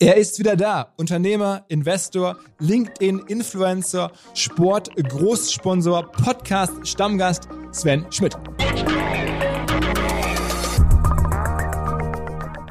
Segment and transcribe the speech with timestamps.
[0.00, 0.92] Er ist wieder da.
[0.96, 8.38] Unternehmer, Investor, LinkedIn-Influencer, Sport, Großsponsor, Podcast, Stammgast Sven Schmidt.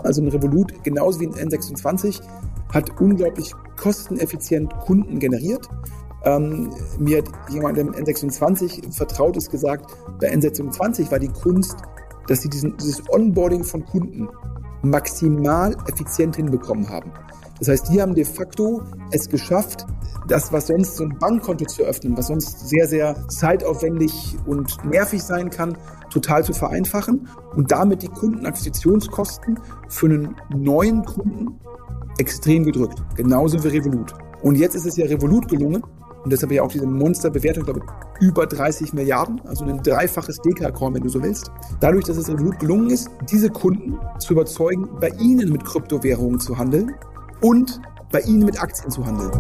[0.06, 2.22] Also ein Revolut, genauso wie ein N26,
[2.74, 5.68] hat unglaublich kosteneffizient Kunden generiert.
[6.24, 9.92] Ähm, mir hat jemand im N26 Vertrautes gesagt,
[10.22, 11.76] bei N26 war die Kunst,
[12.30, 14.30] dass sie diesen, dieses Onboarding von Kunden
[14.82, 17.12] maximal effizient hinbekommen haben.
[17.60, 19.86] Das heißt, die haben de facto es geschafft,
[20.28, 25.24] das, was sonst so ein Bankkonto zu öffnen, was sonst sehr, sehr zeitaufwendig und nervig
[25.24, 25.78] sein kann,
[26.10, 31.60] total zu vereinfachen und damit die Kundenakquisitionskosten für einen neuen Kunden
[32.18, 33.02] extrem gedrückt.
[33.16, 34.14] Genauso wie Revolut.
[34.42, 35.84] Und jetzt ist es ja Revolut gelungen,
[36.28, 40.94] und deshalb ja auch diese Monsterbewertung, glaube ich, über 30 Milliarden, also ein dreifaches Deka-Korn,
[40.94, 41.50] wenn du so willst.
[41.80, 46.58] Dadurch, dass es Revolut gelungen ist, diese Kunden zu überzeugen, bei ihnen mit Kryptowährungen zu
[46.58, 46.94] handeln
[47.40, 47.80] und
[48.12, 49.32] bei ihnen mit Aktien zu handeln.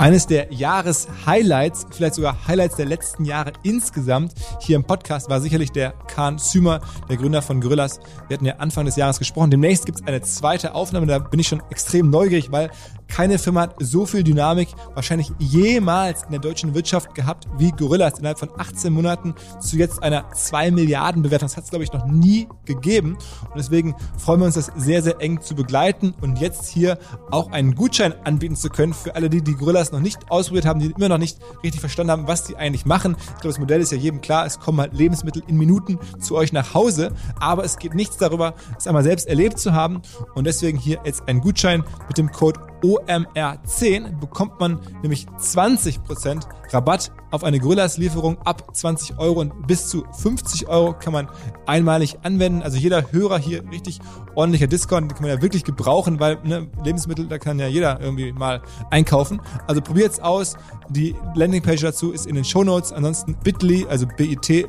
[0.00, 5.72] Eines der Jahreshighlights, vielleicht sogar Highlights der letzten Jahre insgesamt hier im Podcast war sicherlich
[5.72, 8.00] der Kahn Zümer, der Gründer von Gorillas.
[8.26, 9.50] Wir hatten ja Anfang des Jahres gesprochen.
[9.50, 12.70] Demnächst gibt es eine zweite Aufnahme, da bin ich schon extrem neugierig, weil
[13.10, 18.18] keine Firma hat so viel Dynamik wahrscheinlich jemals in der deutschen Wirtschaft gehabt wie Gorillas
[18.18, 21.48] innerhalb von 18 Monaten zu jetzt einer 2 Milliarden Bewertung.
[21.48, 23.18] Das hat es, glaube ich, noch nie gegeben.
[23.42, 26.98] Und deswegen freuen wir uns, das sehr, sehr eng zu begleiten und jetzt hier
[27.30, 30.80] auch einen Gutschein anbieten zu können für alle, die die Gorillas noch nicht ausprobiert haben,
[30.80, 33.16] die immer noch nicht richtig verstanden haben, was sie eigentlich machen.
[33.18, 34.46] Ich glaube, das Modell ist ja jedem klar.
[34.46, 37.12] Es kommen halt Lebensmittel in Minuten zu euch nach Hause.
[37.40, 40.00] Aber es geht nichts darüber, es einmal selbst erlebt zu haben.
[40.34, 47.12] Und deswegen hier jetzt ein Gutschein mit dem Code OMR10 bekommt man nämlich 20% Rabatt
[47.30, 51.28] auf eine Gorillas-Lieferung ab 20 Euro und bis zu 50 Euro kann man
[51.66, 52.62] einmalig anwenden.
[52.62, 54.00] Also jeder Hörer hier richtig
[54.34, 58.00] ordentlicher Discount, den kann man ja wirklich gebrauchen, weil ne, Lebensmittel, da kann ja jeder
[58.00, 59.40] irgendwie mal einkaufen.
[59.66, 60.56] Also probiert's aus.
[60.88, 62.92] Die Landingpage dazu ist in den Show Notes.
[62.92, 64.66] Ansonsten bit.ly, also bit.ly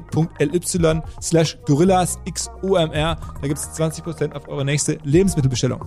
[1.21, 3.15] slash gorillas xomr.
[3.41, 5.81] Da gibt's 20% auf eure nächste Lebensmittelbestellung.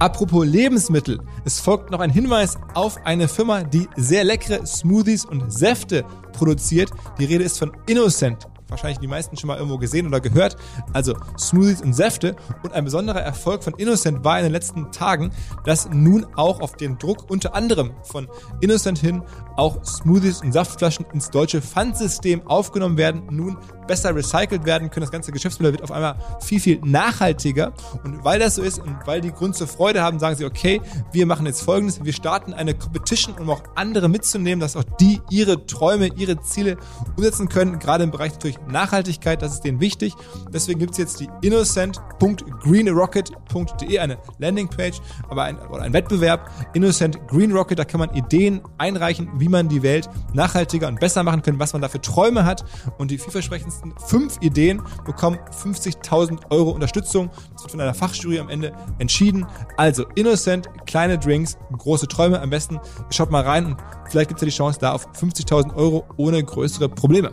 [0.00, 5.52] Apropos Lebensmittel, es folgt noch ein Hinweis auf eine Firma, die sehr leckere Smoothies und
[5.52, 6.90] Säfte produziert.
[7.18, 10.56] Die Rede ist von Innocent wahrscheinlich die meisten schon mal irgendwo gesehen oder gehört.
[10.92, 12.36] Also Smoothies und Säfte.
[12.62, 15.30] Und ein besonderer Erfolg von Innocent war in den letzten Tagen,
[15.64, 18.28] dass nun auch auf den Druck unter anderem von
[18.60, 19.22] Innocent hin
[19.56, 25.02] auch Smoothies und Saftflaschen ins deutsche Pfandsystem aufgenommen werden, nun besser recycelt werden können.
[25.02, 27.72] Das ganze Geschäftsmodell wird auf einmal viel, viel nachhaltiger.
[28.04, 30.80] Und weil das so ist und weil die Grund zur Freude haben, sagen sie, okay,
[31.10, 32.04] wir machen jetzt Folgendes.
[32.04, 36.76] Wir starten eine Competition, um auch andere mitzunehmen, dass auch die ihre Träume, ihre Ziele
[37.16, 37.78] umsetzen können.
[37.78, 40.14] Gerade im Bereich natürlich Nachhaltigkeit, das ist denen wichtig.
[40.52, 46.50] Deswegen gibt es jetzt die innocent.greenrocket.de, eine Landingpage, aber ein, oder ein Wettbewerb.
[46.74, 51.22] Innocent Green Rocket, da kann man Ideen einreichen, wie man die Welt nachhaltiger und besser
[51.22, 52.64] machen kann, was man da für Träume hat.
[52.98, 57.30] Und die vielversprechendsten fünf Ideen bekommen 50.000 Euro Unterstützung.
[57.52, 59.46] Das wird von einer Fachjury am Ende entschieden.
[59.76, 62.40] Also Innocent, kleine Drinks, große Träume.
[62.40, 62.80] Am besten
[63.10, 63.76] schaut mal rein und
[64.08, 67.30] vielleicht gibt es ja die Chance da auf 50.000 Euro ohne größere Probleme.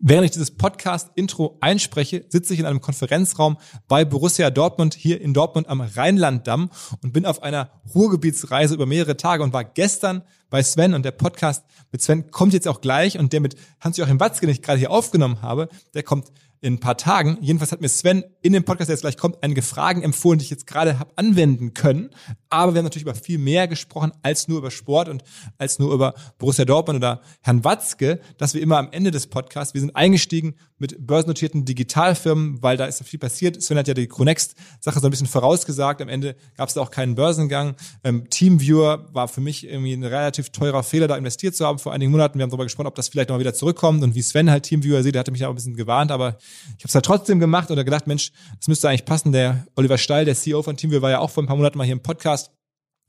[0.00, 5.34] Während ich dieses Podcast-Intro einspreche, sitze ich in einem Konferenzraum bei Borussia Dortmund hier in
[5.34, 6.70] Dortmund am Rheinlanddamm
[7.02, 11.10] und bin auf einer Ruhrgebietsreise über mehrere Tage und war gestern bei Sven und der
[11.10, 14.78] Podcast mit Sven kommt jetzt auch gleich und der mit Hans-Joachim Watzke, den ich gerade
[14.78, 16.30] hier aufgenommen habe, der kommt
[16.60, 17.38] in ein paar Tagen.
[17.40, 20.44] Jedenfalls hat mir Sven in dem Podcast, der jetzt gleich kommt, einige Fragen empfohlen, die
[20.44, 22.10] ich jetzt gerade habe anwenden können.
[22.50, 25.22] Aber wir haben natürlich über viel mehr gesprochen als nur über Sport und
[25.58, 29.74] als nur über Borussia Dortmund oder Herrn Watzke, dass wir immer am Ende des Podcasts,
[29.74, 33.60] wir sind eingestiegen mit börsennotierten Digitalfirmen, weil da ist viel passiert.
[33.62, 36.00] Sven hat ja die Chronext-Sache so ein bisschen vorausgesagt.
[36.00, 37.74] Am Ende gab es da auch keinen Börsengang.
[38.04, 41.92] Ähm, Teamviewer war für mich irgendwie ein relativ teurer Fehler, da investiert zu haben vor
[41.92, 42.38] einigen Monaten.
[42.38, 44.64] Wir haben darüber gesprochen, ob das vielleicht noch mal wieder zurückkommt und wie Sven halt
[44.64, 45.14] Teamviewer sieht.
[45.14, 46.38] Der hatte mich ja auch ein bisschen gewarnt, aber
[46.76, 49.32] ich habe es halt trotzdem gemacht oder gedacht, Mensch, das müsste eigentlich passen.
[49.32, 51.84] Der Oliver Steil, der CEO von Teamviewer, war ja auch vor ein paar Monaten mal
[51.84, 52.50] hier im Podcast.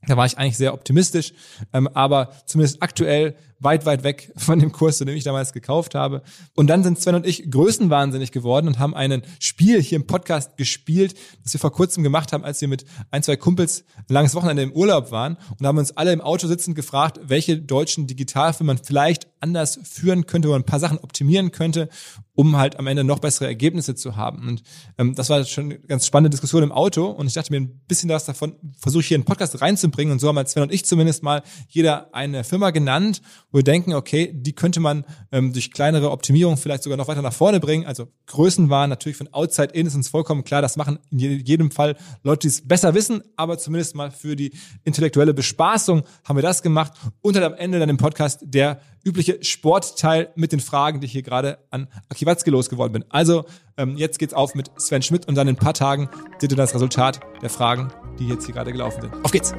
[0.06, 1.32] Da war ich eigentlich sehr optimistisch,
[1.72, 5.94] ähm, aber zumindest aktuell weit, weit weg von dem Kurs, zu dem ich damals gekauft
[5.94, 6.22] habe.
[6.56, 10.56] Und dann sind Sven und ich größenwahnsinnig geworden und haben ein Spiel hier im Podcast
[10.56, 11.14] gespielt,
[11.44, 14.62] das wir vor kurzem gemacht haben, als wir mit ein, zwei Kumpels ein langes Wochenende
[14.62, 18.84] im Urlaub waren und haben uns alle im Auto sitzend gefragt, welche deutschen Digitalfirmen man
[18.84, 21.88] vielleicht anders führen könnte, wo man ein paar Sachen optimieren könnte,
[22.34, 24.48] um halt am Ende noch bessere Ergebnisse zu haben.
[24.48, 24.62] Und
[24.98, 27.80] ähm, das war schon eine ganz spannende Diskussion im Auto und ich dachte mir ein
[27.86, 30.62] bisschen was davon, versuche ich hier in den Podcast reinzubringen und so haben halt Sven
[30.62, 33.20] und ich zumindest mal jeder eine Firma genannt,
[33.52, 37.22] wo wir denken, okay, die könnte man ähm, durch kleinere Optimierungen vielleicht sogar noch weiter
[37.22, 37.86] nach vorne bringen.
[37.86, 41.70] Also Größen waren natürlich von Outside In ist uns vollkommen klar, das machen in jedem
[41.70, 44.52] Fall Leute, die es besser wissen, aber zumindest mal für die
[44.84, 49.42] intellektuelle Bespaßung haben wir das gemacht und dann am Ende dann im Podcast der übliche
[49.42, 53.04] Sportteil mit den Fragen, die ich hier gerade an Aki Watzke losgeworden bin.
[53.08, 53.44] Also
[53.76, 56.08] ähm, jetzt geht's auf mit Sven Schmidt und dann in ein paar Tagen
[56.38, 57.88] seht ihr das Resultat der Fragen,
[58.18, 59.14] die jetzt hier gerade gelaufen sind.
[59.24, 59.54] Auf geht's!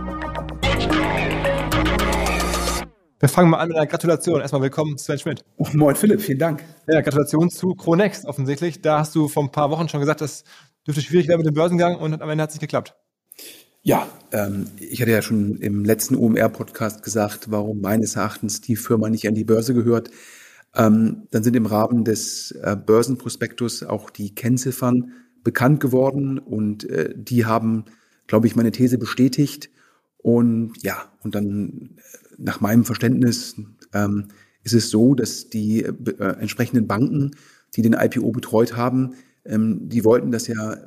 [3.22, 4.42] Wir fangen mal an mit einer Gratulation.
[4.42, 5.46] Erstmal willkommen, Sven Schmidt.
[5.58, 6.64] Oh, moin Philipp, vielen Dank.
[6.88, 8.82] Ja, Gratulation zu Cronext offensichtlich.
[8.82, 10.44] Da hast du vor ein paar Wochen schon gesagt, das
[10.88, 12.96] dürfte schwierig werden mit dem Börsengang und am Ende hat es nicht geklappt.
[13.84, 19.08] Ja, ähm, ich hatte ja schon im letzten OMR-Podcast gesagt, warum meines Erachtens die Firma
[19.12, 20.10] nicht an die Börse gehört.
[20.74, 25.12] Ähm, dann sind im Rahmen des äh, Börsenprospektus auch die Kennziffern
[25.44, 27.86] bekannt geworden und äh, die haben,
[28.26, 29.70] glaube ich, meine These bestätigt.
[30.18, 33.56] Und ja, und dann äh, nach meinem Verständnis
[33.94, 34.28] ähm,
[34.64, 35.92] ist es so, dass die äh,
[36.40, 37.32] entsprechenden Banken,
[37.76, 39.16] die den IPO betreut haben,
[39.46, 40.78] ähm, die wollten das ja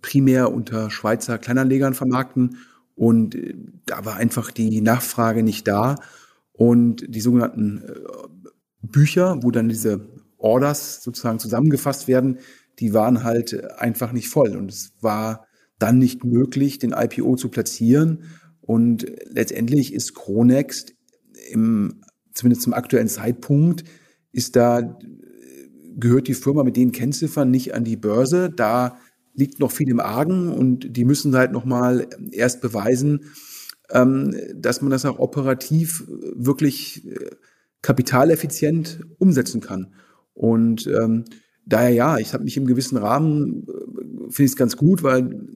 [0.00, 2.58] primär unter Schweizer Kleinanlegern vermarkten
[2.94, 3.54] und äh,
[3.84, 5.96] da war einfach die Nachfrage nicht da
[6.52, 7.94] und die sogenannten äh,
[8.82, 10.08] Bücher, wo dann diese
[10.38, 12.38] Orders sozusagen zusammengefasst werden,
[12.78, 15.46] die waren halt einfach nicht voll und es war
[15.78, 18.24] dann nicht möglich, den IPO zu platzieren
[18.60, 20.95] und letztendlich ist Chronext
[21.50, 22.02] im,
[22.32, 23.84] zumindest zum aktuellen Zeitpunkt,
[24.32, 24.98] ist da
[25.98, 28.50] gehört die Firma mit den Kennziffern nicht an die Börse.
[28.50, 28.98] Da
[29.34, 33.32] liegt noch viel im Argen und die müssen halt nochmal erst beweisen,
[33.90, 37.30] ähm, dass man das auch operativ wirklich äh,
[37.82, 39.94] kapitaleffizient umsetzen kann.
[40.34, 41.24] Und ähm,
[41.64, 45.48] daher ja, ich habe mich im gewissen Rahmen, äh, finde ich es ganz gut, weil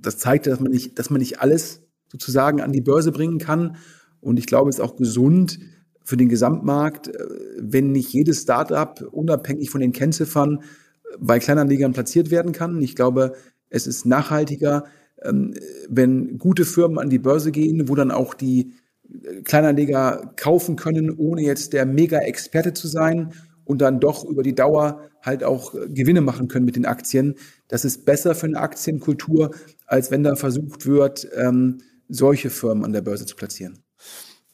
[0.00, 3.76] das zeigt, dass man nicht, dass man nicht alles sozusagen an die Börse bringen kann.
[4.22, 5.58] Und ich glaube, es ist auch gesund,
[6.04, 7.26] für den Gesamtmarkt, äh,
[7.58, 12.80] wenn nicht jedes Startup unabhängig von den Kennziffern äh, bei Kleinanlegern platziert werden kann.
[12.82, 13.34] Ich glaube,
[13.68, 14.84] es ist nachhaltiger,
[15.22, 15.54] ähm,
[15.88, 18.72] wenn gute Firmen an die Börse gehen, wo dann auch die
[19.08, 23.32] äh, Kleinanleger kaufen können, ohne jetzt der Mega-Experte zu sein
[23.64, 27.36] und dann doch über die Dauer halt auch Gewinne machen können mit den Aktien.
[27.68, 29.52] Das ist besser für eine Aktienkultur,
[29.86, 31.78] als wenn da versucht wird, ähm,
[32.08, 33.78] solche Firmen an der Börse zu platzieren.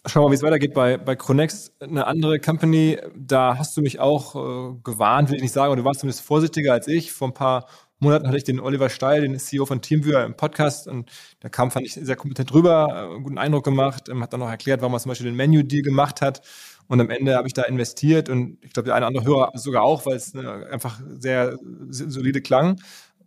[0.09, 1.71] Schauen wir mal, wie es weitergeht bei, bei Chronex.
[1.81, 5.77] Eine andere Company, da hast du mich auch äh, gewarnt, will ich nicht sagen, aber
[5.77, 7.13] du warst zumindest vorsichtiger als ich.
[7.13, 7.67] Vor ein paar
[7.99, 11.11] Monaten hatte ich den Oliver Steil, den CEO von Teamviewer im Podcast und
[11.43, 14.41] der kam, fand ich, sehr kompetent rüber, äh, einen guten Eindruck gemacht, ähm, hat dann
[14.41, 16.41] noch erklärt, warum er zum Beispiel den Menu-Deal gemacht hat.
[16.87, 19.51] Und am Ende habe ich da investiert und ich glaube, der eine oder andere Hörer
[19.59, 20.39] sogar auch, weil es äh,
[20.71, 21.59] einfach sehr
[21.91, 22.81] solide klang.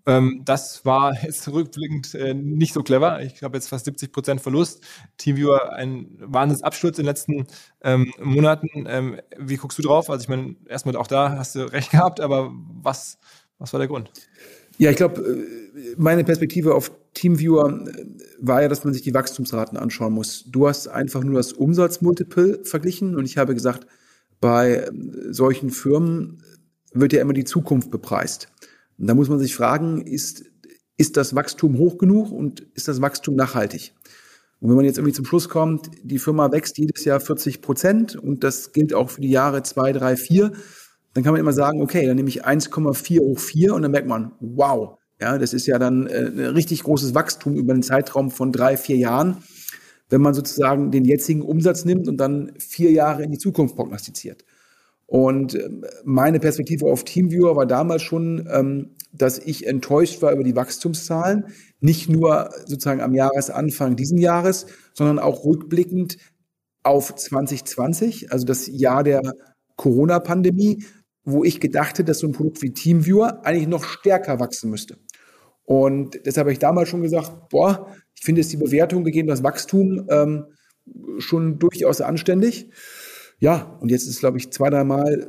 [0.06, 3.22] Ähm, das war jetzt rückblickend äh, nicht so clever.
[3.22, 4.84] Ich habe jetzt fast 70 Prozent Verlust.
[5.18, 7.48] Teamviewer ein Wahnsinnsabsturz in den letzten
[7.84, 8.86] ähm, Monaten.
[8.88, 10.10] Ähm, wie guckst du drauf?
[10.10, 13.18] Also ich meine, erstmal auch da hast du recht gehabt, aber was,
[13.58, 14.12] was war der Grund?
[14.78, 18.06] Ja, ich glaube, äh, meine Perspektive auf Teamviewer äh,
[18.40, 20.46] war ja, dass man sich die Wachstumsraten anschauen muss.
[20.48, 23.86] Du hast einfach nur das Umsatzmultiple verglichen und ich habe gesagt,
[24.40, 24.92] bei äh,
[25.30, 26.44] solchen Firmen
[26.94, 28.50] wird ja immer die Zukunft bepreist.
[29.02, 30.46] Und da muss man sich fragen, ist,
[30.96, 33.96] ist das Wachstum hoch genug und ist das Wachstum nachhaltig?
[34.60, 38.16] Und wenn man jetzt irgendwie zum Schluss kommt, die Firma wächst jedes Jahr 40 Prozent
[38.16, 40.52] und das gilt auch für die Jahre 2, 3, 4,
[41.16, 44.08] dann kann man immer sagen, okay, dann nehme ich 1,4 hoch 4 und dann merkt
[44.08, 48.30] man, wow, ja, das ist ja dann äh, ein richtig großes Wachstum über einen Zeitraum
[48.30, 49.38] von drei, vier Jahren,
[50.10, 54.46] wenn man sozusagen den jetzigen Umsatz nimmt und dann vier Jahre in die Zukunft prognostiziert.
[55.12, 60.46] Und ähm, meine Perspektive auf Teamviewer war damals schon, ähm, dass ich enttäuscht war über
[60.46, 61.48] die Wachstumszahlen.
[61.82, 66.16] Nicht nur sozusagen am Jahresanfang diesen Jahres, sondern auch rückblickend
[66.84, 69.22] auf 2020, also das Jahr der
[69.76, 70.86] Corona-Pandemie,
[71.26, 74.98] wo ich gedachte, dass so ein Produkt wie Teamviewer eigentlich noch stärker wachsen müsste.
[75.66, 79.44] Und deshalb habe ich damals schon gesagt, boah, ich finde es die Bewertung gegeben, das
[79.44, 80.46] Wachstum ähm,
[81.18, 82.70] schon durchaus anständig.
[83.42, 85.26] Ja, und jetzt ist, glaube ich, zwei, dreimal äh,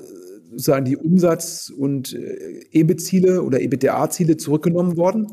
[0.50, 5.28] sozusagen die Umsatz- und äh, EBIT-Ziele oder EBITDA-Ziele zurückgenommen worden.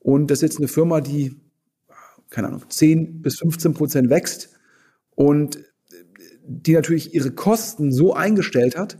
[0.00, 1.36] Und das ist jetzt eine Firma, die,
[2.30, 4.50] keine Ahnung, 10 bis 15 Prozent wächst.
[5.14, 5.60] Und äh,
[6.44, 8.98] die natürlich ihre Kosten so eingestellt hat,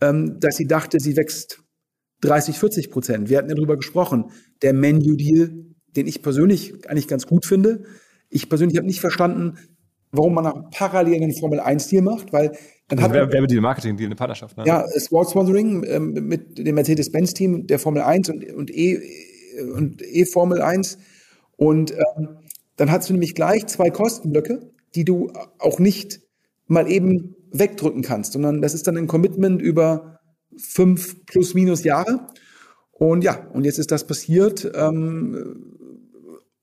[0.00, 1.60] ähm, dass sie dachte, sie wächst
[2.20, 3.28] 30, 40 Prozent.
[3.28, 4.30] Wir hatten ja darüber gesprochen.
[4.62, 5.66] Der Menu-Deal,
[5.96, 7.82] den ich persönlich eigentlich ganz gut finde.
[8.28, 9.58] Ich persönlich habe nicht verstanden,
[10.12, 12.52] warum man nach parallel einen Formel-1-Deal macht, weil
[12.88, 14.56] dann also hat Werbedeal, Marketing-Deal, eine Partnerschaft.
[14.56, 14.64] Ne?
[14.66, 18.98] Ja, Sport Sponsoring ähm, mit dem Mercedes-Benz-Team der Formel 1 und, und E
[19.74, 20.98] und E-Formel 1.
[21.56, 22.28] Und ähm,
[22.76, 26.20] dann hast du nämlich gleich zwei Kostenblöcke, die du auch nicht
[26.66, 30.20] mal eben wegdrücken kannst, sondern das ist dann ein Commitment über
[30.56, 32.26] fünf plus minus Jahre.
[32.92, 34.70] Und ja, und jetzt ist das passiert.
[34.74, 35.74] Ähm,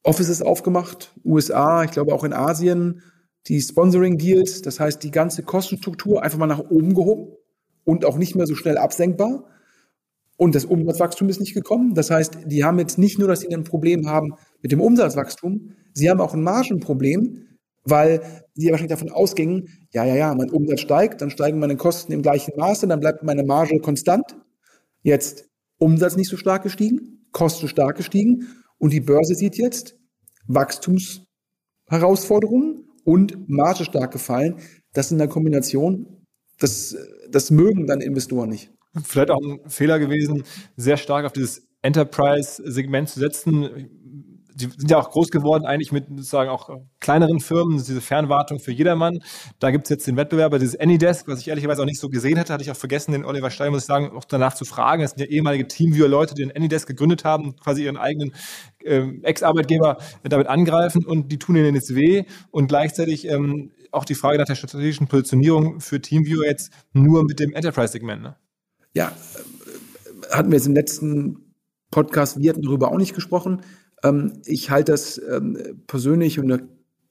[0.04, 3.02] Office ist aufgemacht, USA, ich glaube auch in Asien,
[3.48, 7.34] die Sponsoring-Deals, das heißt die ganze Kostenstruktur einfach mal nach oben gehoben
[7.84, 9.44] und auch nicht mehr so schnell absenkbar.
[10.38, 11.94] Und das Umsatzwachstum ist nicht gekommen.
[11.94, 15.76] Das heißt, die haben jetzt nicht nur, dass sie ein Problem haben mit dem Umsatzwachstum,
[15.94, 17.46] sie haben auch ein Margenproblem,
[17.84, 18.22] weil
[18.56, 22.24] sie wahrscheinlich davon ausgingen, ja, ja, ja, mein Umsatz steigt, dann steigen meine Kosten im
[22.24, 24.36] gleichen Maße, dann bleibt meine Marge konstant.
[25.04, 25.48] Jetzt
[25.78, 28.48] Umsatz nicht so stark gestiegen, Kosten stark gestiegen
[28.80, 30.00] und die Börse sieht jetzt
[30.48, 34.56] Wachstumsherausforderungen und Marge stark gefallen.
[34.92, 36.26] Das in der Kombination,
[36.60, 36.98] das,
[37.30, 38.72] das mögen dann Investoren nicht.
[39.04, 40.44] Vielleicht auch ein Fehler gewesen,
[40.76, 46.08] sehr stark auf dieses Enterprise-Segment zu setzen die sind ja auch groß geworden, eigentlich mit
[46.08, 46.70] sozusagen auch
[47.02, 49.20] kleineren Firmen, diese Fernwartung für jedermann.
[49.60, 52.54] Da gibt's jetzt den Wettbewerber, dieses Anydesk, was ich ehrlicherweise auch nicht so gesehen hätte,
[52.54, 55.02] hatte ich auch vergessen, den Oliver Stein, muss ich sagen, auch danach zu fragen.
[55.02, 58.34] Das sind ja ehemalige Teamviewer-Leute, die den Anydesk gegründet haben, quasi ihren eigenen
[58.86, 62.24] ähm, Ex-Arbeitgeber damit angreifen und die tun ihnen jetzt weh.
[62.52, 67.40] Und gleichzeitig ähm, auch die Frage nach der strategischen Positionierung für Teamviewer jetzt nur mit
[67.40, 68.22] dem Enterprise-Segment.
[68.22, 68.36] Ne?
[68.94, 71.54] Ja, äh, hatten wir jetzt im letzten
[71.92, 73.62] Podcast, wir hatten darüber auch nicht gesprochen.
[74.06, 75.58] Ähm, ich halte das ähm,
[75.88, 76.60] persönlich, und da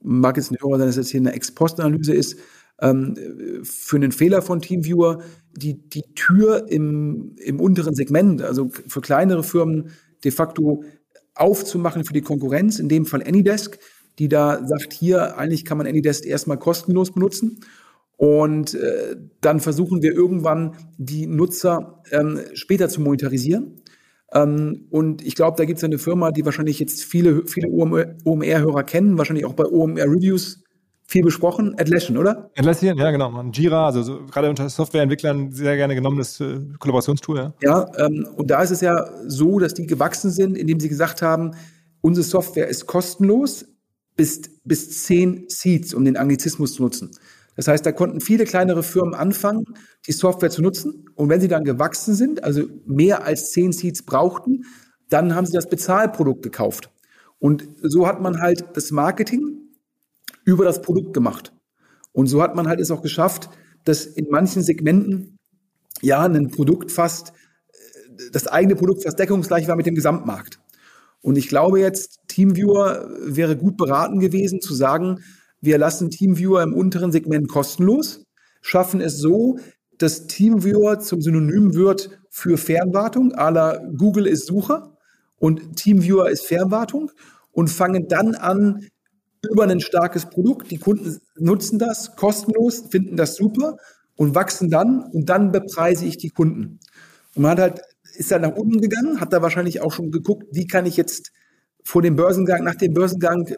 [0.01, 2.39] mag jetzt nicht hören, dass das hier eine Ex-Post-Analyse ist,
[2.81, 3.17] ähm,
[3.63, 5.23] für einen Fehler von TeamViewer,
[5.57, 9.91] die, die Tür im, im unteren Segment, also für kleinere Firmen
[10.25, 10.85] de facto
[11.35, 13.79] aufzumachen für die Konkurrenz, in dem Fall Anydesk,
[14.19, 17.61] die da sagt, hier eigentlich kann man Anydesk erstmal kostenlos benutzen.
[18.17, 23.81] Und äh, dann versuchen wir irgendwann die Nutzer ähm, später zu monetarisieren.
[24.35, 28.83] Ähm, und ich glaube, da gibt es eine Firma, die wahrscheinlich jetzt viele, viele OMR-Hörer
[28.83, 30.64] kennen, wahrscheinlich auch bei OMR Reviews
[31.07, 31.75] viel besprochen.
[31.79, 32.50] Atlassian, oder?
[32.57, 33.31] Atlassian, ja, genau.
[33.31, 37.37] Man, Jira, also so, gerade unter Softwareentwicklern sehr gerne genommenes äh, Kollaborationstool.
[37.37, 40.88] Ja, ja ähm, und da ist es ja so, dass die gewachsen sind, indem sie
[40.88, 41.53] gesagt haben,
[42.00, 43.67] unsere Software ist kostenlos
[44.17, 47.11] bis, bis zehn Seats, um den Anglizismus zu nutzen.
[47.57, 49.65] Das heißt, da konnten viele kleinere Firmen anfangen,
[50.07, 51.07] die Software zu nutzen.
[51.15, 54.65] Und wenn sie dann gewachsen sind, also mehr als zehn Seats brauchten,
[55.09, 56.91] dann haben sie das Bezahlprodukt gekauft.
[57.39, 59.59] Und so hat man halt das Marketing
[60.45, 61.53] über das Produkt gemacht.
[62.13, 63.51] Und so hat man halt es auch geschafft,
[63.85, 65.39] dass in manchen Segmenten
[66.01, 67.33] ja ein Produkt fast,
[68.33, 70.59] das eigene Produkt fast deckungsgleich war mit dem Gesamtmarkt.
[71.21, 75.21] Und ich glaube jetzt, Teamviewer wäre gut beraten gewesen zu sagen,
[75.64, 78.25] wir lassen Teamviewer im unteren Segment kostenlos,
[78.61, 79.59] schaffen es so,
[79.99, 84.97] dass Teamviewer zum Synonym wird für Fernwartung, la Google ist Sucher
[85.37, 87.11] und Teamviewer ist Fernwartung
[87.52, 88.88] und fangen dann an,
[89.50, 93.76] über ein starkes Produkt, die Kunden nutzen das kostenlos, finden das super
[94.16, 96.80] und wachsen dann und dann bepreise ich die Kunden.
[97.35, 97.80] Und man hat halt,
[98.16, 101.33] ist dann nach unten gegangen, hat da wahrscheinlich auch schon geguckt, wie kann ich jetzt
[101.85, 103.54] vor dem Börsengang, nach dem Börsengang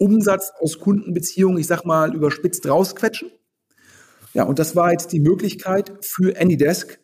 [0.00, 3.30] Umsatz aus Kundenbeziehungen, ich sag mal, überspitzt rausquetschen.
[4.32, 6.98] Ja, und das war jetzt die Möglichkeit für Anydesk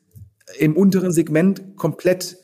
[0.59, 2.39] im unteren Segment komplett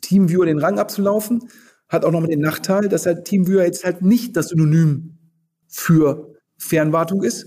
[0.00, 1.48] Teamviewer den Rang abzulaufen.
[1.88, 5.18] Hat auch noch mit dem Nachteil, dass halt Teamviewer jetzt halt nicht das Synonym
[5.66, 7.46] für Fernwartung ist.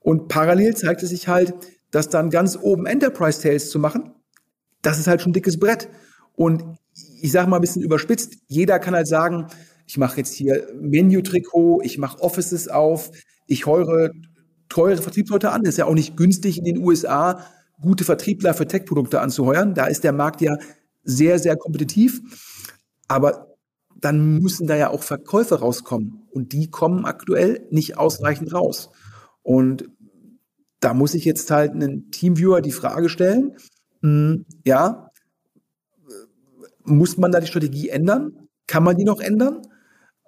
[0.00, 1.54] Und parallel zeigt es sich halt,
[1.90, 4.12] dass dann ganz oben Enterprise Sales zu machen,
[4.82, 5.88] das ist halt schon ein dickes Brett.
[6.34, 6.64] Und
[7.20, 9.48] ich sage mal ein bisschen überspitzt, jeder kann halt sagen,
[9.86, 13.10] ich mache jetzt hier Menu-Trikot, ich mache Offices auf,
[13.46, 14.10] ich heure
[14.68, 15.62] teure Vertriebsleute an.
[15.62, 17.44] Das ist ja auch nicht günstig in den USA,
[17.80, 19.74] gute Vertriebler für Tech-Produkte anzuheuern.
[19.74, 20.58] Da ist der Markt ja
[21.04, 22.20] sehr, sehr kompetitiv.
[23.08, 23.54] Aber
[23.94, 26.26] dann müssen da ja auch Verkäufe rauskommen.
[26.30, 28.90] Und die kommen aktuell nicht ausreichend raus.
[29.42, 29.88] Und
[30.80, 33.56] da muss ich jetzt halt einen Teamviewer die Frage stellen,
[34.02, 35.10] mh, hm, ja,
[36.84, 38.48] muss man da die Strategie ändern?
[38.66, 39.62] Kann man die noch ändern?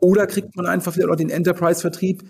[0.00, 2.22] Oder kriegt man einfach wieder den Enterprise-Vertrieb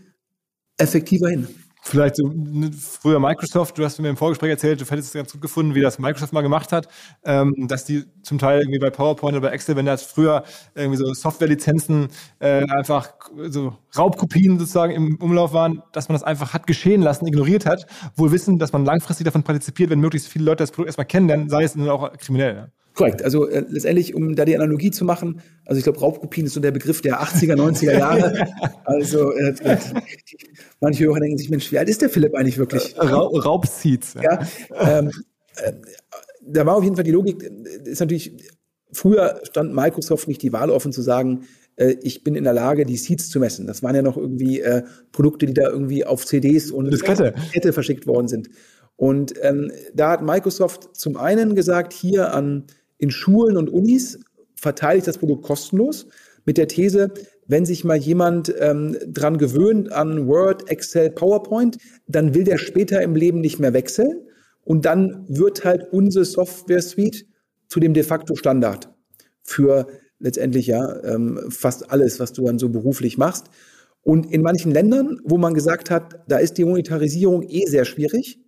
[0.78, 1.48] effektiver hin?
[1.82, 5.32] Vielleicht so ne, früher Microsoft, du hast mir im Vorgespräch erzählt, du hättest es ganz
[5.32, 6.88] gut gefunden, wie das Microsoft mal gemacht hat,
[7.24, 10.42] ähm, dass die zum Teil irgendwie bei PowerPoint oder bei Excel, wenn das früher
[10.74, 12.08] irgendwie so Softwarelizenzen
[12.40, 13.14] äh, einfach
[13.48, 17.86] so Raubkopien sozusagen im Umlauf waren, dass man das einfach hat geschehen lassen, ignoriert hat,
[18.16, 21.48] wohl wissen, dass man langfristig davon partizipiert, wenn möglichst viele Leute das Produkt erstmal kennenlernen,
[21.48, 22.70] sei es dann auch kriminell.
[22.98, 23.22] Korrekt.
[23.22, 26.58] Also äh, letztendlich, um da die Analogie zu machen, also ich glaube, Raubkopien ist so
[26.58, 28.48] der Begriff der 80er, 90er Jahre.
[28.84, 29.54] Also äh,
[30.80, 32.96] manche Hörer denken sich, Mensch, wie alt ist der Philipp eigentlich wirklich?
[32.96, 34.14] Äh, Ra Raubseeds.
[34.14, 34.40] Ja.
[34.80, 35.12] ja ähm,
[35.56, 35.74] äh,
[36.42, 38.32] da war auf jeden Fall die Logik, äh, ist natürlich,
[38.90, 41.44] früher stand Microsoft nicht die Wahl offen zu sagen,
[41.76, 43.68] äh, ich bin in der Lage, die Seeds zu messen.
[43.68, 47.34] Das waren ja noch irgendwie äh, Produkte, die da irgendwie auf CDs und Diskette.
[47.52, 48.48] Kette verschickt worden sind.
[48.96, 52.64] Und ähm, da hat Microsoft zum einen gesagt, hier an
[52.98, 54.20] in Schulen und Unis
[54.54, 56.06] verteile ich das Produkt kostenlos
[56.44, 57.12] mit der These,
[57.46, 63.02] wenn sich mal jemand ähm, dran gewöhnt an Word, Excel, PowerPoint, dann will der später
[63.02, 64.22] im Leben nicht mehr wechseln
[64.64, 67.26] und dann wird halt unsere Software Suite
[67.68, 68.88] zu dem de facto Standard
[69.42, 69.86] für
[70.18, 73.46] letztendlich ja ähm, fast alles, was du dann so beruflich machst.
[74.02, 78.40] Und in manchen Ländern, wo man gesagt hat, da ist die Monetarisierung eh sehr schwierig,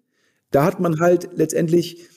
[0.51, 2.09] da hat man halt letztendlich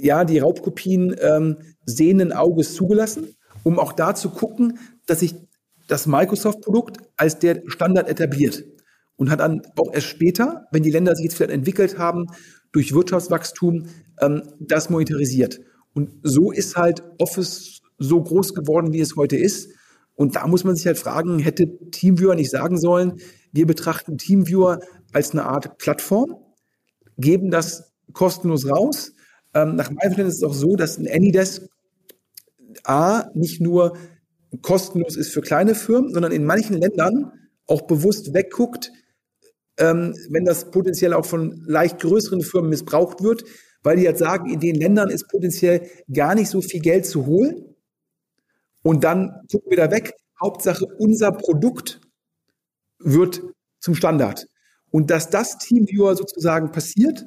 [0.00, 5.34] ja die Raubkopien ähm, sehenden Auges zugelassen, um auch da zu gucken, dass sich
[5.88, 8.64] das Microsoft-Produkt als der Standard etabliert
[9.16, 12.26] und hat dann auch erst später, wenn die Länder sich jetzt vielleicht entwickelt haben,
[12.72, 13.88] durch Wirtschaftswachstum
[14.20, 15.60] ähm, das monetarisiert.
[15.94, 19.70] Und so ist halt Office so groß geworden, wie es heute ist.
[20.14, 23.20] Und da muss man sich halt fragen, hätte Teamviewer nicht sagen sollen,
[23.52, 24.80] wir betrachten Teamviewer
[25.12, 26.36] als eine Art Plattform,
[27.16, 29.12] geben das kostenlos raus.
[29.54, 31.62] Ähm, nach meinem Verständnis ist es auch so, dass ein Anydesk
[32.84, 33.96] A nicht nur
[34.62, 37.32] kostenlos ist für kleine Firmen, sondern in manchen Ländern
[37.66, 38.92] auch bewusst wegguckt,
[39.78, 43.44] ähm, wenn das potenziell auch von leicht größeren Firmen missbraucht wird,
[43.82, 47.26] weil die jetzt sagen, in den Ländern ist potenziell gar nicht so viel Geld zu
[47.26, 47.74] holen.
[48.82, 50.14] Und dann gucken wir da weg.
[50.40, 52.00] Hauptsache, unser Produkt
[52.98, 53.42] wird
[53.80, 54.46] zum Standard.
[54.90, 57.24] Und dass das Teamviewer sozusagen passiert,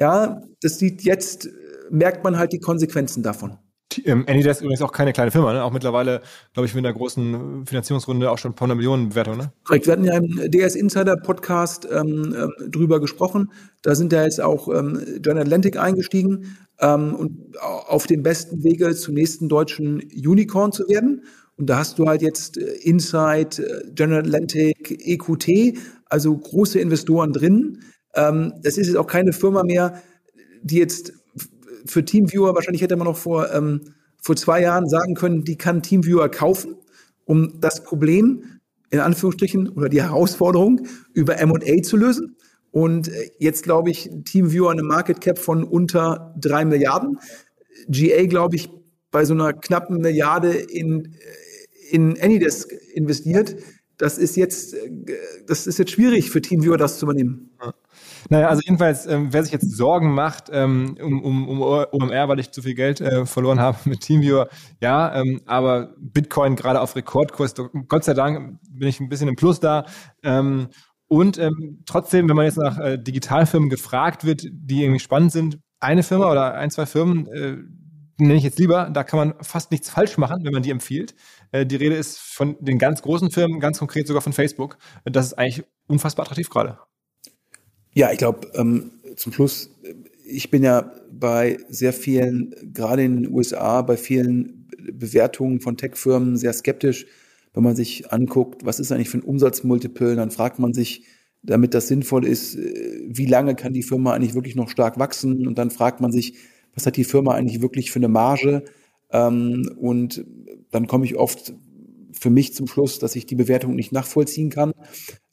[0.00, 1.50] ja, das sieht jetzt, äh,
[1.90, 3.58] merkt man halt die Konsequenzen davon.
[4.04, 5.64] Ähm, Anydesk ist übrigens auch keine kleine Firma, ne?
[5.64, 9.38] auch mittlerweile, glaube ich, mit einer großen Finanzierungsrunde auch schon ein paar Millionen Bewertungen.
[9.38, 9.52] Ne?
[9.64, 13.50] Korrekt, wir hatten ja im DS Insider Podcast ähm, äh, drüber gesprochen.
[13.82, 18.94] Da sind ja jetzt auch ähm, General Atlantic eingestiegen ähm, und auf dem besten Wege
[18.94, 21.24] zum nächsten deutschen Unicorn zu werden.
[21.56, 27.32] Und da hast du halt jetzt äh, Insight, äh, General Atlantic, EQT, also große Investoren
[27.32, 27.80] drin.
[28.14, 30.02] Ähm, das ist jetzt auch keine Firma mehr,
[30.62, 31.12] die jetzt
[31.86, 35.82] für Teamviewer, wahrscheinlich hätte man noch vor, ähm, vor zwei Jahren sagen können, die kann
[35.82, 36.76] Teamviewer kaufen,
[37.24, 42.36] um das Problem, in Anführungsstrichen, oder die Herausforderung über M&A zu lösen.
[42.70, 47.18] Und äh, jetzt glaube ich, Teamviewer eine Market Cap von unter drei Milliarden.
[47.88, 48.68] GA, glaube ich,
[49.10, 53.56] bei so einer knappen Milliarde in, äh, in Anydesk investiert.
[53.96, 54.90] Das ist jetzt, äh,
[55.46, 57.50] das ist jetzt schwierig für Teamviewer, das zu übernehmen.
[57.60, 57.74] Ja.
[58.28, 62.40] Naja, also jedenfalls, ähm, wer sich jetzt Sorgen macht ähm, um, um, um OMR, weil
[62.40, 64.48] ich zu viel Geld äh, verloren habe mit Teamviewer,
[64.80, 67.54] ja, ähm, aber Bitcoin gerade auf Rekordkurs,
[67.88, 69.86] Gott sei Dank bin ich ein bisschen im Plus da.
[70.22, 70.68] Ähm,
[71.08, 75.58] und ähm, trotzdem, wenn man jetzt nach äh, Digitalfirmen gefragt wird, die irgendwie spannend sind,
[75.80, 77.56] eine Firma oder ein, zwei Firmen, äh,
[78.20, 81.14] nenne ich jetzt lieber, da kann man fast nichts falsch machen, wenn man die empfiehlt.
[81.52, 84.78] Äh, die Rede ist von den ganz großen Firmen, ganz konkret sogar von Facebook.
[85.04, 86.78] Das ist eigentlich unfassbar attraktiv gerade.
[87.94, 89.70] Ja, ich glaube, ähm, zum Schluss,
[90.24, 96.36] ich bin ja bei sehr vielen, gerade in den USA, bei vielen Bewertungen von Tech-Firmen
[96.36, 97.06] sehr skeptisch.
[97.52, 101.04] Wenn man sich anguckt, was ist eigentlich für ein Umsatzmultiple, dann fragt man sich,
[101.42, 105.46] damit das sinnvoll ist, äh, wie lange kann die Firma eigentlich wirklich noch stark wachsen?
[105.46, 106.34] Und dann fragt man sich,
[106.74, 108.64] was hat die Firma eigentlich wirklich für eine Marge?
[109.10, 110.24] Ähm, und
[110.70, 111.54] dann komme ich oft
[112.12, 114.72] für mich zum Schluss, dass ich die Bewertung nicht nachvollziehen kann.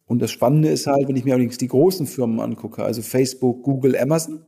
[0.08, 3.64] Und das Spannende ist halt, wenn ich mir allerdings die großen Firmen angucke, also Facebook,
[3.64, 4.46] Google, Amazon,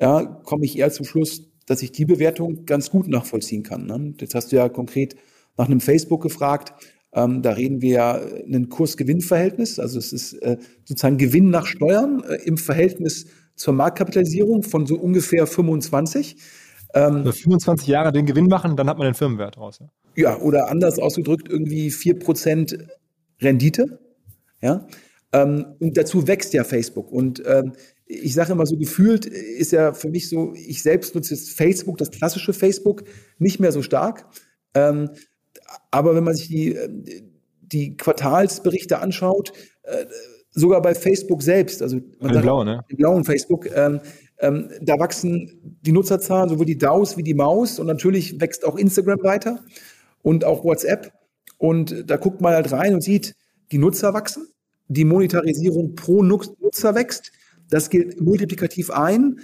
[0.00, 3.86] ja, komme ich eher zum Schluss, dass ich die Bewertung ganz gut nachvollziehen kann.
[3.86, 4.14] Ne?
[4.20, 5.16] Jetzt hast du ja konkret
[5.56, 6.72] nach einem Facebook gefragt.
[7.12, 9.78] Ähm, da reden wir ja ein Kurs-Gewinn-Verhältnis.
[9.78, 14.96] Also es ist äh, sozusagen Gewinn nach Steuern äh, im Verhältnis zur Marktkapitalisierung von so
[14.96, 16.36] ungefähr 25.
[16.94, 19.80] Ähm, also 25 Jahre den Gewinn machen, dann hat man den Firmenwert raus.
[19.80, 22.88] Ja, ja oder anders ausgedrückt irgendwie 4%
[23.40, 23.98] Rendite.
[24.62, 24.86] Ja?
[25.32, 27.10] Ähm, und dazu wächst ja Facebook.
[27.10, 27.72] Und ähm,
[28.06, 31.98] ich sage immer so, gefühlt ist ja für mich so, ich selbst nutze jetzt Facebook,
[31.98, 33.04] das klassische Facebook,
[33.38, 34.26] nicht mehr so stark.
[34.74, 35.10] Ähm,
[35.90, 36.78] aber wenn man sich die,
[37.60, 39.52] die Quartalsberichte anschaut,
[39.84, 40.04] äh,
[40.50, 42.84] sogar bei Facebook selbst, also man sagt, blauen, ne?
[42.88, 44.00] im blauen Facebook, ähm,
[44.38, 48.76] ähm, da wachsen die Nutzerzahlen, sowohl die DAOs wie die Maus und natürlich wächst auch
[48.76, 49.60] Instagram weiter
[50.20, 51.12] und auch WhatsApp.
[51.58, 53.34] Und da guckt man halt rein und sieht,
[53.70, 54.48] die Nutzer wachsen,
[54.92, 57.32] die Monetarisierung pro Nutzer wächst.
[57.68, 59.40] Das gilt multiplikativ ein,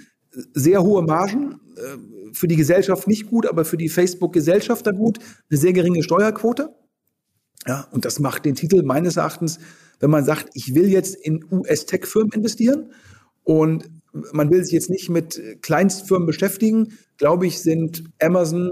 [0.53, 5.59] sehr hohe Margen, äh, für die Gesellschaft nicht gut, aber für die Facebook-Gesellschafter gut, eine
[5.59, 6.75] sehr geringe Steuerquote.
[7.67, 9.59] Ja, und das macht den Titel meines Erachtens,
[9.99, 12.91] wenn man sagt, ich will jetzt in US-Tech-Firmen investieren
[13.43, 18.71] und man will sich jetzt nicht mit Kleinstfirmen beschäftigen, glaube ich, sind Amazon,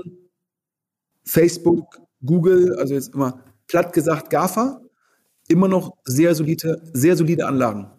[1.23, 4.81] Facebook, Google, also jetzt immer platt gesagt GAFA,
[5.47, 7.91] immer noch sehr solide, sehr solide Anlagen.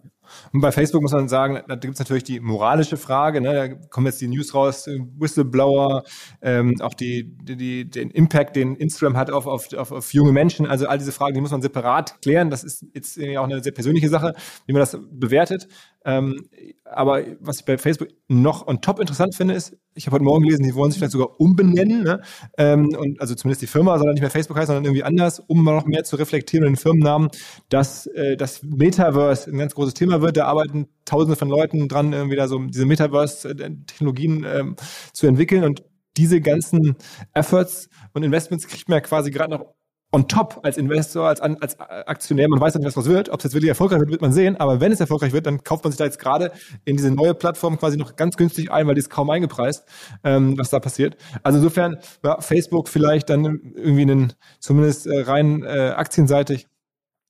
[0.53, 3.55] Und bei Facebook muss man sagen, da gibt es natürlich die moralische Frage, ne?
[3.55, 6.05] da kommen jetzt die News raus, Whistleblower,
[6.43, 10.67] ähm, auch die, die, den Impact, den Instagram hat auf, auf, auf junge Menschen.
[10.67, 12.51] Also all diese Fragen, die muss man separat klären.
[12.51, 14.35] Das ist jetzt auch eine sehr persönliche Sache,
[14.67, 15.69] wie man das bewertet.
[16.09, 16.49] Ähm,
[16.85, 20.44] aber was ich bei Facebook noch on top interessant finde, ist, ich habe heute Morgen
[20.44, 22.23] gelesen, die wollen sich vielleicht sogar umbenennen, ne?
[22.57, 25.62] ähm, und also zumindest die Firma soll nicht mehr Facebook heißen, sondern irgendwie anders, um
[25.62, 27.29] noch mehr zu reflektieren in den Firmennamen,
[27.68, 30.38] dass äh, das Metaverse ein ganz großes Thema wird.
[30.38, 34.77] Da arbeiten Tausende von Leuten dran, irgendwie da so diese Metaverse-Technologien ähm,
[35.12, 35.85] zu entwickeln und
[36.16, 36.97] diese ganzen
[37.35, 39.75] Efforts und Investments kriegt man ja quasi gerade noch
[40.11, 43.29] on top als Investor, als, als Aktionär, man weiß nicht, was was wird.
[43.29, 44.57] Ob es jetzt wirklich erfolgreich wird, wird man sehen.
[44.57, 46.51] Aber wenn es erfolgreich wird, dann kauft man sich da jetzt gerade
[46.85, 49.85] in diese neue Plattform quasi noch ganz günstig ein, weil die ist kaum eingepreist,
[50.25, 51.16] ähm, was da passiert.
[51.42, 56.68] Also insofern, ja, Facebook vielleicht dann irgendwie einen, zumindest äh, rein äh, aktienseitig,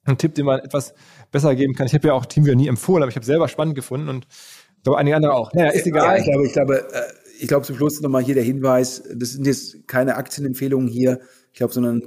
[0.05, 0.95] ein Tipp, den man etwas
[1.33, 1.87] besser geben kann.
[1.87, 4.83] Ich habe ja auch TeamViewer nie empfohlen, aber ich habe selber spannend gefunden und ich
[4.85, 5.53] glaube, einige andere auch.
[5.53, 6.17] Naja, ist egal.
[6.17, 7.03] Ja, ich glaube, ich glaube, äh,
[7.41, 11.21] ich glaube zum Schluss nochmal hier der Hinweis, das sind jetzt keine Aktienempfehlungen hier
[11.59, 12.03] ich glaube, sondern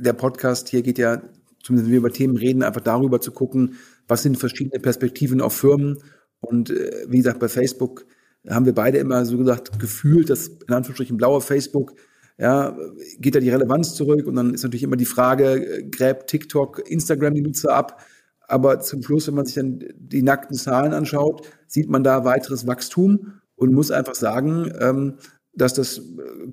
[0.00, 1.22] der Podcast hier geht ja,
[1.62, 3.76] zumindest wenn wir über Themen reden, einfach darüber zu gucken,
[4.08, 5.98] was sind verschiedene Perspektiven auf Firmen.
[6.40, 8.04] Und äh, wie gesagt, bei Facebook
[8.48, 11.94] haben wir beide immer so gesagt, gefühlt, dass in Anführungsstrichen blaue Facebook,
[12.36, 12.76] ja,
[13.20, 17.34] geht da die Relevanz zurück und dann ist natürlich immer die Frage, gräbt TikTok, Instagram
[17.34, 18.00] die Nutzer ab.
[18.48, 22.66] Aber zum Schluss, wenn man sich dann die nackten Zahlen anschaut, sieht man da weiteres
[22.66, 25.14] Wachstum und muss einfach sagen, ähm,
[25.56, 26.02] dass das äh,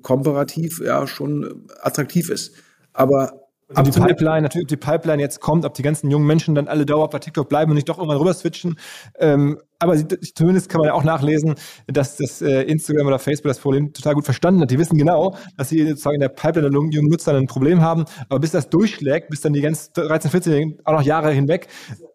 [0.02, 2.54] komparativ ja schon attraktiv ist.
[2.92, 6.54] Aber also die Pipeline, natürlich, ob die Pipeline jetzt kommt, ob die ganzen jungen Menschen
[6.54, 8.78] dann alle dauerhaft bei TikTok bleiben und nicht doch irgendwann rüber switchen.
[9.18, 9.96] Ähm, aber
[10.34, 11.54] zumindest kann man ja auch nachlesen,
[11.86, 14.70] dass das äh, Instagram oder Facebook das Problem total gut verstanden hat.
[14.70, 18.04] Die wissen genau, dass sie sozusagen in der Pipeline der jungen Nutzer ein Problem haben.
[18.28, 21.68] Aber bis das durchschlägt, bis dann die ganzen 13, 14 auch noch Jahre hinweg,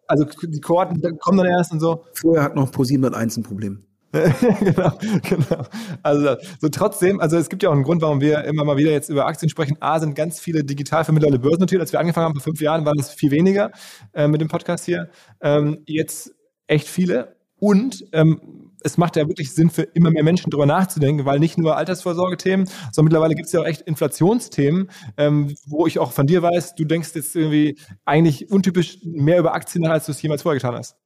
[0.06, 2.04] also die Kohorten kommen dann erst und so.
[2.14, 3.84] Vorher hat noch Pro701 ein Problem.
[4.60, 5.64] genau, genau.
[6.02, 8.90] Also so trotzdem, also es gibt ja auch einen Grund, warum wir immer mal wieder
[8.90, 9.76] jetzt über Aktien sprechen.
[9.80, 11.80] A sind ganz viele Digitalvermittler börsennotiert.
[11.80, 13.70] Als wir angefangen haben vor fünf Jahren, waren es viel weniger
[14.12, 15.10] äh, mit dem Podcast hier.
[15.40, 16.34] Ähm, jetzt
[16.66, 17.36] echt viele.
[17.56, 21.58] Und ähm, es macht ja wirklich Sinn für immer mehr Menschen darüber nachzudenken, weil nicht
[21.58, 26.26] nur Altersvorsorgethemen, sondern mittlerweile gibt es ja auch echt Inflationsthemen, ähm, wo ich auch von
[26.26, 30.42] dir weiß, du denkst jetzt irgendwie eigentlich untypisch mehr über Aktien als du es jemals
[30.42, 30.96] vorher getan hast.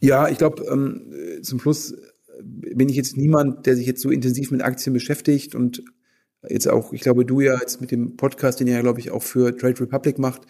[0.00, 1.94] Ja, ich glaube, ähm, zum Schluss
[2.42, 5.82] bin ich jetzt niemand, der sich jetzt so intensiv mit Aktien beschäftigt und
[6.48, 9.10] jetzt auch, ich glaube, du ja jetzt mit dem Podcast, den ihr ja, glaube ich,
[9.10, 10.42] auch für Trade Republic macht,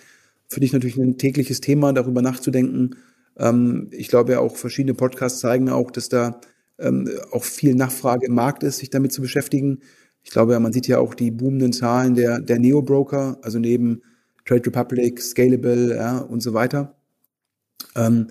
[0.49, 2.97] für dich natürlich ein tägliches Thema, darüber nachzudenken.
[3.37, 6.41] Ähm, ich glaube ja auch, verschiedene Podcasts zeigen auch, dass da
[6.79, 9.81] ähm, auch viel Nachfrage im Markt ist, sich damit zu beschäftigen.
[10.23, 14.03] Ich glaube, ja, man sieht ja auch die boomenden Zahlen der, der Neo-Broker, also neben
[14.45, 16.97] Trade Republic, Scalable ja, und so weiter.
[17.97, 18.29] Ähm,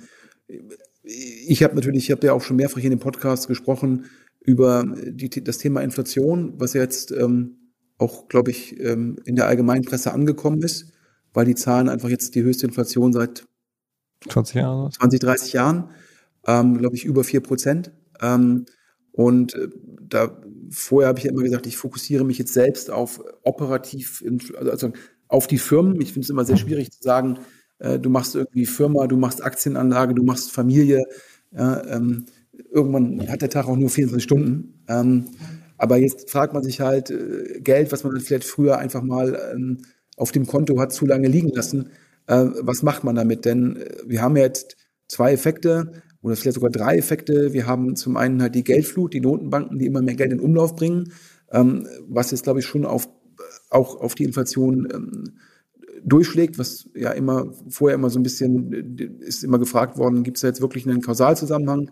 [1.07, 4.05] ich habe natürlich, ich habe ja auch schon mehrfach in dem Podcast gesprochen
[4.41, 9.83] über die, das Thema Inflation, was jetzt ähm, auch, glaube ich, ähm, in der allgemeinen
[9.83, 10.93] Presse angekommen ist,
[11.33, 13.45] weil die Zahlen einfach jetzt die höchste Inflation seit
[14.29, 15.89] 20 Jahren, 20, 30 Jahren,
[16.45, 17.91] ähm, glaube ich, über vier Prozent.
[18.21, 18.65] Ähm,
[19.11, 19.69] und äh,
[20.01, 24.23] da vorher habe ich ja immer gesagt, ich fokussiere mich jetzt selbst auf operativ,
[24.57, 24.91] also
[25.27, 25.99] auf die Firmen.
[26.01, 27.39] Ich finde es immer sehr schwierig zu sagen,
[27.79, 31.03] äh, du machst irgendwie Firma, du machst Aktienanlage, du machst Familie.
[31.51, 32.25] Ja, ähm,
[32.71, 34.83] irgendwann hat der Tag auch nur 24 Stunden.
[34.87, 35.25] Ähm,
[35.77, 39.79] aber jetzt fragt man sich halt, äh, Geld, was man vielleicht früher einfach mal ähm,
[40.15, 41.91] auf dem Konto hat, zu lange liegen lassen.
[42.25, 43.45] Äh, was macht man damit?
[43.45, 44.75] Denn äh, wir haben jetzt
[45.07, 47.53] zwei Effekte oder vielleicht sogar drei Effekte.
[47.53, 50.75] Wir haben zum einen halt die Geldflut, die Notenbanken, die immer mehr Geld in Umlauf
[50.75, 51.13] bringen,
[51.51, 53.07] ähm, was jetzt, glaube ich, schon auf,
[53.69, 55.37] auch auf die Inflation ähm,
[56.03, 58.71] durchschlägt, was ja immer vorher immer so ein bisschen
[59.19, 61.91] ist immer gefragt worden, gibt es da jetzt wirklich einen Kausalzusammenhang?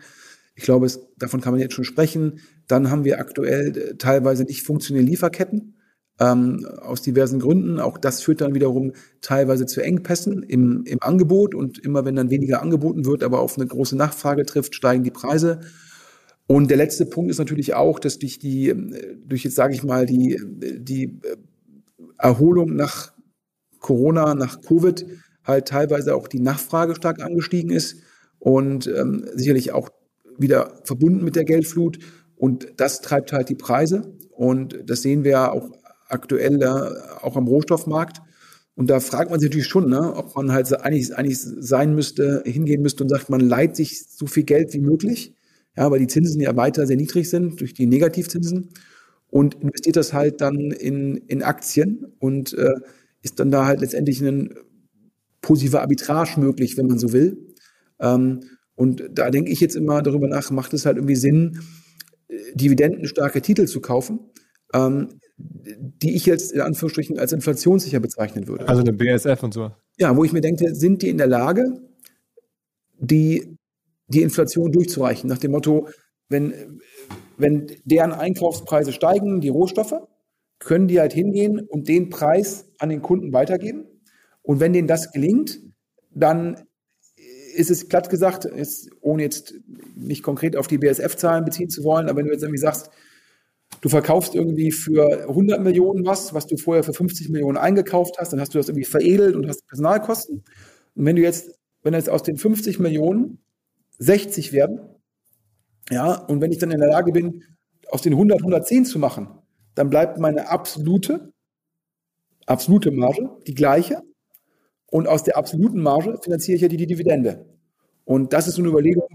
[0.56, 2.40] Ich glaube, es, davon kann man jetzt schon sprechen.
[2.68, 5.76] Dann haben wir aktuell äh, teilweise nicht funktionierende Lieferketten.
[6.20, 7.80] ähm, aus diversen Gründen.
[7.80, 12.30] Auch das führt dann wiederum teilweise zu Engpässen im, im Angebot und immer wenn dann
[12.30, 15.60] weniger angeboten wird, aber auf eine große Nachfrage trifft, steigen die Preise.
[16.48, 18.74] Und der letzte Punkt ist natürlich auch, dass durch die,
[19.26, 20.40] durch jetzt sage ich mal, die,
[20.80, 21.20] die
[22.18, 23.15] Erholung nach
[23.86, 25.06] Corona, nach Covid
[25.44, 27.98] halt teilweise auch die Nachfrage stark angestiegen ist
[28.40, 29.90] und ähm, sicherlich auch
[30.40, 32.00] wieder verbunden mit der Geldflut.
[32.36, 34.18] Und das treibt halt die Preise.
[34.32, 35.70] Und das sehen wir ja auch
[36.10, 38.22] aktuell da, auch am Rohstoffmarkt.
[38.74, 42.42] Und da fragt man sich natürlich schon, ne, ob man halt eigentlich, eigentlich sein müsste,
[42.44, 45.34] hingehen müsste und sagt, man leiht sich so viel Geld wie möglich,
[45.78, 48.70] ja, weil die Zinsen ja weiter sehr niedrig sind durch die Negativzinsen
[49.30, 52.74] und investiert das halt dann in, in Aktien und äh,
[53.26, 54.54] ist dann da halt letztendlich ein
[55.42, 57.54] positiver Arbitrage möglich, wenn man so will.
[58.00, 58.42] Ähm,
[58.76, 61.60] und da denke ich jetzt immer darüber nach, macht es halt irgendwie Sinn,
[62.28, 64.20] äh, dividendenstarke Titel zu kaufen,
[64.74, 68.68] ähm, die ich jetzt in Anführungsstrichen als inflationssicher bezeichnen würde.
[68.70, 69.72] Also eine BSF und so.
[69.98, 71.82] Ja, wo ich mir denke, sind die in der Lage,
[73.00, 73.58] die,
[74.08, 75.30] die Inflation durchzureichen?
[75.30, 75.90] Nach dem Motto,
[76.30, 76.54] wenn,
[77.38, 79.96] wenn deren Einkaufspreise steigen, die Rohstoffe,
[80.60, 83.86] können die halt hingehen und den Preis an den Kunden weitergeben.
[84.42, 85.60] Und wenn denen das gelingt,
[86.12, 86.64] dann
[87.56, 89.56] ist es platt gesagt, ist, ohne jetzt
[89.96, 92.90] nicht konkret auf die BSF-Zahlen beziehen zu wollen, aber wenn du jetzt irgendwie sagst,
[93.82, 98.34] du verkaufst irgendwie für 100 Millionen was, was du vorher für 50 Millionen eingekauft hast,
[98.34, 100.44] dann hast du das irgendwie veredelt und hast Personalkosten.
[100.96, 103.40] Und wenn du jetzt, wenn jetzt aus den 50 Millionen
[104.00, 104.80] 60 werden,
[105.90, 107.44] ja, und wenn ich dann in der Lage bin,
[107.90, 109.30] aus den 100 110 zu machen,
[109.76, 111.34] dann bleibt meine absolute,
[112.46, 114.02] absolute Marge die gleiche.
[114.88, 117.46] Und aus der absoluten Marge finanziere ich ja die, die Dividende.
[118.06, 119.08] Und das ist so eine Überlegung,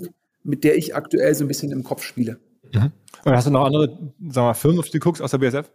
[0.43, 2.39] mit der ich aktuell so ein bisschen im Kopf spiele.
[2.75, 2.93] Mhm.
[3.25, 5.73] Und hast du noch andere sagen wir Firmen, auf die du guckst, außer BSF?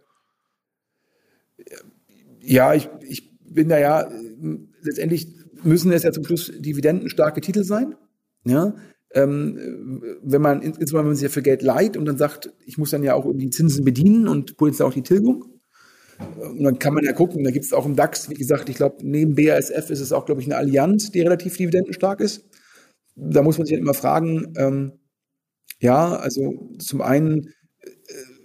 [2.40, 4.08] Ja, ich, ich bin da ja,
[4.82, 5.28] letztendlich
[5.62, 7.96] müssen es ja zum Schluss dividendenstarke Titel sein.
[8.44, 8.74] Ja,
[9.14, 12.78] ähm, wenn man, insbesondere wenn man sich ja für Geld leiht und dann sagt, ich
[12.78, 15.44] muss dann ja auch die Zinsen bedienen und potenziell auch die Tilgung.
[16.36, 18.76] Und dann kann man ja gucken, da gibt es auch im DAX, wie gesagt, ich
[18.76, 22.44] glaube, neben BASF ist es auch, glaube ich, eine Allianz, die relativ dividendenstark ist.
[23.14, 24.92] Da muss man sich halt immer fragen, ähm,
[25.80, 27.48] ja, also zum einen
[27.80, 27.90] äh,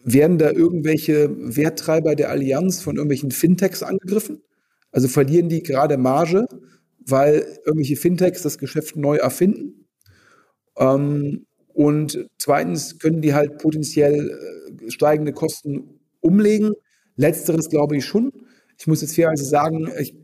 [0.03, 4.41] werden da irgendwelche Werttreiber der Allianz von irgendwelchen Fintechs angegriffen?
[4.91, 6.45] Also verlieren die gerade Marge,
[7.05, 9.80] weil irgendwelche Fintechs das Geschäft neu erfinden?
[10.77, 16.73] Ähm, und zweitens können die halt potenziell äh, steigende Kosten umlegen.
[17.15, 18.31] Letzteres glaube ich schon.
[18.77, 20.15] Ich muss jetzt fairerweise sagen, ich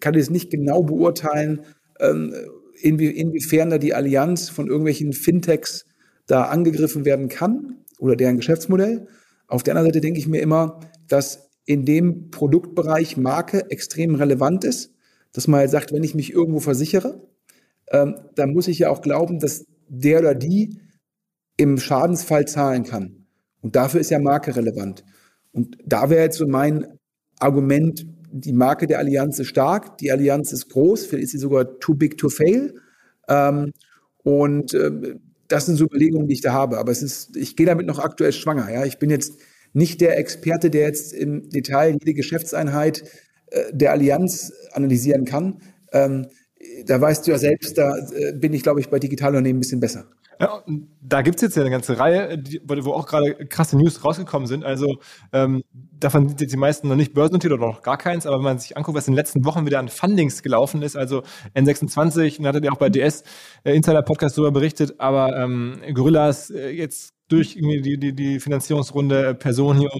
[0.00, 1.60] kann jetzt nicht genau beurteilen,
[2.00, 2.34] ähm,
[2.80, 5.84] inwie, inwiefern da die Allianz von irgendwelchen Fintechs
[6.26, 9.06] da angegriffen werden kann oder deren Geschäftsmodell.
[9.46, 14.64] Auf der anderen Seite denke ich mir immer, dass in dem Produktbereich Marke extrem relevant
[14.64, 14.94] ist,
[15.32, 17.20] dass man halt sagt, wenn ich mich irgendwo versichere,
[17.90, 20.80] ähm, dann muss ich ja auch glauben, dass der oder die
[21.56, 23.26] im Schadensfall zahlen kann.
[23.60, 25.04] Und dafür ist ja Marke relevant.
[25.52, 26.86] Und da wäre jetzt so mein
[27.40, 31.78] Argument, die Marke der Allianz ist stark, die Allianz ist groß, vielleicht ist sie sogar
[31.78, 32.74] too big to fail.
[33.28, 33.72] Ähm,
[34.22, 35.16] und äh,
[35.48, 36.78] das sind so Überlegungen, die ich da habe.
[36.78, 38.70] Aber es ist, ich gehe damit noch aktuell schwanger.
[38.70, 39.38] Ja, ich bin jetzt
[39.72, 43.04] nicht der Experte, der jetzt im Detail jede Geschäftseinheit
[43.50, 45.60] äh, der Allianz analysieren kann.
[45.92, 46.26] Ähm,
[46.86, 49.80] da weißt du ja selbst, da äh, bin ich, glaube ich, bei Digitalunternehmen ein bisschen
[49.80, 50.06] besser.
[50.40, 50.62] Ja,
[51.00, 54.64] da gibt's jetzt ja eine ganze Reihe, die, wo auch gerade krasse News rausgekommen sind.
[54.64, 54.98] Also
[55.32, 58.44] ähm, davon sind jetzt die meisten noch nicht börsennotiert oder noch gar keins, aber wenn
[58.44, 61.24] man sich anguckt, was in den letzten Wochen wieder an Fundings gelaufen ist, also
[61.56, 63.24] N26, und hattet ihr auch bei DS
[63.64, 69.26] äh, Insider Podcast darüber berichtet, aber ähm, Gorillas äh, jetzt durch die, die, die Finanzierungsrunde
[69.28, 69.90] äh, Personio,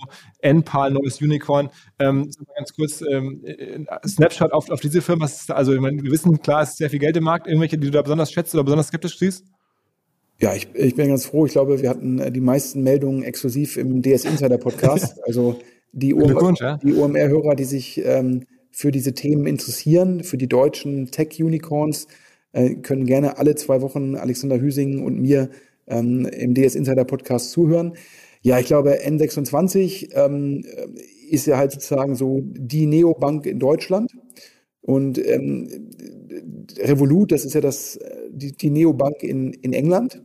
[0.41, 1.71] NPAL, neues Unicorn.
[1.99, 5.29] Ähm, ganz kurz, ähm, äh, Snapshot auf, auf diese Firma.
[5.49, 7.47] Also ich meine, wir wissen, klar, es ist sehr viel Geld im Markt.
[7.47, 9.45] Irgendwelche, die du da besonders schätzt oder besonders skeptisch siehst?
[10.41, 11.47] Ja, ich, ich bin ganz froh.
[11.47, 15.19] Ich glaube, wir hatten äh, die meisten Meldungen exklusiv im DS Insider Podcast.
[15.27, 15.59] Also
[15.93, 16.77] die, OMR, ja.
[16.79, 22.07] die OMR-Hörer, die sich ähm, für diese Themen interessieren, für die deutschen Tech-Unicorns,
[22.53, 25.51] äh, können gerne alle zwei Wochen Alexander Hüsing und mir
[25.89, 27.95] ähm, im DS Insider Podcast zuhören.
[28.43, 30.65] Ja, ich glaube, N26 ähm,
[31.31, 34.13] ist ja halt sozusagen so die Neobank in Deutschland.
[34.81, 35.69] Und ähm,
[36.79, 37.99] Revolut, das ist ja das,
[38.31, 40.23] die, die Neobank in, in England.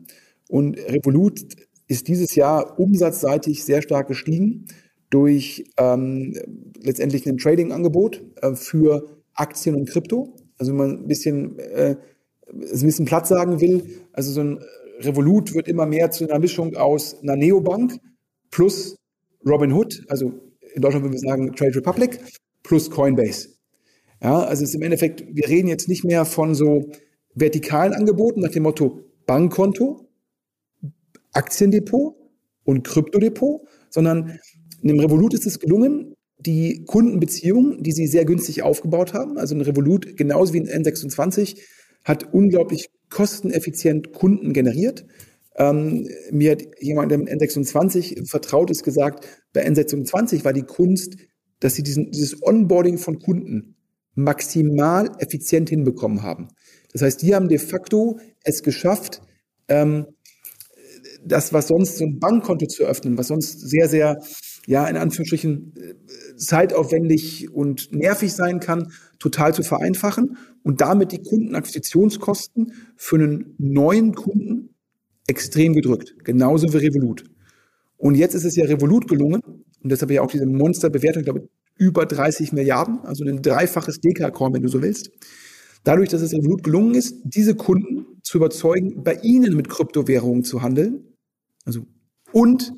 [0.48, 1.42] Und Revolut
[1.88, 4.68] ist dieses Jahr umsatzseitig sehr stark gestiegen
[5.10, 6.34] durch ähm,
[6.82, 10.36] letztendlich ein Trading-Angebot äh, für Aktien und Krypto.
[10.58, 11.96] Also wenn man ein bisschen, äh,
[12.48, 14.60] ein bisschen platt sagen will, also so ein
[15.00, 18.00] Revolut wird immer mehr zu einer Mischung aus einer Neobank
[18.52, 18.96] plus
[19.46, 20.34] Robinhood, also
[20.74, 22.20] in Deutschland würden wir sagen Trade Republic
[22.64, 23.50] plus Coinbase.
[24.22, 26.90] Ja, also es ist im Endeffekt, wir reden jetzt nicht mehr von so
[27.36, 30.08] vertikalen Angeboten nach dem Motto Bankkonto,
[31.34, 32.16] Aktiendepot
[32.64, 34.40] und Kryptodepot, sondern
[34.82, 39.62] einem Revolut ist es gelungen, die Kundenbeziehungen, die sie sehr günstig aufgebaut haben, also ein
[39.62, 41.60] Revolut genauso wie ein N26,
[42.04, 45.06] hat unglaublich kosteneffizient Kunden generiert.
[45.56, 51.16] Ähm, mir hat jemand im N26 vertraut ist gesagt, bei N26 war die Kunst,
[51.60, 53.76] dass sie diesen, dieses Onboarding von Kunden
[54.16, 56.48] maximal effizient hinbekommen haben.
[56.92, 59.22] Das heißt, die haben de facto es geschafft,
[59.68, 60.08] ähm,
[61.24, 64.18] das, was sonst so ein Bankkonto zu öffnen, was sonst sehr, sehr,
[64.66, 71.22] ja, in Anführungsstrichen äh, zeitaufwendig und nervig sein kann, total zu vereinfachen und damit die
[71.22, 74.76] Kundenakquisitionskosten für einen neuen Kunden
[75.28, 76.16] extrem gedrückt.
[76.24, 77.26] Genauso wie Revolut.
[77.98, 79.42] Und jetzt ist es ja Revolut gelungen,
[79.84, 84.54] und deshalb ja auch diese Monsterbewertung, ich glaube, über 30 Milliarden, also ein dreifaches Deka-Coin,
[84.54, 85.10] wenn du so willst.
[85.84, 90.62] Dadurch, dass es Revolut gelungen ist, diese Kunden zu überzeugen, bei ihnen mit Kryptowährungen zu
[90.62, 91.16] handeln,
[91.66, 91.86] also
[92.32, 92.74] und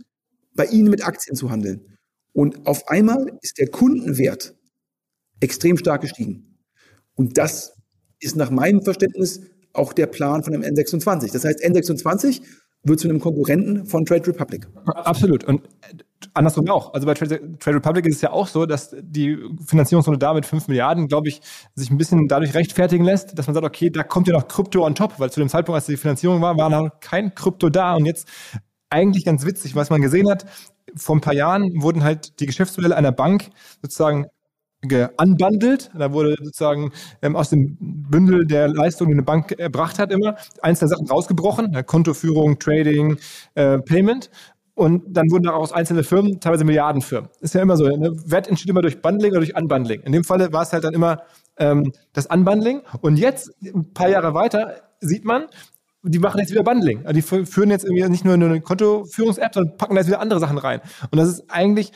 [0.56, 1.98] bei ihnen mit Aktien zu handeln.
[2.34, 4.56] Und auf einmal ist der Kundenwert
[5.40, 6.58] extrem stark gestiegen.
[7.16, 7.78] Und das
[8.20, 9.42] ist nach meinem Verständnis
[9.74, 11.32] auch der Plan von dem N26.
[11.32, 12.42] Das heißt, N26
[12.84, 14.68] wird zu einem Konkurrenten von Trade Republic.
[14.86, 15.44] Absolut.
[15.44, 15.62] Und
[16.34, 16.94] andersrum auch.
[16.94, 20.46] Also bei Trade, Trade Republic ist es ja auch so, dass die Finanzierungsrunde da mit
[20.46, 21.42] 5 Milliarden, glaube ich,
[21.74, 24.86] sich ein bisschen dadurch rechtfertigen lässt, dass man sagt, okay, da kommt ja noch Krypto
[24.86, 27.96] on top, weil zu dem Zeitpunkt, als die Finanzierung war, war noch kein Krypto da
[27.96, 28.28] und jetzt
[28.90, 30.46] eigentlich ganz witzig, was man gesehen hat.
[30.96, 33.50] Vor ein paar Jahren wurden halt die Geschäftsmodelle einer Bank
[33.82, 34.28] sozusagen
[35.18, 35.92] unbundelt.
[35.98, 40.36] Da wurde sozusagen ähm, aus dem Bündel der Leistungen, die eine Bank erbracht hat, immer
[40.62, 41.86] einzelne Sachen rausgebrochen.
[41.86, 43.18] Kontoführung, Trading,
[43.56, 44.30] äh, Payment.
[44.76, 47.30] Und dann wurden daraus einzelne Firmen, teilweise Milliardenfirmen.
[47.40, 47.86] Ist ja immer so.
[47.86, 48.12] Ne?
[48.26, 50.02] Wert entsteht immer durch Bundling oder durch Unbundling.
[50.02, 51.24] In dem Falle war es halt dann immer
[51.58, 52.82] ähm, das Unbundling.
[53.00, 55.46] Und jetzt, ein paar Jahre weiter, sieht man,
[56.08, 57.06] die machen jetzt wieder Bundling.
[57.06, 60.40] Also die führen jetzt irgendwie nicht nur eine Kontoführungs-App, sondern packen da jetzt wieder andere
[60.40, 60.82] Sachen rein.
[61.12, 61.92] Und das ist eigentlich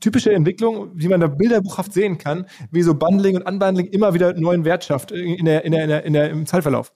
[0.00, 4.34] typische Entwicklung, wie man da bilderbuchhaft sehen kann, wie so Bundling und Unbundling immer wieder
[4.34, 6.92] neuen Wert schafft in der, in der, in der, in der, im Zeitverlauf.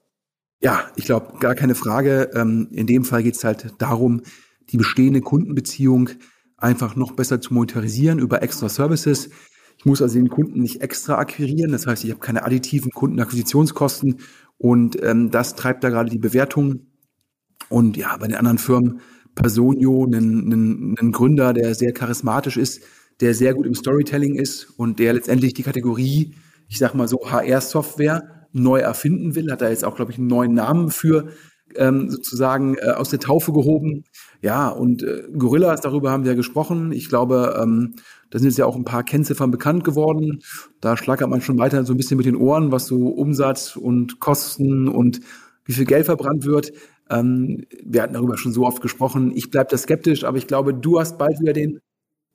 [0.61, 2.29] Ja, ich glaube, gar keine Frage.
[2.35, 4.21] Ähm, in dem Fall geht es halt darum,
[4.69, 6.09] die bestehende Kundenbeziehung
[6.57, 9.29] einfach noch besser zu monetarisieren über extra Services.
[9.77, 11.73] Ich muss also den Kunden nicht extra akquirieren.
[11.73, 14.19] Das heißt, ich habe keine additiven Kundenakquisitionskosten
[14.63, 16.87] und ähm, das treibt da gerade die Bewertung.
[17.67, 19.01] Und ja, bei den anderen Firmen,
[19.35, 22.81] Personio, einen Gründer, der sehr charismatisch ist,
[23.19, 26.35] der sehr gut im Storytelling ist und der letztendlich die Kategorie,
[26.69, 30.27] ich sag mal so, HR-Software neu erfinden will, hat da jetzt auch, glaube ich, einen
[30.27, 31.27] neuen Namen für
[31.75, 34.05] ähm, sozusagen äh, aus der Taufe gehoben.
[34.41, 36.93] Ja, und äh, Gorillas, darüber haben wir ja gesprochen.
[36.93, 37.95] Ich glaube, ähm,
[38.33, 40.41] da sind jetzt ja auch ein paar Kennziffern bekannt geworden.
[40.81, 44.19] Da schlagert man schon weiter so ein bisschen mit den Ohren, was so Umsatz und
[44.19, 45.19] Kosten und
[45.65, 46.73] wie viel Geld verbrannt wird.
[47.11, 49.33] Ähm, wir hatten darüber schon so oft gesprochen.
[49.35, 51.79] Ich bleibe da skeptisch, aber ich glaube, du hast bald wieder den,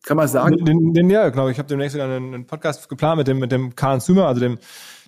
[0.08, 0.64] kann man sagen?
[0.64, 1.58] Den, den, ja, glaube ich.
[1.58, 4.58] habe demnächst wieder einen, einen Podcast geplant mit dem, mit dem Kahn Zümer, also dem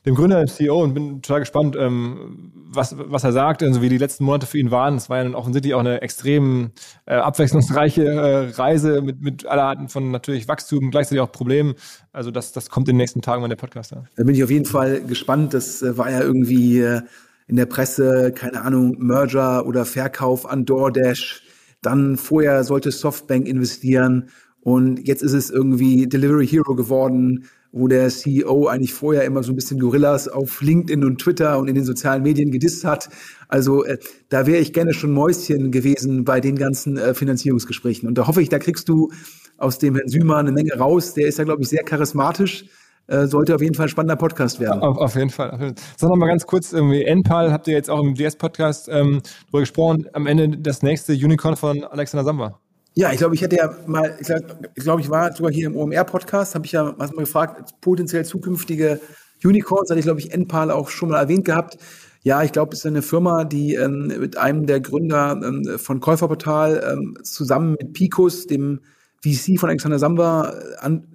[0.07, 3.89] dem Gründer, dem CEO und bin total gespannt, ähm, was, was er sagt, also wie
[3.89, 4.97] die letzten Monate für ihn waren.
[4.97, 6.71] Es war ja dann offensichtlich auch eine extrem
[7.07, 11.75] äh, abwechslungsreiche äh, Reise mit, mit aller Arten von natürlich Wachstum, gleichzeitig auch Problemen.
[12.13, 14.05] Also das, das kommt in den nächsten Tagen, wenn der Podcast ja.
[14.17, 15.53] Da bin ich auf jeden Fall gespannt.
[15.53, 17.03] Das äh, war ja irgendwie äh,
[17.47, 21.43] in der Presse, keine Ahnung, Merger oder Verkauf an DoorDash.
[21.83, 24.31] Dann vorher sollte Softbank investieren
[24.75, 29.53] und jetzt ist es irgendwie Delivery Hero geworden wo der CEO eigentlich vorher immer so
[29.53, 33.09] ein bisschen Gorillas auf LinkedIn und Twitter und in den sozialen Medien gedisst hat.
[33.49, 38.09] Also äh, da wäre ich gerne schon Mäuschen gewesen bei den ganzen äh, Finanzierungsgesprächen.
[38.09, 39.11] Und da hoffe ich, da kriegst du
[39.57, 41.15] aus dem Herrn Sümer eine Menge raus.
[41.15, 42.65] Der ist ja, glaube ich, sehr charismatisch.
[43.07, 44.83] Äh, sollte auf jeden Fall ein spannender Podcast werden.
[44.83, 45.75] Auf, auf jeden Fall.
[45.97, 49.61] Sag noch mal ganz kurz, irgendwie NPAL habt ihr jetzt auch im DS-Podcast ähm, drüber
[49.61, 52.60] gesprochen, am Ende das nächste Unicorn von Alexander Samba.
[52.95, 55.77] Ja, ich glaube, ich hätte ja mal, ich glaube, glaub, ich war sogar hier im
[55.77, 59.01] OMR-Podcast, habe ich ja was mal gefragt, potenziell zukünftige
[59.45, 61.79] Unicorns, hatte ich, glaube ich, NPAL auch schon mal erwähnt gehabt.
[62.23, 66.01] Ja, ich glaube, es ist eine Firma, die ähm, mit einem der Gründer ähm, von
[66.01, 68.81] Käuferportal ähm, zusammen mit Picos, dem
[69.23, 71.07] VC von Alexander Samba, äh, an,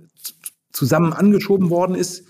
[0.71, 2.23] zusammen angeschoben worden ist.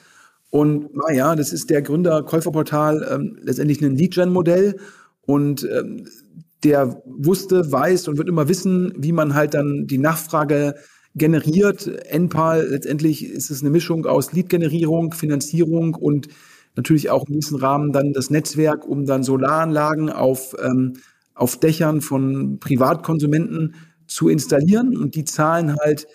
[0.50, 4.78] Und naja, das ist der Gründer Käuferportal ähm, letztendlich ein Lead-Gen-Modell.
[5.22, 6.08] Und ähm,
[6.66, 10.76] der wusste, weiß und wird immer wissen, wie man halt dann die Nachfrage
[11.16, 11.90] generiert.
[12.12, 16.28] NPAL, letztendlich ist es eine Mischung aus Lead-Generierung, Finanzierung und
[16.76, 20.94] natürlich auch in diesem Rahmen dann das Netzwerk, um dann Solaranlagen auf, ähm,
[21.36, 23.76] auf Dächern von Privatkonsumenten
[24.08, 24.98] zu installieren.
[24.98, 26.08] Und die zahlen halt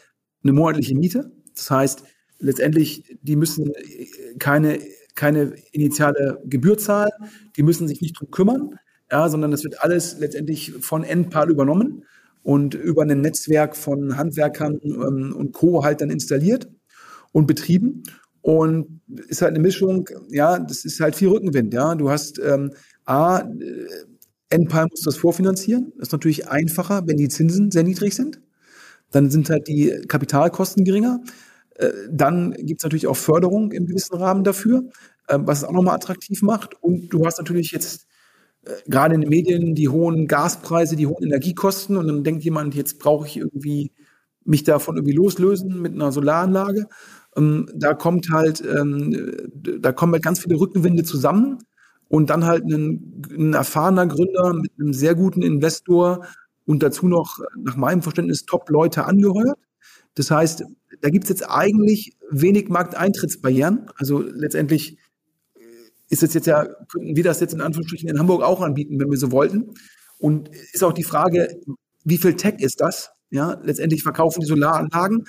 [0.42, 1.30] eine monatliche Miete.
[1.54, 2.02] Das heißt,
[2.40, 3.72] letztendlich, die müssen
[4.38, 4.80] keine,
[5.14, 7.12] keine initiale Gebühr zahlen,
[7.56, 8.78] die müssen sich nicht drum kümmern,
[9.10, 12.04] ja, sondern das wird alles letztendlich von NPAL übernommen
[12.42, 15.84] und über ein Netzwerk von Handwerkern ähm, und Co.
[15.84, 16.68] halt dann installiert
[17.32, 18.02] und betrieben.
[18.42, 21.94] Und ist halt eine Mischung, ja, das ist halt viel Rückenwind, ja.
[21.94, 22.72] Du hast ähm,
[23.04, 23.86] A, äh,
[24.48, 25.92] NPAL muss das vorfinanzieren.
[25.96, 28.40] Das ist natürlich einfacher, wenn die Zinsen sehr niedrig sind.
[29.10, 31.20] Dann sind halt die Kapitalkosten geringer.
[31.74, 34.84] Äh, dann gibt es natürlich auch Förderung im gewissen Rahmen dafür,
[35.28, 36.82] äh, was es auch nochmal attraktiv macht.
[36.82, 38.06] Und du hast natürlich jetzt
[38.86, 41.96] gerade in den Medien die hohen Gaspreise, die hohen Energiekosten.
[41.96, 43.92] Und dann denkt jemand, jetzt brauche ich irgendwie
[44.44, 46.86] mich davon irgendwie loslösen mit einer Solaranlage.
[47.36, 51.58] Ähm, da kommt halt, ähm, da kommen halt ganz viele Rückenwinde zusammen
[52.08, 56.26] und dann halt ein, ein erfahrener Gründer mit einem sehr guten Investor
[56.66, 59.58] und dazu noch nach meinem Verständnis Top-Leute angeheuert.
[60.14, 60.64] Das heißt,
[61.00, 63.86] da gibt es jetzt eigentlich wenig Markteintrittsbarrieren.
[63.96, 64.98] Also letztendlich
[66.10, 69.10] ist es jetzt ja, könnten wir das jetzt in Anführungsstrichen in Hamburg auch anbieten, wenn
[69.10, 69.74] wir so wollten.
[70.18, 71.48] Und ist auch die Frage,
[72.04, 73.10] wie viel Tech ist das?
[73.30, 75.24] Ja, letztendlich verkaufen die Solaranlagen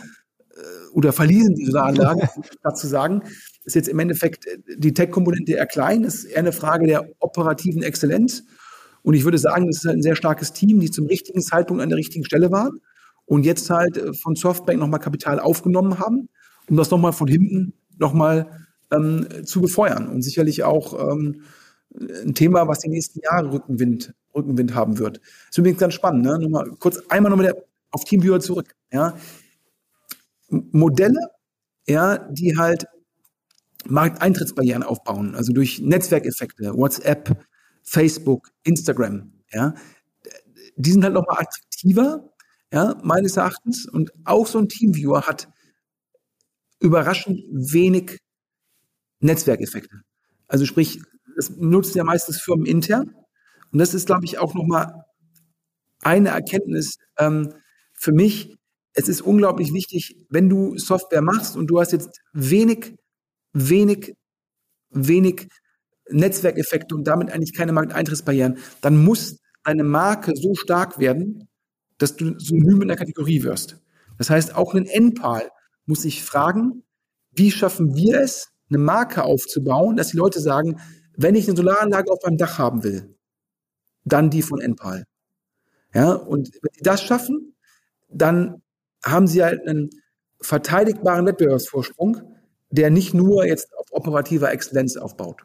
[0.50, 2.28] äh, oder verlieren die Solaranlagen,
[2.64, 3.22] dazu sagen,
[3.64, 7.84] ist jetzt im Endeffekt äh, die Tech-Komponente eher klein, ist eher eine Frage der operativen
[7.84, 8.44] Exzellenz.
[9.04, 11.82] Und ich würde sagen, das ist halt ein sehr starkes Team, die zum richtigen Zeitpunkt
[11.82, 12.80] an der richtigen Stelle waren
[13.26, 16.28] und jetzt halt äh, von Softbank nochmal Kapital aufgenommen haben,
[16.68, 18.48] um das nochmal von hinten nochmal
[18.92, 20.08] ähm, zu befeuern.
[20.08, 21.44] Und sicherlich auch ähm,
[22.26, 25.20] ein Thema, was die nächsten Jahre Rückenwind, Rückenwind haben wird.
[25.50, 26.24] ist übrigens ganz spannend.
[26.24, 26.40] Ne?
[26.40, 27.54] Nochmal, kurz einmal nochmal
[27.92, 28.76] auf Teamviewer zurück.
[28.92, 29.18] Ja?
[30.50, 31.20] Modelle,
[31.88, 32.86] ja, die halt
[33.86, 37.46] Markteintrittsbarrieren aufbauen, also durch Netzwerkeffekte, WhatsApp,
[37.84, 39.74] Facebook, Instagram, ja,
[40.76, 42.30] die sind halt nochmal attraktiver,
[42.72, 43.88] ja, meines Erachtens.
[43.88, 45.50] Und auch so ein Teamviewer hat
[46.80, 48.20] überraschend wenig
[49.22, 50.02] Netzwerkeffekte.
[50.48, 51.02] Also sprich,
[51.36, 53.16] das nutzen ja meistens Firmen intern.
[53.72, 55.06] Und das ist, glaube ich, auch nochmal
[56.02, 57.54] eine Erkenntnis ähm,
[57.94, 58.56] für mich.
[58.94, 62.96] Es ist unglaublich wichtig, wenn du Software machst und du hast jetzt wenig
[63.54, 64.14] wenig,
[64.90, 65.48] wenig
[66.10, 71.48] Netzwerkeffekte und damit eigentlich keine Markteintrittsbarrieren, dann muss deine Marke so stark werden,
[71.98, 73.78] dass du synonym in der Kategorie wirst.
[74.18, 75.50] Das heißt, auch ein NPAL
[75.86, 76.84] muss sich fragen,
[77.32, 80.80] wie schaffen wir es, eine Marke aufzubauen, dass die Leute sagen,
[81.16, 83.16] wenn ich eine Solaranlage auf meinem Dach haben will,
[84.04, 85.06] dann die von NPAL.
[85.94, 87.56] Ja, und wenn sie das schaffen,
[88.10, 88.62] dann
[89.04, 89.90] haben sie halt einen
[90.42, 92.22] verteidigbaren Wettbewerbsvorsprung,
[92.70, 95.44] der nicht nur jetzt auf operativer Exzellenz aufbaut.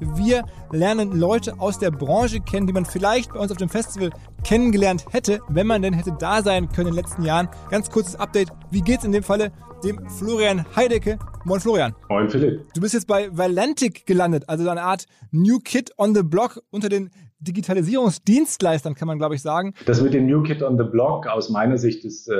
[0.00, 4.10] Wir lernen Leute aus der Branche kennen, die man vielleicht bei uns auf dem Festival
[4.44, 7.48] kennengelernt hätte, wenn man denn hätte da sein können in den letzten Jahren.
[7.70, 8.50] Ganz kurzes Update.
[8.70, 9.52] Wie geht's in dem Falle
[9.84, 11.18] dem Florian Heidecke?
[11.44, 11.94] Moin Florian.
[12.08, 12.72] Moin Philipp.
[12.74, 16.88] Du bist jetzt bei Valentic gelandet, also eine Art New Kid on the Block unter
[16.88, 17.10] den
[17.40, 19.74] Digitalisierungsdienstleistern, kann man glaube ich sagen.
[19.86, 22.34] Das mit dem New Kid on the Block aus meiner Sicht ist äh,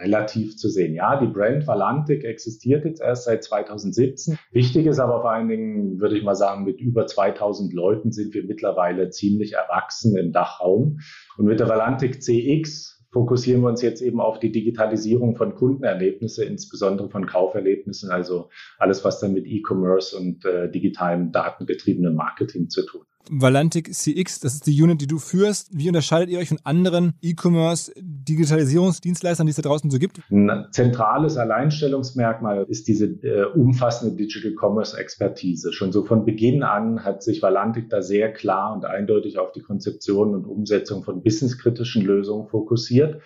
[0.00, 0.94] relativ zu sehen.
[0.94, 4.38] Ja, die Brand Valantic existiert jetzt erst seit 2017.
[4.52, 8.34] Wichtig ist aber vor allen Dingen, würde ich mal sagen, mit über 2000 Leuten sind
[8.34, 11.00] wir mittlerweile ziemlich erwachsen im Dachraum.
[11.38, 16.44] Und mit der Valantic CX fokussieren wir uns jetzt eben auf die Digitalisierung von Kundenerlebnisse,
[16.44, 18.48] insbesondere von Kauferlebnissen, also
[18.78, 23.02] alles, was dann mit E-Commerce und äh, digitalem datengetriebenem Marketing zu tun.
[23.30, 25.68] Valantic CX, das ist die Unit, die du führst.
[25.72, 30.20] Wie unterscheidet ihr euch von anderen E-Commerce Digitalisierungsdienstleistern, die es da draußen so gibt?
[30.30, 35.72] Ein zentrales Alleinstellungsmerkmal ist diese äh, umfassende Digital Commerce Expertise.
[35.72, 39.62] Schon so von Beginn an hat sich Valantic da sehr klar und eindeutig auf die
[39.62, 43.20] Konzeption und Umsetzung von businesskritischen Lösungen fokussiert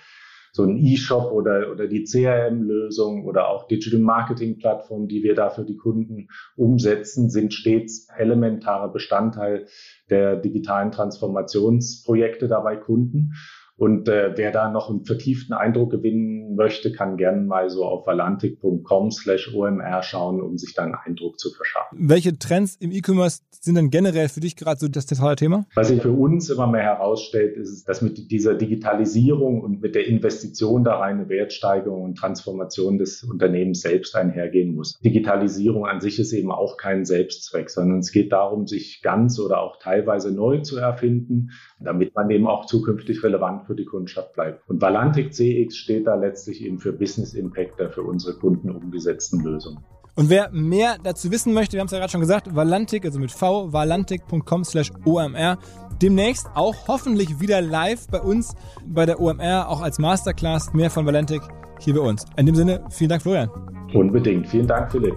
[0.57, 5.65] so ein E-Shop oder, oder die CRM-Lösung oder auch Digital Marketing-Plattformen, die wir da für
[5.65, 9.67] die Kunden umsetzen, sind stets elementarer Bestandteil
[10.09, 13.35] der digitalen Transformationsprojekte dabei Kunden.
[13.79, 18.07] Und äh, wer da noch einen vertieften Eindruck gewinnen möchte, kann gerne mal so auf
[18.07, 21.99] valantic.com slash OMR schauen, um sich da einen Eindruck zu verschaffen.
[22.09, 25.67] Welche Trends im E-Commerce sind denn generell für dich gerade so das zentrale Thema?
[25.75, 30.07] Was sich für uns immer mehr herausstellt, ist, dass mit dieser Digitalisierung und mit der
[30.07, 34.99] Investition da eine Wertsteigerung und Transformation des Unternehmens selbst einhergehen muss.
[35.01, 39.61] Digitalisierung an sich ist eben auch kein Selbstzweck, sondern es geht darum, sich ganz oder
[39.61, 44.69] auch teilweise neu zu erfinden, damit man eben auch zukünftig relevant für die Kundschaft bleibt.
[44.69, 49.41] Und Valantic CX steht da letztlich eben für Business Impact der für unsere Kunden umgesetzten
[49.41, 49.85] Lösungen.
[50.15, 53.19] Und wer mehr dazu wissen möchte, wir haben es ja gerade schon gesagt, Valantik, also
[53.19, 55.59] mit v, valantik.com slash omr.
[56.01, 58.55] Demnächst auch hoffentlich wieder live bei uns
[58.87, 60.73] bei der OMR, auch als Masterclass.
[60.73, 61.43] Mehr von Valantik
[61.81, 62.25] hier bei uns.
[62.39, 63.51] In dem Sinne, vielen Dank, Florian.
[63.93, 64.49] Unbedingt.
[64.49, 65.17] Vielen Dank, Philipp.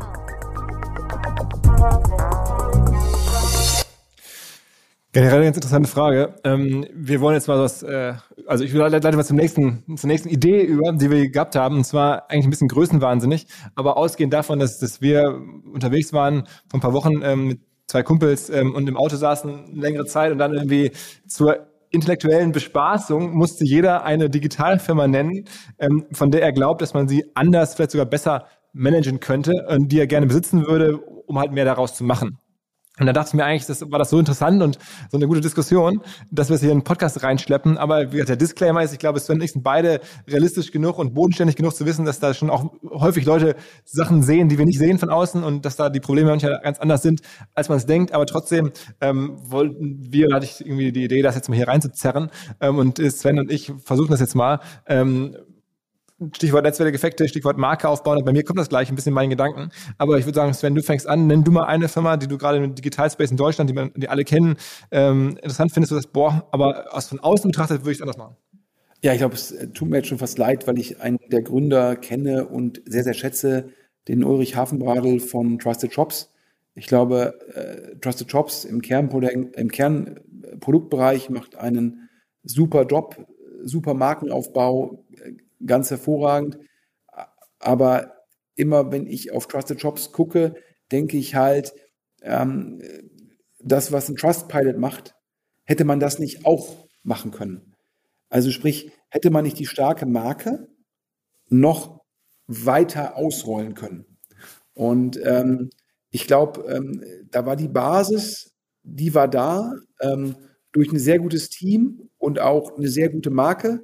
[5.11, 6.35] Generell eine ganz interessante Frage.
[6.43, 8.13] Ähm, wir wollen jetzt mal was, äh,
[8.49, 11.77] also ich leite mal zum nächsten, zur nächsten Idee über, die wir gehabt haben.
[11.77, 13.45] Und zwar eigentlich ein bisschen größenwahnsinnig,
[13.75, 15.39] aber ausgehend davon, dass, dass wir
[15.71, 19.75] unterwegs waren vor ein paar Wochen ähm, mit zwei Kumpels ähm, und im Auto saßen
[19.75, 20.91] längere Zeit und dann irgendwie
[21.27, 25.45] zur intellektuellen Bespaßung musste jeder eine Digitalfirma nennen,
[25.77, 29.91] ähm, von der er glaubt, dass man sie anders, vielleicht sogar besser managen könnte und
[29.91, 32.39] die er gerne besitzen würde, um halt mehr daraus zu machen.
[32.99, 34.77] Und da dachte ich mir eigentlich, das war das so interessant und
[35.09, 37.77] so eine gute Diskussion, dass wir es hier in den Podcast reinschleppen.
[37.77, 40.99] Aber wie gesagt, der Disclaimer ist, ich glaube, Sven und ich sind beide realistisch genug
[40.99, 44.65] und bodenständig genug zu wissen, dass da schon auch häufig Leute Sachen sehen, die wir
[44.65, 47.21] nicht sehen von außen und dass da die Probleme manchmal ganz anders sind,
[47.55, 48.13] als man es denkt.
[48.13, 48.71] Aber trotzdem
[49.01, 52.29] ähm, wollten wir, hatte ich irgendwie die Idee, das jetzt mal hier reinzuzerren.
[52.59, 54.59] Ähm, und Sven und ich versuchen das jetzt mal.
[54.87, 55.35] Ähm,
[56.33, 58.23] Stichwort Netzwerkeffekte, Stichwort Marke aufbauen.
[58.25, 59.69] Bei mir kommt das gleich ein bisschen in meinen Gedanken.
[59.97, 62.37] Aber ich würde sagen, Sven, du fängst an, nenn du mal eine Firma, die du
[62.37, 64.57] gerade im Digitalspace in Deutschland, die, man, die alle kennen,
[64.91, 68.17] ähm, interessant findest du das, boah, aber aus von außen betrachtet würde ich es anders
[68.17, 68.35] machen.
[69.01, 71.95] Ja, ich glaube, es tut mir jetzt schon fast leid, weil ich einen der Gründer
[71.95, 73.69] kenne und sehr, sehr schätze,
[74.09, 76.33] den Ulrich Hafenbradl von Trusted Shops.
[76.75, 82.09] Ich glaube, äh, Trusted Shops im, Kernprodukt, im Kernproduktbereich macht einen
[82.43, 83.25] super Job,
[83.63, 85.05] super Markenaufbau,
[85.65, 86.57] ganz hervorragend.
[87.59, 88.13] Aber
[88.55, 90.55] immer wenn ich auf Trusted Shops gucke,
[90.91, 91.73] denke ich halt,
[92.21, 92.81] ähm,
[93.59, 95.15] das, was ein Trustpilot macht,
[95.65, 97.75] hätte man das nicht auch machen können.
[98.29, 100.67] Also sprich, hätte man nicht die starke Marke
[101.49, 102.01] noch
[102.47, 104.17] weiter ausrollen können.
[104.73, 105.69] Und ähm,
[106.09, 110.35] ich glaube, ähm, da war die Basis, die war da ähm,
[110.71, 113.81] durch ein sehr gutes Team und auch eine sehr gute Marke.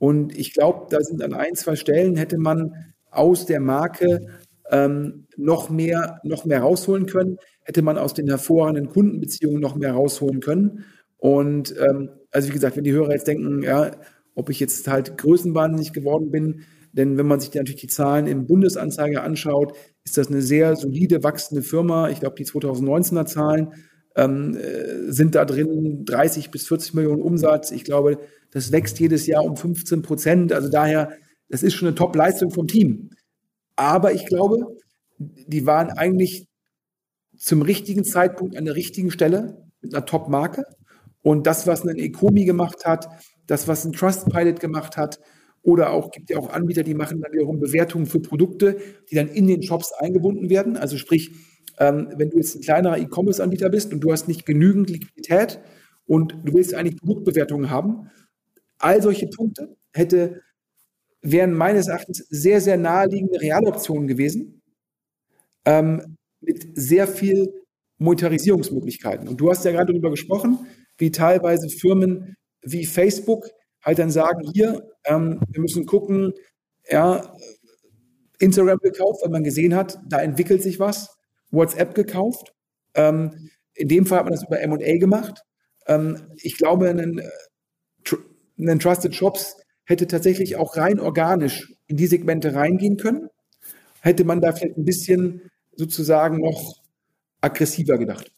[0.00, 2.72] Und ich glaube, da sind an ein, zwei Stellen hätte man
[3.10, 4.28] aus der Marke
[4.70, 9.92] ähm, noch mehr, noch mehr rausholen können, hätte man aus den hervorragenden Kundenbeziehungen noch mehr
[9.92, 10.86] rausholen können.
[11.18, 13.90] Und ähm, also wie gesagt, wenn die Hörer jetzt denken, ja,
[14.34, 18.46] ob ich jetzt halt größenwahnsinnig geworden bin, denn wenn man sich natürlich die Zahlen im
[18.46, 22.08] Bundesanzeiger anschaut, ist das eine sehr solide wachsende Firma.
[22.08, 23.74] Ich glaube, die 2019er Zahlen
[24.16, 27.70] ähm, äh, sind da drin 30 bis 40 Millionen Umsatz.
[27.70, 28.18] Ich glaube,
[28.50, 30.52] das wächst jedes Jahr um 15 Prozent.
[30.52, 31.12] Also daher,
[31.48, 33.10] das ist schon eine Top-Leistung vom Team.
[33.76, 34.76] Aber ich glaube,
[35.18, 36.46] die waren eigentlich
[37.36, 40.64] zum richtigen Zeitpunkt an der richtigen Stelle mit einer Top-Marke.
[41.22, 43.08] Und das, was ein Ecomi gemacht hat,
[43.46, 45.20] das, was ein Trustpilot gemacht hat,
[45.62, 48.78] oder auch gibt ja auch Anbieter, die machen dann wiederum Bewertungen für Produkte,
[49.10, 50.76] die dann in den Shops eingebunden werden.
[50.76, 51.32] Also sprich,
[51.80, 55.60] ähm, wenn du jetzt ein kleinerer E-Commerce-Anbieter bist und du hast nicht genügend Liquidität
[56.06, 58.10] und du willst eigentlich Produktbewertungen haben,
[58.80, 60.40] All solche Punkte hätte,
[61.20, 64.62] wären meines Erachtens sehr, sehr naheliegende Realoptionen gewesen,
[65.66, 67.52] ähm, mit sehr viel
[67.98, 69.28] Monetarisierungsmöglichkeiten.
[69.28, 70.66] Und du hast ja gerade darüber gesprochen,
[70.96, 73.50] wie teilweise Firmen wie Facebook
[73.82, 76.32] halt dann sagen, hier, ähm, wir müssen gucken,
[76.88, 77.34] ja,
[78.38, 81.18] Instagram gekauft, weil man gesehen hat, da entwickelt sich was,
[81.50, 82.52] WhatsApp gekauft.
[82.94, 85.42] Ähm, in dem Fall hat man das über M&A gemacht.
[85.86, 87.20] Ähm, ich glaube, ein
[88.68, 93.28] ein Trusted Shops hätte tatsächlich auch rein organisch in die Segmente reingehen können.
[94.00, 96.80] Hätte man da vielleicht ein bisschen sozusagen noch
[97.40, 98.30] aggressiver gedacht.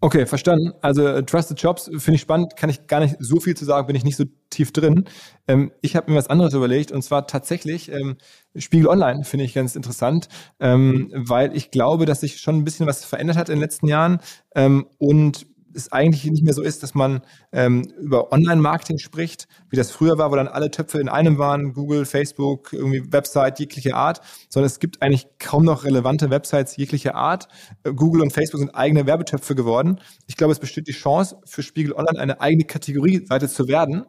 [0.00, 0.72] Okay, verstanden.
[0.82, 3.86] Also äh, Trusted Shops finde ich spannend, kann ich gar nicht so viel zu sagen,
[3.86, 5.04] bin ich nicht so tief drin.
[5.48, 8.16] Ähm, ich habe mir was anderes überlegt und zwar tatsächlich ähm,
[8.56, 10.28] Spiegel Online finde ich ganz interessant,
[10.60, 13.88] ähm, weil ich glaube, dass sich schon ein bisschen was verändert hat in den letzten
[13.88, 14.18] Jahren
[14.54, 17.22] ähm, und es eigentlich nicht mehr so ist, dass man
[17.52, 21.72] ähm, über Online-Marketing spricht, wie das früher war, wo dann alle Töpfe in einem waren,
[21.72, 27.14] Google, Facebook, irgendwie Website jeglicher Art, sondern es gibt eigentlich kaum noch relevante Websites jeglicher
[27.14, 27.48] Art.
[27.82, 30.00] Äh, Google und Facebook sind eigene Werbetöpfe geworden.
[30.26, 34.04] Ich glaube, es besteht die Chance für Spiegel Online eine eigene Kategorieseite zu werden,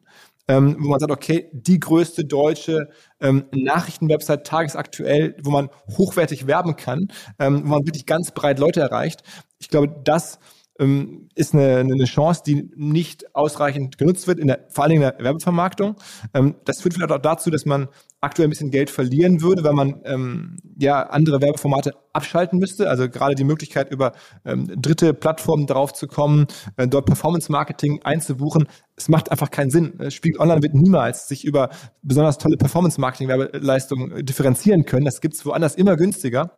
[0.47, 2.89] ähm, wo man sagt, okay, die größte deutsche
[3.20, 7.07] ähm, Nachrichtenwebsite tagesaktuell, wo man hochwertig werben kann,
[7.39, 9.24] ähm, wo man wirklich ganz breit Leute erreicht.
[9.57, 10.39] Ich glaube, das
[10.80, 15.04] ähm, ist eine, eine Chance, die nicht ausreichend genutzt wird, in der, vor allen Dingen
[15.04, 15.96] in der Werbevermarktung.
[16.34, 17.88] Ähm, das führt vielleicht auch dazu, dass man
[18.22, 22.90] aktuell ein bisschen Geld verlieren würde, weil man ähm, ja andere Werbeformate abschalten müsste.
[22.90, 24.14] Also gerade die Möglichkeit, über
[24.44, 26.48] ähm, dritte Plattformen drauf zu kommen,
[26.78, 28.68] äh, dort Performance-Marketing einzubuchen.
[28.96, 30.00] Es macht einfach keinen Sinn.
[30.00, 31.70] Äh, Spiegel Online wird niemals sich über
[32.02, 35.06] besonders tolle Performance-Marketing-Werbeleistungen differenzieren können.
[35.06, 36.58] Das gibt es woanders immer günstiger.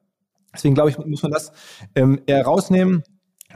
[0.53, 1.51] Deswegen glaube ich, muss man das
[1.93, 3.03] ähm, eher rausnehmen.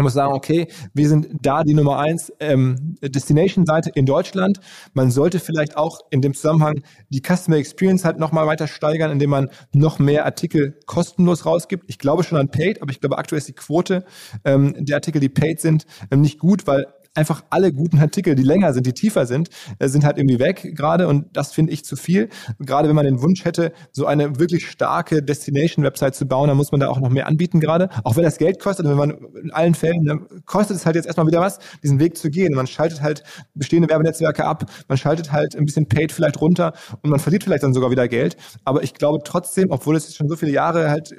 [0.01, 4.59] Man muss sagen, okay, wir sind da die Nummer eins ähm, Destination-Seite in Deutschland.
[4.93, 9.29] Man sollte vielleicht auch in dem Zusammenhang die Customer Experience halt nochmal weiter steigern, indem
[9.29, 11.83] man noch mehr Artikel kostenlos rausgibt.
[11.85, 14.03] Ich glaube schon an Paid, aber ich glaube aktuell ist die Quote
[14.43, 18.43] ähm, der Artikel, die Paid sind, ähm, nicht gut, weil einfach alle guten Artikel, die
[18.43, 19.49] länger sind, die tiefer sind,
[19.79, 22.29] äh, sind halt irgendwie weg gerade und das finde ich zu viel.
[22.59, 26.71] Gerade wenn man den Wunsch hätte, so eine wirklich starke Destination-Website zu bauen, dann muss
[26.71, 27.89] man da auch noch mehr anbieten gerade.
[28.03, 31.05] Auch wenn das Geld kostet, wenn man in allen Fällen, dann kostet es halt jetzt
[31.05, 32.53] erstmal wieder was, diesen Weg zu gehen.
[32.53, 37.09] Man schaltet halt bestehende Werbenetzwerke ab, man schaltet halt ein bisschen Paid vielleicht runter und
[37.09, 38.37] man verliert vielleicht dann sogar wieder Geld.
[38.63, 41.13] Aber ich glaube trotzdem, obwohl es jetzt schon so viele Jahre halt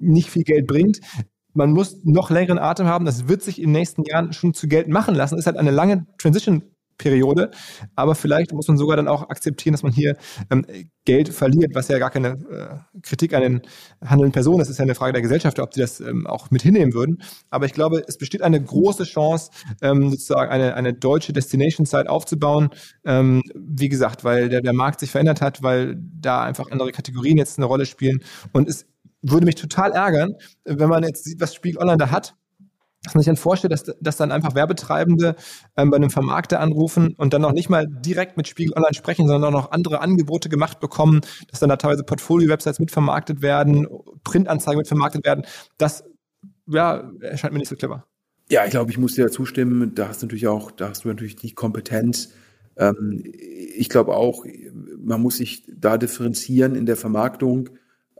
[0.00, 1.00] nicht viel Geld bringt,
[1.54, 3.04] man muss noch längeren Atem haben.
[3.04, 5.34] Das wird sich in den nächsten Jahren schon zu Geld machen lassen.
[5.34, 6.62] Das ist halt eine lange Transition
[6.98, 7.50] Periode.
[7.94, 10.16] Aber vielleicht muss man sogar dann auch akzeptieren, dass man hier
[10.50, 10.66] ähm,
[11.04, 13.62] Geld verliert, was ja gar keine äh, Kritik an den
[14.04, 14.66] handelnden Personen ist.
[14.66, 17.22] Das ist ja eine Frage der Gesellschaft, ob sie das ähm, auch mit hinnehmen würden.
[17.50, 22.70] Aber ich glaube, es besteht eine große Chance, ähm, sozusagen eine, eine deutsche Destination-Site aufzubauen.
[23.04, 27.38] Ähm, wie gesagt, weil der, der Markt sich verändert hat, weil da einfach andere Kategorien
[27.38, 28.22] jetzt eine Rolle spielen.
[28.52, 28.86] Und es
[29.22, 32.34] würde mich total ärgern, wenn man jetzt sieht, was Spiegel Online da hat,
[33.02, 35.36] dass man sich dann vorstellt, dass, dass dann einfach Werbetreibende
[35.76, 39.26] ähm, bei einem Vermarkter anrufen und dann noch nicht mal direkt mit Spiegel Online sprechen,
[39.26, 43.86] sondern auch noch andere Angebote gemacht bekommen, dass dann da teilweise Portfolio-Websites mitvermarktet werden,
[44.24, 45.44] Printanzeigen mitvermarktet werden.
[45.78, 46.04] Das
[46.66, 48.04] ja, erscheint mir nicht so clever.
[48.50, 49.94] Ja, ich glaube, ich muss dir zustimmen.
[49.94, 52.32] Da hast du natürlich auch, da hast du natürlich die Kompetenz.
[52.76, 54.44] Ähm, ich glaube auch,
[54.98, 57.70] man muss sich da differenzieren in der Vermarktung.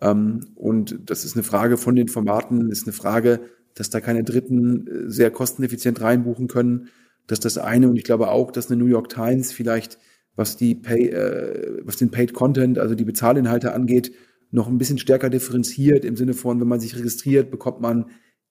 [0.01, 3.41] Ähm, und das ist eine Frage von den Formaten, ist eine Frage,
[3.75, 6.89] dass da keine Dritten äh, sehr kosteneffizient reinbuchen können.
[7.27, 7.89] Das ist das eine.
[7.89, 9.99] Und ich glaube auch, dass eine New York Times vielleicht,
[10.37, 14.13] was die Pay, äh, was den Paid Content, also die Bezahlinhalte angeht,
[14.51, 18.07] noch ein bisschen stärker differenziert im Sinne von, wenn man sich registriert, bekommt man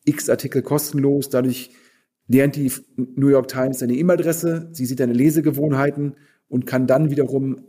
[0.06, 1.30] x Artikel kostenlos.
[1.30, 1.72] Dadurch
[2.28, 6.16] lernt die New York Times deine E-Mail-Adresse, sie sieht deine Lesegewohnheiten
[6.50, 7.62] und kann dann wiederum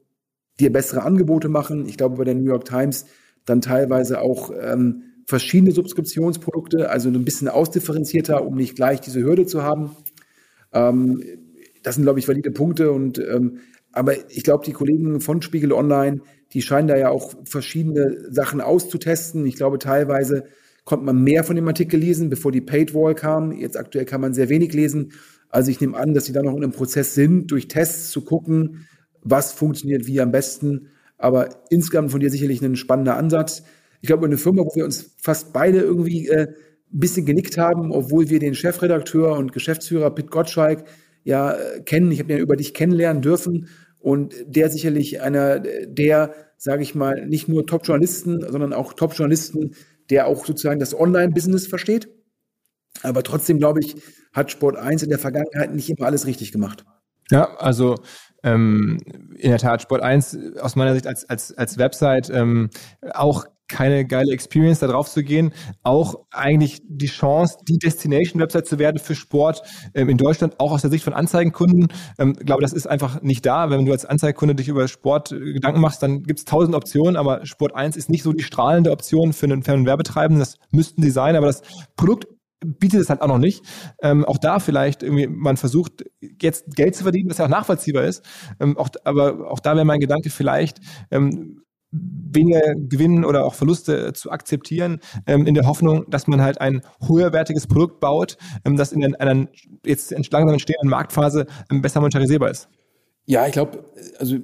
[0.61, 1.87] dir bessere Angebote machen.
[1.87, 3.07] Ich glaube, bei der New York Times
[3.45, 9.47] dann teilweise auch ähm, verschiedene Subskriptionsprodukte, also ein bisschen ausdifferenzierter, um nicht gleich diese Hürde
[9.47, 9.97] zu haben.
[10.73, 11.23] Ähm,
[11.83, 12.93] das sind, glaube ich, valide Punkte.
[12.93, 13.59] Und ähm,
[13.93, 16.21] aber ich glaube, die Kollegen von Spiegel Online,
[16.53, 19.47] die scheinen da ja auch verschiedene Sachen auszutesten.
[19.47, 20.45] Ich glaube, teilweise
[20.85, 23.53] konnte man mehr von dem Artikel lesen, bevor die Paid Wall kam.
[23.53, 25.13] Jetzt aktuell kann man sehr wenig lesen.
[25.51, 28.23] Also ich nehme an, dass sie da noch in einem Prozess sind, durch Tests zu
[28.23, 28.87] gucken,
[29.23, 30.89] was funktioniert wie am besten.
[31.19, 33.65] Aber insgesamt von dir sicherlich ein spannender Ansatz.
[34.01, 37.91] Ich glaube, eine Firma, wo wir uns fast beide irgendwie äh, ein bisschen genickt haben,
[37.93, 40.85] obwohl wir den Chefredakteur und Geschäftsführer Pit Gottschalk
[41.25, 42.13] ja äh, kennen.
[42.13, 47.27] Ich habe ja über dich kennenlernen dürfen und der sicherlich einer der, sage ich mal,
[47.27, 49.75] nicht nur Top-Journalisten, sondern auch Top-Journalisten,
[50.09, 52.09] der auch sozusagen das Online-Business versteht.
[53.03, 53.97] Aber trotzdem, glaube ich,
[54.33, 56.85] hat Sport 1 in der Vergangenheit nicht immer alles richtig gemacht.
[57.31, 57.97] Ja, also
[58.43, 58.99] ähm,
[59.37, 62.71] in der Tat Sport 1 aus meiner Sicht als, als, als Website ähm,
[63.13, 65.53] auch keine geile Experience, da drauf zu gehen.
[65.83, 69.63] Auch eigentlich die Chance, die Destination-Website zu werden für Sport
[69.95, 71.89] ähm, in Deutschland, auch aus der Sicht von Anzeigenkunden.
[72.19, 73.71] Ähm, glaube, das ist einfach nicht da.
[73.71, 77.17] Wenn du als Anzeigenkunde dich über Sport äh, Gedanken machst, dann gibt es tausend Optionen,
[77.17, 80.41] aber Sport 1 ist nicht so die strahlende Option für einen, für einen Werbetreibenden.
[80.41, 81.63] Das müssten sie sein, aber das
[81.97, 82.27] Produkt
[82.61, 83.65] bietet es halt auch noch nicht.
[84.03, 86.05] Ähm, auch da vielleicht irgendwie, man versucht
[86.41, 88.25] jetzt Geld zu verdienen, was ja auch nachvollziehbar ist.
[88.61, 90.81] Ähm, auch, aber auch da wäre mein Gedanke vielleicht,
[91.11, 96.61] ähm, weniger Gewinn oder auch Verluste zu akzeptieren, ähm, in der Hoffnung, dass man halt
[96.61, 99.49] ein höherwertiges Produkt baut, ähm, das in einer
[99.85, 102.69] jetzt langsam entstehenden Marktphase ähm, besser monetarisierbar ist.
[103.25, 103.85] Ja, ich glaube,
[104.19, 104.37] also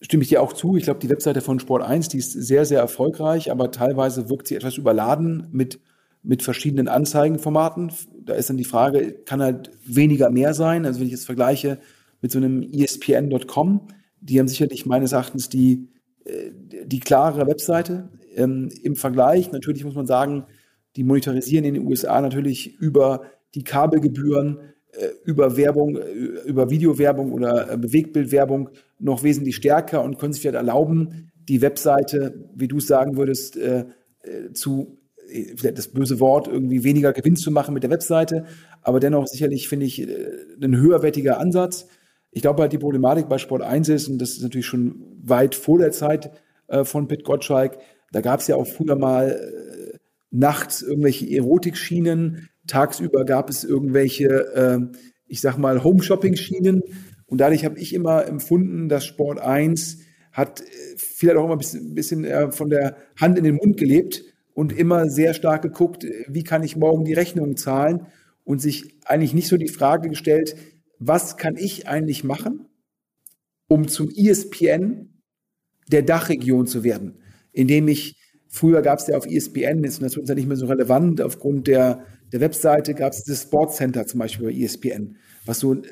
[0.00, 0.76] stimme ich dir auch zu.
[0.76, 4.48] Ich glaube, die Webseite von Sport 1, die ist sehr, sehr erfolgreich, aber teilweise wirkt
[4.48, 5.80] sie etwas überladen mit
[6.22, 7.92] mit verschiedenen Anzeigenformaten.
[8.24, 10.86] Da ist dann die Frage, kann halt weniger mehr sein?
[10.86, 11.78] Also wenn ich jetzt vergleiche
[12.20, 13.88] mit so einem ESPN.com,
[14.20, 15.88] die haben sicherlich meines Erachtens die,
[16.24, 16.50] äh,
[16.86, 18.08] die klare Webseite.
[18.36, 20.44] Ähm, Im Vergleich, natürlich muss man sagen,
[20.96, 23.22] die monetarisieren in den USA natürlich über
[23.54, 24.58] die Kabelgebühren,
[24.92, 26.02] äh, über Werbung, äh,
[26.46, 28.70] über Videowerbung oder Bewegtbildwerbung
[29.00, 33.58] noch wesentlich stärker und können sich vielleicht erlauben, die Webseite, wie du es sagen würdest,
[34.52, 35.01] zu
[35.56, 38.44] das böse Wort, irgendwie weniger Gewinn zu machen mit der Webseite,
[38.82, 40.28] aber dennoch sicherlich finde ich äh,
[40.62, 41.86] ein höherwertiger Ansatz.
[42.30, 45.54] Ich glaube halt die Problematik bei Sport 1 ist, und das ist natürlich schon weit
[45.54, 46.30] vor der Zeit
[46.68, 47.78] äh, von Pit Gottschalk,
[48.12, 49.98] da gab es ja auch früher mal äh,
[50.30, 54.88] nachts irgendwelche Erotikschienen, tagsüber gab es irgendwelche,
[55.26, 56.82] ich sag mal, Home-Shopping-Schienen.
[57.26, 59.98] Und dadurch habe ich immer empfunden, dass Sport 1
[60.30, 60.62] hat
[60.96, 65.34] vielleicht auch immer ein bisschen von der Hand in den Mund gelebt und immer sehr
[65.34, 68.06] stark geguckt, wie kann ich morgen die Rechnung zahlen
[68.44, 70.56] und sich eigentlich nicht so die Frage gestellt,
[70.98, 72.66] was kann ich eigentlich machen,
[73.68, 75.22] um zum ESPN
[75.90, 77.18] der Dachregion zu werden,
[77.52, 78.16] indem ich
[78.54, 82.40] Früher gab es ja auf ESPN, ist natürlich nicht mehr so relevant, aufgrund der, der
[82.40, 85.86] Webseite gab es das Sportcenter zum Beispiel bei ESPN, was so äh,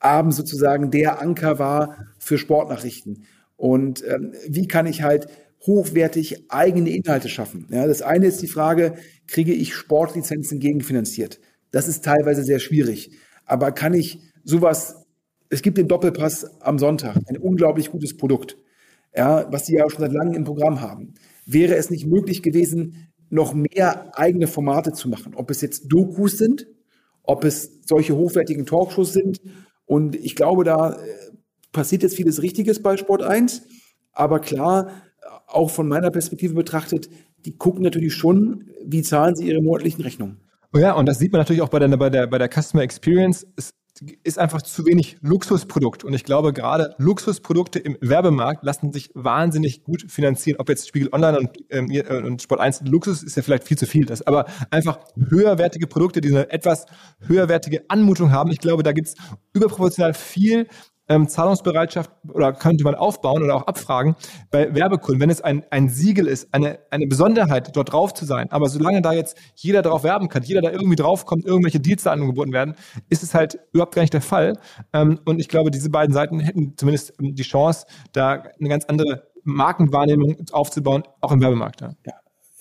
[0.00, 3.24] abends sozusagen der Anker war für Sportnachrichten.
[3.56, 5.28] Und ähm, wie kann ich halt
[5.66, 7.66] hochwertig eigene Inhalte schaffen?
[7.70, 8.94] Ja, das eine ist die Frage,
[9.26, 11.40] kriege ich Sportlizenzen gegenfinanziert?
[11.70, 13.10] Das ist teilweise sehr schwierig.
[13.46, 15.06] Aber kann ich sowas,
[15.48, 18.56] es gibt den Doppelpass am Sonntag, ein unglaublich gutes Produkt,
[19.14, 21.14] ja, was Sie ja schon seit langem im Programm haben.
[21.46, 25.34] Wäre es nicht möglich gewesen, noch mehr eigene Formate zu machen?
[25.34, 26.66] Ob es jetzt Dokus sind,
[27.22, 29.40] ob es solche hochwertigen Talkshows sind.
[29.86, 30.96] Und ich glaube, da äh,
[31.72, 33.62] passiert jetzt vieles Richtiges bei Sport 1.
[34.12, 34.90] Aber klar,
[35.46, 37.08] auch von meiner Perspektive betrachtet,
[37.44, 40.40] die gucken natürlich schon, wie zahlen sie ihre monatlichen Rechnungen.
[40.72, 42.82] Oh ja, und das sieht man natürlich auch bei der, bei der, bei der Customer
[42.82, 43.46] Experience.
[43.56, 43.74] Es
[44.24, 46.02] ist einfach zu wenig Luxusprodukt.
[46.02, 50.58] Und ich glaube, gerade Luxusprodukte im Werbemarkt lassen sich wahnsinnig gut finanzieren.
[50.58, 53.78] Ob jetzt Spiegel Online und, ähm, äh, und Sport 1 Luxus ist ja vielleicht viel
[53.78, 54.04] zu viel.
[54.04, 56.86] Das, aber einfach höherwertige Produkte, die eine etwas
[57.20, 58.50] höherwertige Anmutung haben.
[58.50, 59.14] Ich glaube, da gibt's
[59.52, 60.66] überproportional viel
[61.08, 64.16] ähm, Zahlungsbereitschaft oder könnte man aufbauen oder auch abfragen
[64.50, 68.50] bei Werbekunden, wenn es ein, ein Siegel ist, eine, eine Besonderheit, dort drauf zu sein.
[68.50, 72.12] Aber solange da jetzt jeder drauf werben kann, jeder da irgendwie draufkommt, irgendwelche Deals da
[72.12, 72.74] angeboten werden,
[73.08, 74.58] ist es halt überhaupt gar nicht der Fall.
[74.92, 79.28] Ähm, und ich glaube, diese beiden Seiten hätten zumindest die Chance, da eine ganz andere
[79.44, 81.82] Markenwahrnehmung aufzubauen, auch im Werbemarkt.
[81.82, 82.14] Ja, ja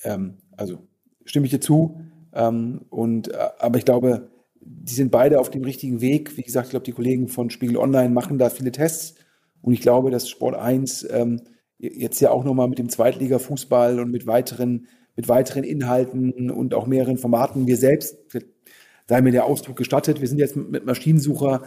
[0.03, 0.79] ähm, also
[1.25, 2.01] stimme ich dir zu.
[2.33, 4.29] Ähm, und, äh, aber ich glaube,
[4.65, 6.37] die sind beide auf dem richtigen Weg.
[6.37, 9.15] Wie gesagt, ich glaube, die Kollegen von Spiegel Online machen da viele Tests.
[9.61, 11.41] Und ich glaube, dass Sport 1 ähm,
[11.77, 16.87] jetzt ja auch nochmal mit dem Zweitliga-Fußball und mit weiteren, mit weiteren Inhalten und auch
[16.87, 18.17] mehreren Formaten, wir selbst,
[19.07, 21.63] sei mir der Ausdruck gestattet, wir sind jetzt mit Maschinensucher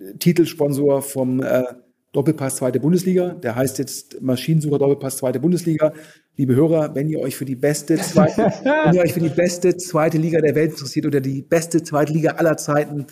[0.00, 1.64] äh, Titelsponsor vom äh,
[2.12, 3.34] Doppelpass zweite Bundesliga.
[3.34, 5.92] Der heißt jetzt Maschinensucher Doppelpass zweite Bundesliga.
[6.36, 8.36] Liebe Hörer, wenn ihr euch für die beste zweite,
[8.84, 12.12] wenn ihr euch für die beste zweite Liga der Welt interessiert oder die beste zweite
[12.12, 13.06] Liga aller Zeiten,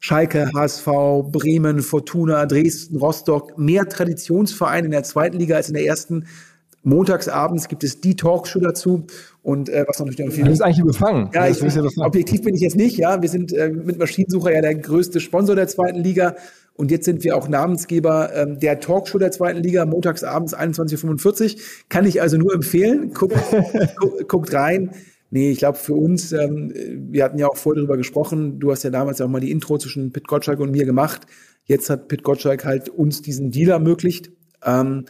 [0.00, 0.86] Schalke, HSV,
[1.32, 6.26] Bremen, Fortuna, Dresden, Rostock, mehr Traditionsvereine in der zweiten Liga als in der ersten.
[6.82, 9.06] Montagsabends gibt es die Talkshow dazu
[9.42, 10.44] und äh, was natürlich noch viel.
[10.44, 11.30] Du bist eigentlich befangen.
[11.34, 11.60] Ja, ich,
[11.98, 12.96] objektiv bin ich jetzt nicht.
[12.96, 16.36] Ja, wir sind äh, mit Maschinensucher ja der größte Sponsor der zweiten Liga
[16.76, 21.54] und jetzt sind wir auch Namensgeber ähm, der Talkshow der zweiten Liga, montags abends 21.45
[21.54, 21.60] Uhr.
[21.88, 23.12] Kann ich also nur empfehlen.
[23.14, 23.36] Guckt,
[24.28, 24.90] guckt, rein.
[25.30, 26.72] Nee, ich glaube für uns, ähm,
[27.10, 29.78] wir hatten ja auch vorher darüber gesprochen, du hast ja damals auch mal die Intro
[29.78, 31.26] zwischen Pit Gottschalk und mir gemacht.
[31.64, 34.30] Jetzt hat Pit Gottschalk halt uns diesen Deal ermöglicht.
[34.64, 35.06] Ähm,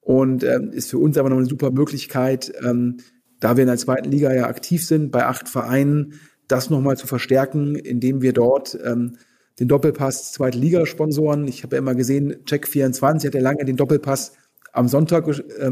[0.00, 2.98] und ähm, ist für uns aber noch eine super Möglichkeit, ähm,
[3.40, 6.14] da wir in der zweiten Liga ja aktiv sind, bei acht Vereinen,
[6.46, 9.16] das nochmal zu verstärken, indem wir dort ähm,
[9.58, 11.48] den Doppelpass zweite Liga sponsoren.
[11.48, 14.32] Ich habe ja immer gesehen, Check24 hat ja lange den Doppelpass
[14.72, 15.70] am Sonntag äh,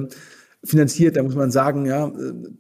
[0.63, 1.17] finanziert.
[1.17, 2.11] Da muss man sagen, ja,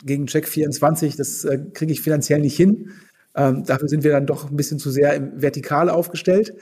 [0.05, 2.91] gegen Check24, das äh, kriege ich finanziell nicht hin.
[3.35, 6.55] Ähm, dafür sind wir dann doch ein bisschen zu sehr im vertikal aufgestellt.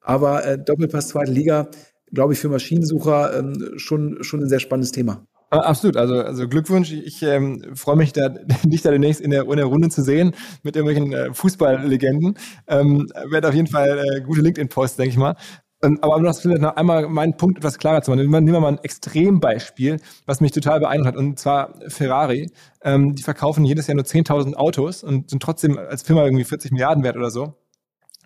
[0.00, 1.68] Aber äh, Doppelpass zweite Liga,
[2.12, 5.26] glaube ich, für Maschinensucher ähm, schon, schon ein sehr spannendes Thema.
[5.54, 6.90] Ah, absolut, also, also Glückwunsch.
[6.90, 8.28] Ich ähm, freue mich, da,
[8.64, 10.34] dich da demnächst in der, in der Runde zu sehen
[10.64, 12.36] mit irgendwelchen äh, Fußballlegenden.
[12.66, 15.36] Ähm, Werde auf jeden Fall äh, gute LinkedIn-Posts, denke ich mal.
[15.80, 18.58] Ähm, aber um das vielleicht noch einmal meinen Punkt etwas klarer zu machen, nehmen wir
[18.58, 22.50] mal ein Extrembeispiel, was mich total beeindruckt hat, und zwar Ferrari.
[22.82, 26.72] Ähm, die verkaufen jedes Jahr nur 10.000 Autos und sind trotzdem als Firma irgendwie 40
[26.72, 27.54] Milliarden wert oder so.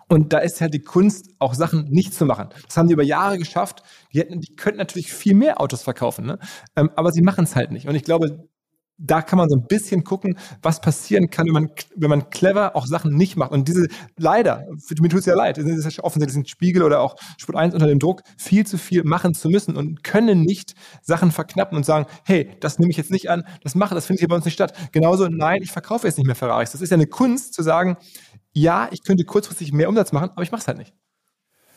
[0.09, 2.49] Und da ist halt die Kunst, auch Sachen nicht zu machen.
[2.65, 3.83] Das haben die über Jahre geschafft.
[4.11, 6.39] Die, hätten, die könnten natürlich viel mehr Autos verkaufen, ne?
[6.75, 7.87] Ähm, aber sie machen es halt nicht.
[7.87, 8.49] Und ich glaube,
[8.99, 12.75] da kann man so ein bisschen gucken, was passieren kann, wenn man, wenn man clever
[12.75, 13.51] auch Sachen nicht macht.
[13.51, 13.87] Und diese,
[14.17, 14.65] leider,
[14.99, 17.73] mir tut es ja leid, das ist ja offensichtlich sind Spiegel oder auch Sport 1
[17.73, 21.85] unter dem Druck, viel zu viel machen zu müssen und können nicht Sachen verknappen und
[21.85, 24.45] sagen, hey, das nehme ich jetzt nicht an, das mache, das findet hier bei uns
[24.45, 24.73] nicht statt.
[24.91, 26.71] Genauso, nein, ich verkaufe jetzt nicht mehr Ferraris.
[26.71, 27.95] Das ist ja eine Kunst zu sagen,
[28.61, 30.93] ja, ich könnte kurzfristig mehr Umsatz machen, aber ich mache es halt nicht.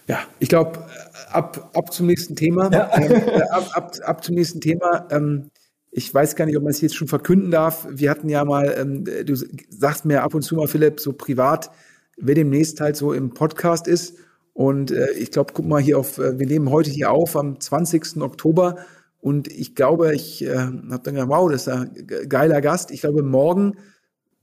[0.08, 0.84] Ja, ich glaube,
[1.30, 2.70] ab, ab zum nächsten Thema.
[2.72, 2.90] Ja.
[2.92, 5.06] Äh, ab, ab, ab zum nächsten Thema.
[5.10, 5.50] Ähm,
[5.90, 7.86] ich weiß gar nicht, ob man es jetzt schon verkünden darf.
[7.88, 9.36] Wir hatten ja mal, ähm, du
[9.68, 11.70] sagst mir ab und zu mal, Philipp, so privat,
[12.16, 14.16] wer demnächst halt so im Podcast ist.
[14.54, 17.60] Und äh, ich glaube, guck mal hier auf, äh, wir nehmen heute hier auf am
[17.60, 18.20] 20.
[18.20, 18.76] Oktober.
[19.20, 22.90] Und ich glaube, ich äh, habe dann gedacht, wow, das ist ein geiler Gast.
[22.90, 23.76] Ich glaube, morgen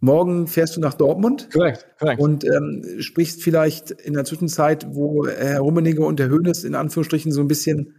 [0.02, 1.50] Morgen fährst du nach Dortmund.
[1.52, 2.22] Korrekt, korrekt.
[2.22, 7.32] Und ähm, sprichst vielleicht in der Zwischenzeit, wo Herr Rummenigge und Herr Höhnes in Anführungsstrichen
[7.32, 7.96] so ein bisschen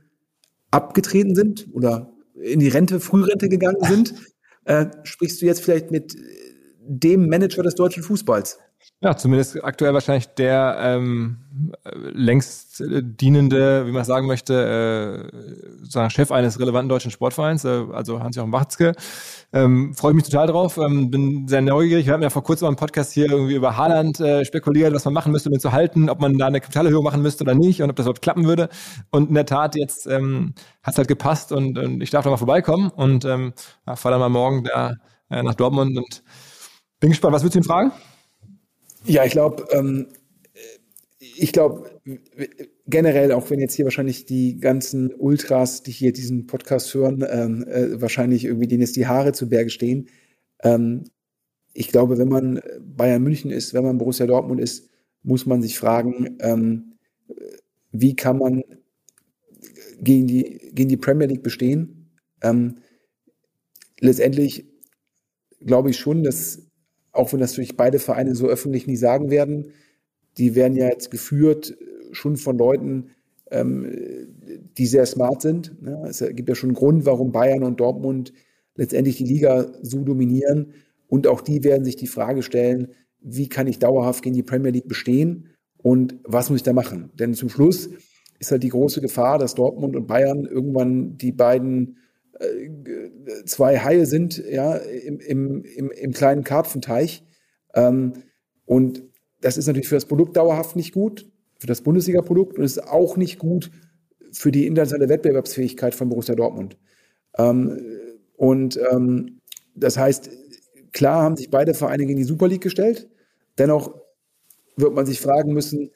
[0.71, 4.15] abgetreten sind oder in die Rente, Frührente gegangen sind,
[4.65, 6.17] äh, sprichst du jetzt vielleicht mit
[6.81, 8.59] dem Manager des deutschen Fußballs.
[9.03, 11.39] Ja, zumindest aktuell wahrscheinlich der ähm,
[12.13, 18.21] längst dienende, wie man sagen möchte, äh, sozusagen Chef eines relevanten deutschen Sportvereins, äh, also
[18.21, 18.93] Hans-Joachim Watzke.
[19.55, 22.07] Ähm, Freue ich mich total drauf, ähm, bin sehr neugierig.
[22.07, 25.15] Wir haben ja vor kurzem im Podcast hier irgendwie über Haaland äh, spekuliert, was man
[25.15, 27.83] machen müsste, um ihn zu halten, ob man da eine Kapitalerhöhung machen müsste oder nicht
[27.83, 28.69] und ob das überhaupt klappen würde.
[29.11, 32.31] Und in der Tat, jetzt ähm, hat es halt gepasst und, und ich darf da
[32.31, 33.55] mal vorbeikommen und ähm,
[33.87, 34.95] fahre dann mal morgen da
[35.31, 36.23] äh, nach Dortmund und
[37.01, 37.35] bin gespannt.
[37.35, 37.93] Was würdest du ihn fragen?
[39.05, 40.09] Ja, ich glaube, ähm,
[41.19, 41.91] ich glaube
[42.87, 47.65] generell, auch wenn jetzt hier wahrscheinlich die ganzen Ultras, die hier diesen Podcast hören, ähm,
[47.67, 50.09] äh, wahrscheinlich irgendwie denen jetzt die Haare zu Berge stehen.
[50.63, 51.05] Ähm,
[51.73, 54.89] ich glaube, wenn man Bayern München ist, wenn man Borussia Dortmund ist,
[55.23, 56.95] muss man sich fragen, ähm,
[57.93, 58.65] wie kann man
[60.01, 62.11] gegen die, gegen die Premier League bestehen?
[62.43, 62.79] Ähm,
[64.01, 64.67] letztendlich
[65.65, 66.70] glaube ich schon, dass
[67.13, 69.73] auch wenn das durch beide Vereine so öffentlich nie sagen werden,
[70.39, 73.11] die werden ja jetzt geführt äh, schon von Leuten,
[73.51, 73.91] ähm,
[74.79, 75.75] die sehr smart sind.
[75.85, 78.33] Ja, es gibt ja schon einen Grund, warum Bayern und Dortmund
[78.77, 80.75] letztendlich die Liga so dominieren.
[81.09, 82.89] Und auch die werden sich die Frage stellen,
[83.21, 87.11] wie kann ich dauerhaft gegen die Premier League bestehen und was muss ich da machen?
[87.19, 87.91] Denn zum Schluss
[88.39, 91.99] ist halt die große Gefahr, dass Dortmund und Bayern irgendwann die beiden
[93.45, 97.25] zwei Haie sind, ja, im, im, im, im kleinen Karpfenteich.
[97.75, 98.15] Ähm,
[98.65, 99.03] und
[99.41, 103.17] das ist natürlich für das Produkt dauerhaft nicht gut, für das Bundesliga-Produkt und ist auch
[103.17, 103.71] nicht gut
[104.33, 106.79] für die internationale Wettbewerbsfähigkeit von Borussia Dortmund.
[107.37, 107.79] Ähm,
[108.37, 109.41] und ähm,
[109.75, 110.31] das heißt,
[110.93, 113.09] klar haben sich beide Vereine gegen die Super League gestellt.
[113.59, 113.95] Dennoch
[114.77, 115.91] wird man sich fragen müssen,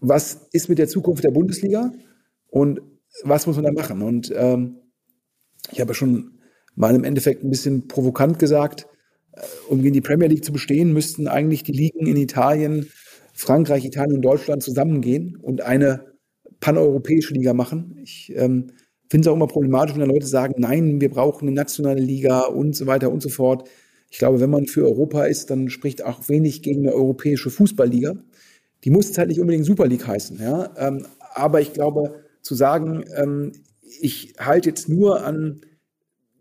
[0.00, 1.92] was ist mit der Zukunft der Bundesliga?
[2.48, 2.80] Und
[3.24, 4.02] was muss man da machen?
[4.02, 4.76] Und ähm,
[5.72, 6.38] ich habe ja schon
[6.74, 8.86] mal im Endeffekt ein bisschen provokant gesagt,
[9.32, 12.90] äh, um gegen die Premier League zu bestehen, müssten eigentlich die Ligen in Italien,
[13.32, 16.10] Frankreich, Italien und Deutschland zusammengehen und eine
[16.60, 17.96] paneuropäische Liga machen.
[18.02, 18.72] Ich ähm,
[19.08, 22.76] finde es auch immer problematisch, wenn Leute sagen, nein, wir brauchen eine nationale Liga und
[22.76, 23.68] so weiter und so fort.
[24.10, 28.14] Ich glaube, wenn man für Europa ist, dann spricht auch wenig gegen eine europäische Fußballliga.
[28.84, 30.70] Die muss halt nicht unbedingt Super League heißen, ja.
[30.76, 33.52] Ähm, aber ich glaube, zu sagen, ähm,
[34.00, 35.60] ich halte jetzt nur an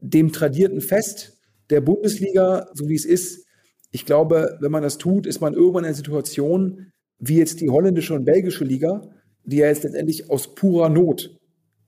[0.01, 1.37] dem Tradierten fest
[1.69, 3.45] der Bundesliga, so wie es ist.
[3.91, 7.69] Ich glaube, wenn man das tut, ist man irgendwann in einer Situation, wie jetzt die
[7.69, 9.09] holländische und belgische Liga,
[9.43, 11.37] die ja jetzt letztendlich aus purer Not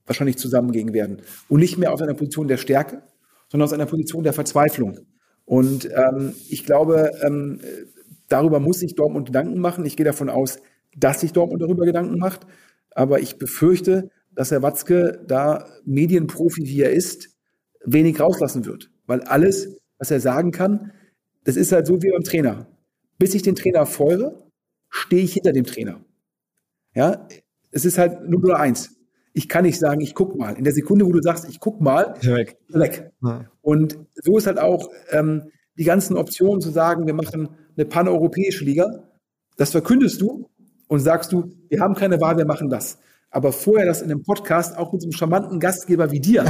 [0.06, 1.18] wahrscheinlich zusammengehen werden.
[1.48, 3.02] Und nicht mehr aus einer Position der Stärke,
[3.48, 4.98] sondern aus einer Position der Verzweiflung.
[5.44, 7.60] Und ähm, ich glaube, ähm,
[8.28, 9.84] darüber muss sich Dortmund Gedanken machen.
[9.84, 10.58] Ich gehe davon aus,
[10.96, 12.46] dass sich Dortmund darüber Gedanken macht.
[12.94, 17.30] Aber ich befürchte, dass Herr Watzke da Medienprofi, wie er ist,
[17.84, 18.90] wenig rauslassen wird.
[19.06, 20.92] Weil alles, was er sagen kann,
[21.44, 22.66] das ist halt so wie beim Trainer.
[23.18, 24.46] Bis ich den Trainer feuere,
[24.88, 26.04] stehe ich hinter dem Trainer.
[26.94, 27.26] Ja,
[27.70, 28.96] es ist halt 0 oder 1.
[29.32, 30.56] Ich kann nicht sagen, ich guck mal.
[30.56, 32.58] In der Sekunde, wo du sagst, ich guck mal, weg.
[32.68, 33.10] weg.
[33.22, 33.50] Ja.
[33.62, 38.64] Und so ist halt auch ähm, die ganzen Optionen zu sagen, wir machen eine paneuropäische
[38.64, 39.08] Liga.
[39.56, 40.50] Das verkündest du
[40.92, 42.98] und sagst du, wir haben keine Wahl, wir machen das.
[43.30, 46.44] Aber vorher das in einem Podcast auch mit so einem charmanten Gastgeber wie dir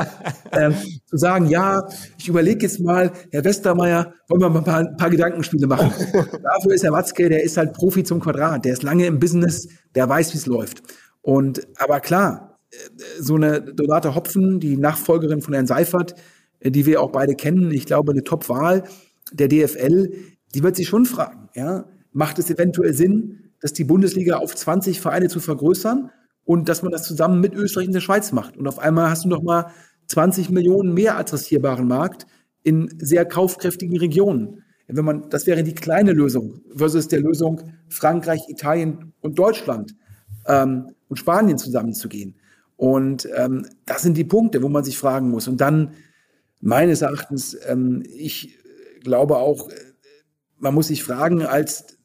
[0.52, 0.74] ähm,
[1.06, 1.80] zu sagen, ja,
[2.18, 5.90] ich überlege jetzt mal, Herr Westermeier, wollen wir mal ein paar, ein paar Gedankenspiele machen.
[6.12, 9.68] Dafür ist Herr Watzke, der ist halt Profi zum Quadrat, der ist lange im Business,
[9.94, 10.82] der weiß, wie es läuft.
[11.22, 12.76] Und aber klar, äh,
[13.22, 16.14] so eine Donate Hopfen, die Nachfolgerin von Herrn Seifert,
[16.60, 18.84] äh, die wir auch beide kennen, ich glaube, eine Top-Wahl
[19.32, 20.12] der DFL,
[20.54, 25.00] die wird sich schon fragen, ja, macht es eventuell Sinn, dass die Bundesliga auf 20
[25.00, 26.10] Vereine zu vergrößern
[26.44, 28.56] und dass man das zusammen mit Österreich und der Schweiz macht.
[28.56, 29.72] Und auf einmal hast du noch mal
[30.06, 32.26] 20 Millionen mehr adressierbaren Markt
[32.62, 34.62] in sehr kaufkräftigen Regionen.
[34.86, 39.94] Wenn man, das wäre die kleine Lösung versus der Lösung Frankreich, Italien und Deutschland
[40.46, 42.36] ähm, und Spanien zusammenzugehen.
[42.76, 45.48] Und ähm, das sind die Punkte, wo man sich fragen muss.
[45.48, 45.92] Und dann
[46.60, 48.58] meines Erachtens, ähm, ich
[49.02, 49.68] glaube auch,
[50.58, 51.97] man muss sich fragen als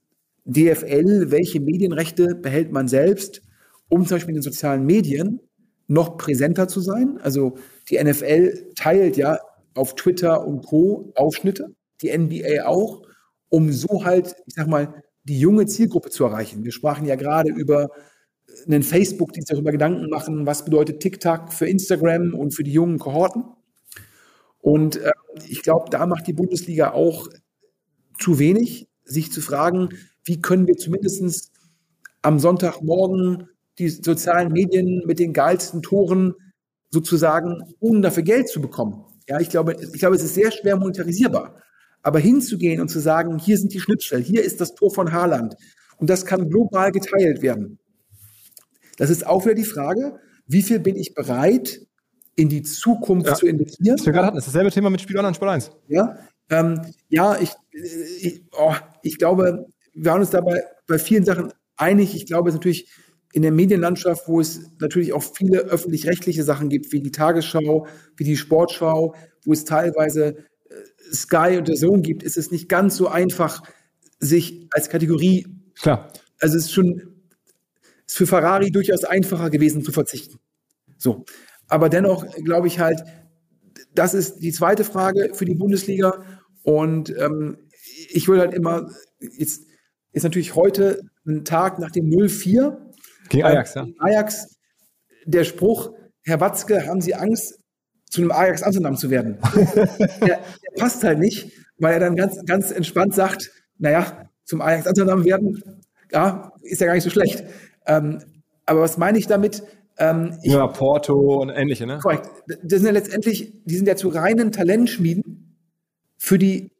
[0.46, 3.42] DFL, welche Medienrechte behält man selbst,
[3.90, 5.40] um zum Beispiel in den sozialen Medien
[5.88, 7.20] noch präsenter zu sein?
[7.22, 7.56] Also
[7.90, 9.40] die NFL teilt ja
[9.76, 11.12] auf Twitter und Co.
[11.16, 13.04] Aufschnitte, die NBA auch,
[13.50, 16.64] um so halt, ich sag mal, die junge Zielgruppe zu erreichen.
[16.64, 17.90] Wir sprachen ja gerade über
[18.68, 22.74] einen Facebook, die sich darüber Gedanken machen, was bedeutet TikTok für Instagram und für die
[22.74, 23.46] jungen Kohorten.
[24.60, 25.12] Und äh,
[25.48, 27.28] ich glaube, da macht die Bundesliga auch
[28.20, 29.90] zu wenig, sich zu fragen,
[30.26, 31.52] wie können wir zumindest
[32.22, 33.50] am Sonntagmorgen
[33.80, 36.34] die sozialen Medien mit den geilsten Toren
[36.90, 40.78] sozusagen, ohne dafür Geld zu bekommen, Ja, ich glaube, ich glaube, es ist sehr schwer
[40.78, 41.56] monetarisierbar.
[42.02, 45.56] Aber hinzugehen und zu sagen, hier sind die Schnittstellen, hier ist das Tor von Haaland
[45.98, 47.80] und das kann global geteilt werden.
[48.98, 51.80] Das ist auch wieder die Frage, wie viel bin ich bereit,
[52.36, 53.36] in die Zukunft ja.
[53.36, 53.98] zu investieren?
[53.98, 55.72] Das wir gerade hatten, das ist dasselbe Thema mit Spiel Online und Spiel 1.
[55.88, 56.18] Ja,
[56.50, 62.16] ähm, ja ich, ich, oh, ich glaube, wir haben uns dabei bei vielen Sachen einig.
[62.16, 62.90] Ich glaube, es ist natürlich
[63.34, 68.24] in der Medienlandschaft, wo es natürlich auch viele öffentlich-rechtliche Sachen gibt, wie die Tagesschau, wie
[68.24, 70.38] die Sportschau, wo es teilweise
[70.70, 70.76] äh,
[71.12, 73.64] Sky und der Zone gibt, ist es nicht ganz so einfach,
[74.20, 75.48] sich als Kategorie.
[75.76, 76.14] Klar.
[76.40, 77.14] Also es ist schon
[78.06, 80.40] ist für Ferrari durchaus einfacher gewesen zu verzichten.
[80.98, 81.26] So.
[81.68, 83.04] Aber dennoch glaube ich halt,
[83.96, 86.24] das ist die zweite Frage für die Bundesliga.
[86.64, 87.58] Und ähm,
[88.10, 88.90] ich würde halt immer,
[89.20, 89.66] jetzt
[90.14, 92.78] ist natürlich heute ein Tag nach dem 0-4.
[93.30, 93.88] Gegen Ajax, ja.
[94.00, 94.56] Ajax,
[95.26, 95.92] der Spruch,
[96.24, 97.60] Herr Watzke, haben Sie Angst,
[98.10, 99.40] zu einem Ajax Amsterdam zu werden?
[99.56, 100.42] der, der,
[100.78, 105.82] passt halt nicht, weil er dann ganz, ganz entspannt sagt, naja, zum Ajax Amsterdam werden,
[106.12, 107.44] ja, ist ja gar nicht so schlecht.
[107.88, 108.20] Ähm,
[108.66, 109.64] aber was meine ich damit?
[109.98, 112.00] Ähm, ich, ja, Porto und ähnliche, ne?
[112.02, 112.30] Korrekt.
[112.48, 115.58] Das sind ja letztendlich, die sind ja zu reinen Talentschmieden
[116.18, 116.72] für die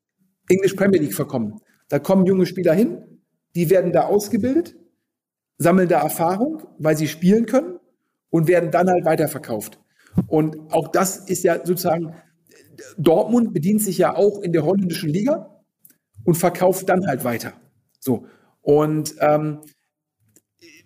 [0.50, 1.60] English Premier League verkommen.
[1.90, 3.13] Da kommen junge Spieler hin,
[3.56, 4.76] die werden da ausgebildet,
[5.58, 7.80] sammeln da Erfahrung, weil sie spielen können
[8.30, 9.80] und werden dann halt weiterverkauft.
[10.28, 12.16] Und auch das ist ja sozusagen,
[12.98, 15.62] Dortmund bedient sich ja auch in der holländischen Liga
[16.24, 17.54] und verkauft dann halt weiter.
[18.00, 18.26] So.
[18.62, 19.60] Und ähm,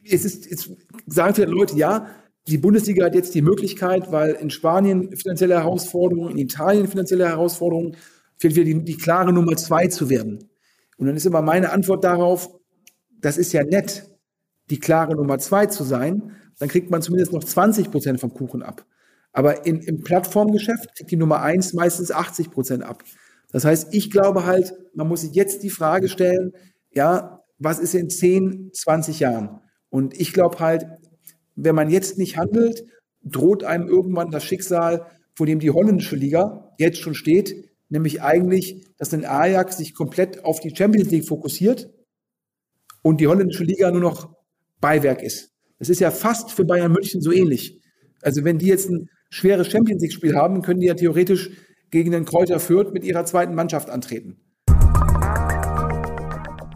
[0.09, 0.69] es ist, jetzt
[1.05, 2.07] sagen viele Leute, ja,
[2.47, 7.97] die Bundesliga hat jetzt die Möglichkeit, weil in Spanien finanzielle Herausforderungen, in Italien finanzielle Herausforderungen,
[8.37, 10.49] fehlt wieder die, die klare Nummer zwei zu werden.
[10.97, 12.49] Und dann ist immer meine Antwort darauf,
[13.19, 14.09] das ist ja nett,
[14.69, 18.63] die klare Nummer zwei zu sein, dann kriegt man zumindest noch 20 Prozent vom Kuchen
[18.63, 18.85] ab.
[19.31, 23.03] Aber in, im Plattformgeschäft kriegt die Nummer eins meistens 80 Prozent ab.
[23.51, 26.53] Das heißt, ich glaube halt, man muss sich jetzt die Frage stellen,
[26.91, 29.61] ja, was ist in 10, 20 Jahren?
[29.89, 30.87] Und ich glaube halt,
[31.55, 32.83] wenn man jetzt nicht handelt,
[33.23, 38.85] droht einem irgendwann das Schicksal, vor dem die holländische Liga jetzt schon steht, nämlich eigentlich,
[38.97, 41.89] dass ein Ajax sich komplett auf die Champions League fokussiert
[43.01, 44.29] und die holländische Liga nur noch
[44.79, 45.51] Beiwerk ist.
[45.79, 47.81] Das ist ja fast für Bayern München so ähnlich.
[48.21, 51.51] Also wenn die jetzt ein schweres Champions League Spiel haben, können die ja theoretisch
[51.91, 54.41] gegen den Kräuter Fürth mit ihrer zweiten Mannschaft antreten.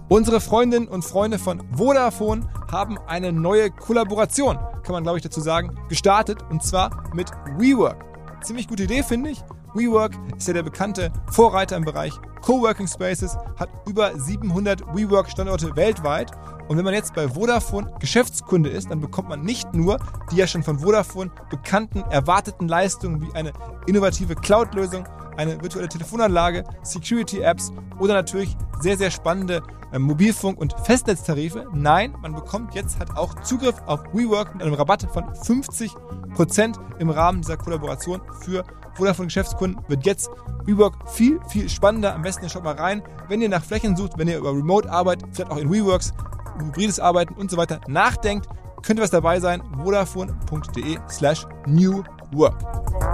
[0.10, 5.40] Unsere Freundinnen und Freunde von Vodafone haben eine neue Kollaboration, kann man glaube ich dazu
[5.40, 8.04] sagen, gestartet und zwar mit WeWork.
[8.44, 9.42] Ziemlich gute Idee, finde ich.
[9.74, 16.32] WeWork ist ja der bekannte Vorreiter im Bereich Coworking Spaces, hat über 700 WeWork-Standorte weltweit.
[16.68, 20.00] Und wenn man jetzt bei Vodafone Geschäftskunde ist, dann bekommt man nicht nur
[20.32, 23.52] die ja schon von Vodafone bekannten erwarteten Leistungen wie eine
[23.88, 25.06] innovative Cloud-Lösung,
[25.38, 29.62] eine virtuelle Telefonanlage, Security-Apps oder natürlich sehr, sehr spannende
[29.92, 31.68] äh, Mobilfunk- und Festnetztarife.
[31.74, 37.10] Nein, man bekommt jetzt halt auch Zugriff auf WeWork mit einem Rabatt von 50% im
[37.10, 38.64] Rahmen dieser Kollaboration für
[38.96, 40.30] Vodafone Geschäftskunden wird jetzt
[40.66, 42.14] WeWork viel, viel spannender.
[42.14, 45.52] Am besten schaut mal rein, wenn ihr nach Flächen sucht, wenn ihr über Remote-Arbeit, vielleicht
[45.52, 46.14] auch in WeWorks,
[46.60, 48.48] hybrides Arbeiten und so weiter nachdenkt,
[48.84, 49.62] könnte was dabei sein.
[49.84, 53.11] Vodafone.de slash New Work.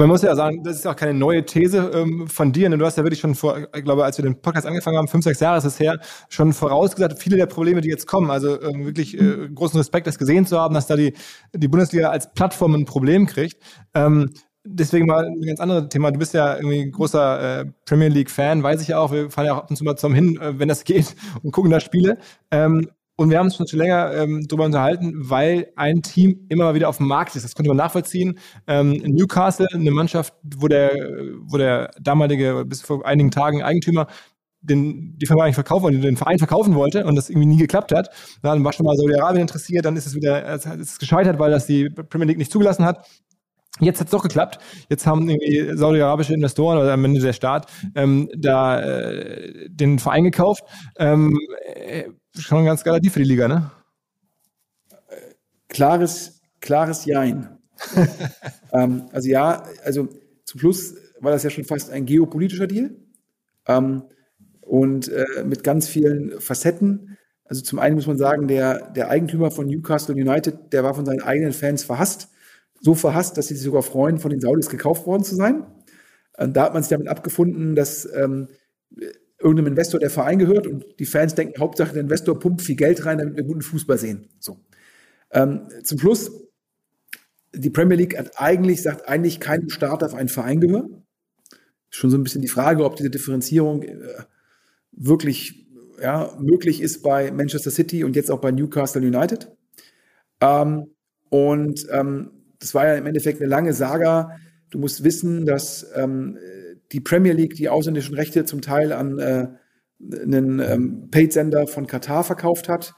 [0.00, 2.70] Man muss ja sagen, das ist auch keine neue These ähm, von dir.
[2.70, 2.78] Ne?
[2.78, 5.24] Du hast ja wirklich schon vor, ich glaube, als wir den Podcast angefangen haben, fünf,
[5.24, 8.30] sechs Jahre ist es her, schon vorausgesagt, viele der Probleme, die jetzt kommen.
[8.30, 11.12] Also ähm, wirklich äh, großen Respekt, das gesehen zu haben, dass da die,
[11.52, 13.62] die Bundesliga als Plattform ein Problem kriegt.
[13.92, 14.30] Ähm,
[14.64, 16.10] deswegen mal ein ganz anderes Thema.
[16.12, 19.12] Du bist ja irgendwie großer äh, Premier League-Fan, weiß ich ja auch.
[19.12, 21.52] Wir fahren ja auch ab und zu mal zum hin, äh, wenn das geht, und
[21.52, 22.16] gucken da Spiele.
[22.50, 22.88] Ähm,
[23.20, 26.88] und wir haben uns schon länger ähm, darüber unterhalten, weil ein Team immer mal wieder
[26.88, 27.44] auf dem Markt ist.
[27.44, 28.38] Das konnte man nachvollziehen.
[28.66, 30.90] Ähm, Newcastle, eine Mannschaft, wo der,
[31.42, 34.06] wo der damalige, bis vor einigen Tagen Eigentümer
[34.62, 37.92] den, die Firma eigentlich verkaufen wollte, den Verein verkaufen wollte und das irgendwie nie geklappt
[37.92, 38.08] hat.
[38.40, 41.66] Dann war schon mal Saudi-Arabien interessiert, dann ist es wieder ist es gescheitert, weil das
[41.66, 43.06] die Premier League nicht zugelassen hat.
[43.80, 44.60] Jetzt hat es doch geklappt.
[44.88, 50.24] Jetzt haben irgendwie saudi-arabische Investoren oder am Ende der Staat ähm, da äh, den Verein
[50.24, 50.64] gekauft.
[50.98, 51.38] Ähm,
[51.74, 52.04] äh,
[52.38, 53.70] schon ein ganz geiler Deal für die Liga, ne?
[55.68, 57.58] Klares, klares Jein.
[58.72, 60.08] ähm, also ja, also
[60.44, 62.96] zum Schluss war das ja schon fast ein geopolitischer Deal
[63.66, 64.02] ähm,
[64.60, 67.16] und äh, mit ganz vielen Facetten.
[67.44, 71.06] Also zum einen muss man sagen, der, der Eigentümer von Newcastle United, der war von
[71.06, 72.28] seinen eigenen Fans verhasst.
[72.80, 75.66] So verhasst, dass sie sich sogar freuen, von den Saudis gekauft worden zu sein.
[76.38, 78.48] Und da hat man sich damit abgefunden, dass ähm,
[79.40, 83.04] irgendeinem Investor der Verein gehört und die Fans denken, Hauptsache der Investor pumpt viel Geld
[83.06, 84.28] rein, damit wir guten Fußball sehen.
[84.38, 84.60] So.
[85.32, 86.30] Ähm, zum Schluss
[87.54, 91.02] die Premier League hat eigentlich, sagt eigentlich keinem Staat auf einen Verein gehören.
[91.88, 93.96] Schon so ein bisschen die Frage, ob diese Differenzierung äh,
[94.92, 95.66] wirklich
[96.00, 99.50] ja, möglich ist bei Manchester City und jetzt auch bei Newcastle United.
[100.40, 100.94] Ähm,
[101.28, 104.36] und ähm, das war ja im Endeffekt eine lange Saga.
[104.70, 106.38] Du musst wissen, dass ähm,
[106.92, 109.48] die Premier League die ausländischen Rechte zum Teil an äh,
[110.22, 112.94] einen ähm, Paid-Sender von Katar verkauft hat.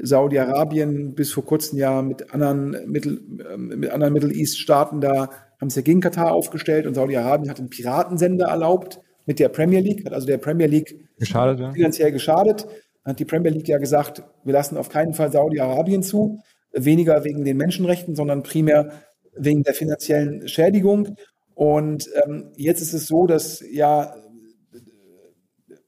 [0.00, 3.20] Saudi-Arabien bis vor kurzem Jahr mit anderen Mittel,
[3.50, 5.30] äh, mit anderen Middle East-Staaten da
[5.60, 9.78] haben es ja gegen Katar aufgestellt und Saudi-Arabien hat einen Piratensender erlaubt mit der Premier
[9.78, 11.70] League, hat also der Premier League geschadet, ja.
[11.70, 12.66] finanziell geschadet.
[13.04, 16.40] Hat die Premier League ja gesagt, wir lassen auf keinen Fall Saudi-Arabien zu,
[16.72, 18.92] weniger wegen den Menschenrechten, sondern primär
[19.36, 21.16] wegen der finanziellen Schädigung.
[21.54, 24.14] Und ähm, jetzt ist es so, dass ja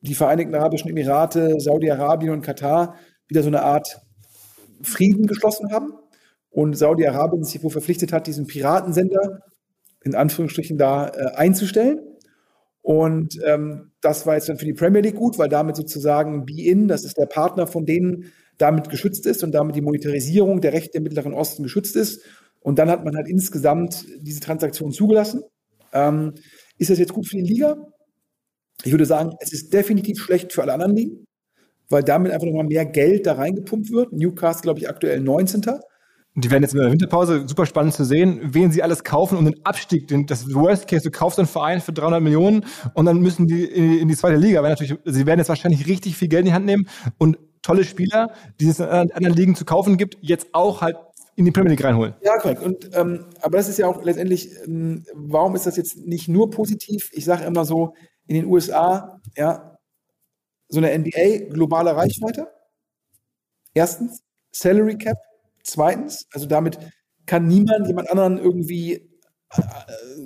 [0.00, 2.96] die Vereinigten Arabischen Emirate, Saudi-Arabien und Katar
[3.26, 4.00] wieder so eine Art
[4.82, 5.94] Frieden geschlossen haben
[6.50, 9.40] und Saudi-Arabien sich wohl verpflichtet hat, diesen Piratensender
[10.04, 12.00] in Anführungsstrichen da äh, einzustellen.
[12.82, 16.86] Und ähm, das war jetzt dann für die Premier League gut, weil damit sozusagen Be-In,
[16.86, 20.98] das ist der Partner von denen, damit geschützt ist und damit die Monetarisierung der Rechte
[20.98, 22.22] im Mittleren Osten geschützt ist.
[22.60, 25.42] Und dann hat man halt insgesamt diese Transaktion zugelassen.
[25.94, 26.34] Ähm,
[26.78, 27.76] ist das jetzt gut für die Liga?
[28.82, 31.24] Ich würde sagen, es ist definitiv schlecht für alle anderen Ligen,
[31.88, 34.12] weil damit einfach nochmal mehr Geld da reingepumpt wird.
[34.12, 35.62] Newcastle, glaube ich, aktuell 19.
[36.36, 39.38] Und die werden jetzt in der Winterpause super spannend zu sehen, wen sie alles kaufen
[39.38, 42.64] um den Abstieg, den, das Worst Case, du kaufst einen Verein für 300 Millionen
[42.94, 45.86] und dann müssen die in, in die zweite Liga, weil natürlich, sie werden jetzt wahrscheinlich
[45.86, 46.88] richtig viel Geld in die Hand nehmen
[47.18, 50.96] und tolle Spieler, die es in anderen Ligen zu kaufen gibt, jetzt auch halt
[51.36, 52.14] in die Premier League reinholen.
[52.22, 52.62] Ja, korrekt.
[52.62, 56.50] Und, ähm, aber das ist ja auch letztendlich, ähm, warum ist das jetzt nicht nur
[56.50, 57.10] positiv?
[57.12, 57.94] Ich sage immer so,
[58.26, 59.78] in den USA, ja,
[60.68, 62.48] so eine NBA, globale Reichweite.
[63.74, 64.22] Erstens,
[64.52, 65.18] Salary Cap.
[65.62, 66.78] Zweitens, also damit
[67.26, 69.60] kann niemand jemand anderen irgendwie äh,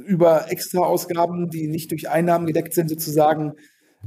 [0.06, 3.54] über Extra-Ausgaben, die nicht durch Einnahmen gedeckt sind, sozusagen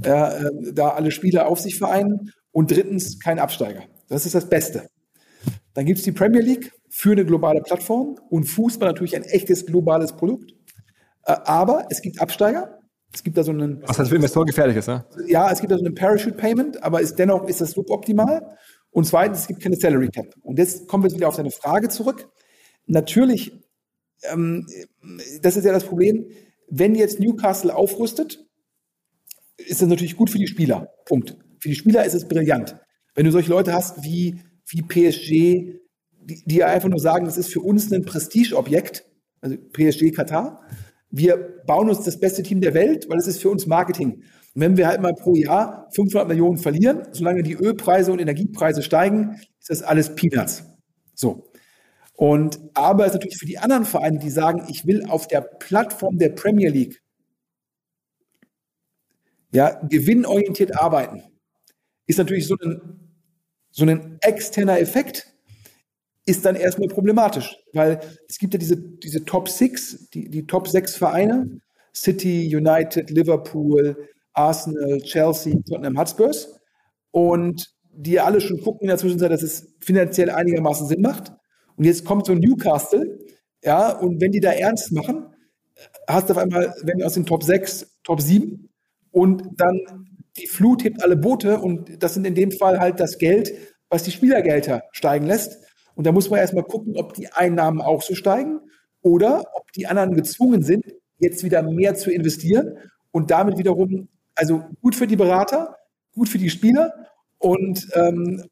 [0.03, 2.31] äh, da alle Spieler auf sich vereinen.
[2.51, 3.83] Und drittens, kein Absteiger.
[4.09, 4.89] Das ist das Beste.
[5.73, 9.65] Dann gibt es die Premier League für eine globale Plattform und Fußball natürlich ein echtes
[9.65, 10.51] globales Produkt.
[11.25, 12.79] Äh, aber es gibt Absteiger.
[13.13, 13.81] Es gibt da so einen.
[13.87, 15.05] Was halt für Investoren gefährlich ist, ne?
[15.27, 18.57] Ja, es gibt da so einen Parachute Payment, aber ist, dennoch ist das suboptimal.
[18.91, 20.27] Und zweitens, es gibt keine Salary Cap.
[20.41, 22.29] Und jetzt kommen wir wieder auf deine Frage zurück.
[22.87, 23.53] Natürlich,
[24.23, 24.65] ähm,
[25.41, 26.25] das ist ja das Problem,
[26.69, 28.45] wenn jetzt Newcastle aufrüstet,
[29.57, 30.89] ist das natürlich gut für die Spieler.
[31.05, 31.37] Punkt.
[31.59, 32.77] Für die Spieler ist es brillant.
[33.13, 35.80] Wenn du solche Leute hast wie, wie PSG,
[36.31, 39.05] die, die einfach nur sagen, das ist für uns ein Prestigeobjekt,
[39.41, 40.61] also PSG Katar,
[41.09, 44.23] wir bauen uns das beste Team der Welt, weil es ist für uns Marketing.
[44.53, 48.81] Und wenn wir halt mal pro Jahr 500 Millionen verlieren, solange die Ölpreise und Energiepreise
[48.81, 50.63] steigen, ist das alles Peanuts.
[51.13, 51.51] So.
[52.15, 55.41] Und aber es ist natürlich für die anderen Vereine, die sagen, ich will auf der
[55.41, 57.01] Plattform der Premier League
[59.53, 61.23] ja, gewinnorientiert arbeiten,
[62.07, 62.81] ist natürlich so ein,
[63.71, 65.30] so ein externer Effekt,
[66.25, 67.99] ist dann erstmal problematisch, weil
[68.29, 71.59] es gibt ja diese, diese Top Six, die, die Top sechs Vereine,
[71.95, 76.59] City, United, Liverpool, Arsenal, Chelsea, Tottenham Hotspurs
[77.11, 81.33] und die alle schon gucken in der Zwischenzeit, dass es finanziell einigermaßen Sinn macht.
[81.75, 83.19] Und jetzt kommt so Newcastle,
[83.63, 85.25] ja, und wenn die da ernst machen,
[86.07, 88.69] hast du auf einmal, wenn du aus den Top 6, Top 7
[89.11, 89.79] und dann
[90.37, 93.51] die Flut hebt alle Boote und das sind in dem Fall halt das Geld,
[93.89, 95.57] was die Spielergelder steigen lässt.
[95.95, 98.59] Und da muss man erstmal gucken, ob die Einnahmen auch so steigen
[99.01, 100.85] oder ob die anderen gezwungen sind,
[101.17, 102.77] jetzt wieder mehr zu investieren
[103.11, 105.75] und damit wiederum, also gut für die Berater,
[106.13, 106.93] gut für die Spieler
[107.37, 108.43] und, ähm,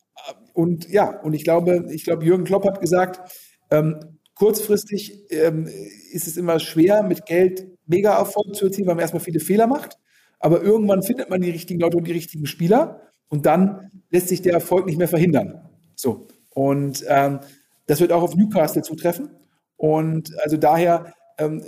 [0.53, 3.31] und ja, und ich glaube, ich glaube, Jürgen Klopp hat gesagt,
[3.71, 3.99] ähm,
[4.33, 5.67] kurzfristig ähm,
[6.11, 9.67] ist es immer schwer, mit Geld mega Erfolg zu erzielen, weil man erstmal viele Fehler
[9.67, 9.97] macht.
[10.39, 14.41] Aber irgendwann findet man die richtigen Leute und die richtigen Spieler und dann lässt sich
[14.41, 15.69] der Erfolg nicht mehr verhindern.
[15.95, 16.27] So.
[16.59, 17.39] Und ähm,
[17.85, 19.29] das wird auch auf Newcastle zutreffen.
[19.77, 21.63] Und also daher ähm,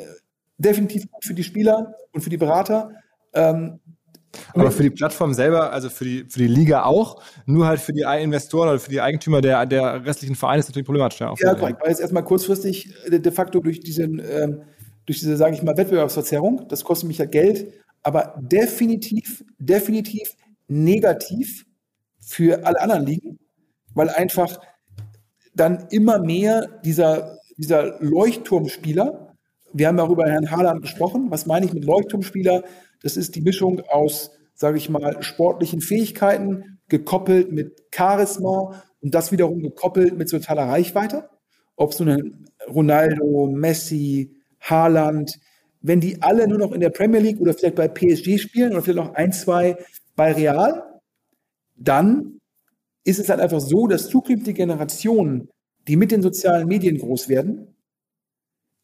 [0.58, 2.92] definitiv gut für die Spieler und für die Berater.
[3.34, 3.80] Ähm,
[4.54, 7.94] aber für die Plattform selber, also für die, für die Liga auch, nur halt für
[7.94, 11.22] die Investoren oder für die Eigentümer der, der restlichen Vereine ist natürlich problematisch.
[11.22, 14.64] Ja, ja korrekt, weil jetzt erstmal kurzfristig äh, de facto durch diesen, ähm,
[15.06, 17.72] durch diese, sage ich mal, Wettbewerbsverzerrung, das kostet mich ja Geld,
[18.04, 20.36] aber definitiv, definitiv
[20.68, 21.66] negativ
[22.20, 23.40] für alle anderen Ligen,
[23.94, 24.60] weil einfach
[25.54, 29.36] dann immer mehr dieser, dieser Leuchtturmspieler,
[29.74, 32.64] wir haben ja auch über Herrn Haaland gesprochen, was meine ich mit Leuchtturmspieler?
[33.02, 39.32] Das ist die Mischung aus, sage ich mal, sportlichen Fähigkeiten gekoppelt mit Charisma und das
[39.32, 41.30] wiederum gekoppelt mit totaler Reichweite.
[41.76, 45.40] Ob nun ein Ronaldo, Messi, Haaland,
[45.82, 48.84] wenn die alle nur noch in der Premier League oder vielleicht bei PSG spielen oder
[48.84, 49.78] vielleicht noch ein, zwei
[50.16, 51.00] bei Real,
[51.76, 52.41] dann
[53.04, 55.50] ist es halt einfach so, dass zukünftige Generationen,
[55.88, 57.76] die mit den sozialen Medien groß werden,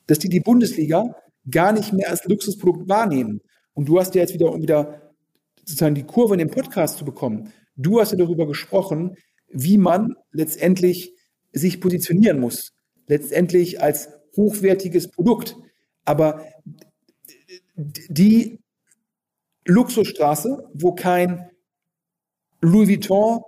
[0.07, 1.15] dass die die Bundesliga
[1.49, 3.41] gar nicht mehr als Luxusprodukt wahrnehmen.
[3.73, 5.13] Und du hast ja jetzt wieder, um wieder
[5.59, 9.15] sozusagen die Kurve in den Podcast zu bekommen, du hast ja darüber gesprochen,
[9.49, 11.13] wie man letztendlich
[11.53, 12.73] sich positionieren muss.
[13.07, 15.55] Letztendlich als hochwertiges Produkt.
[16.03, 16.45] Aber
[17.75, 18.59] die
[19.65, 21.49] Luxusstraße, wo kein
[22.61, 23.41] Louis Vuitton,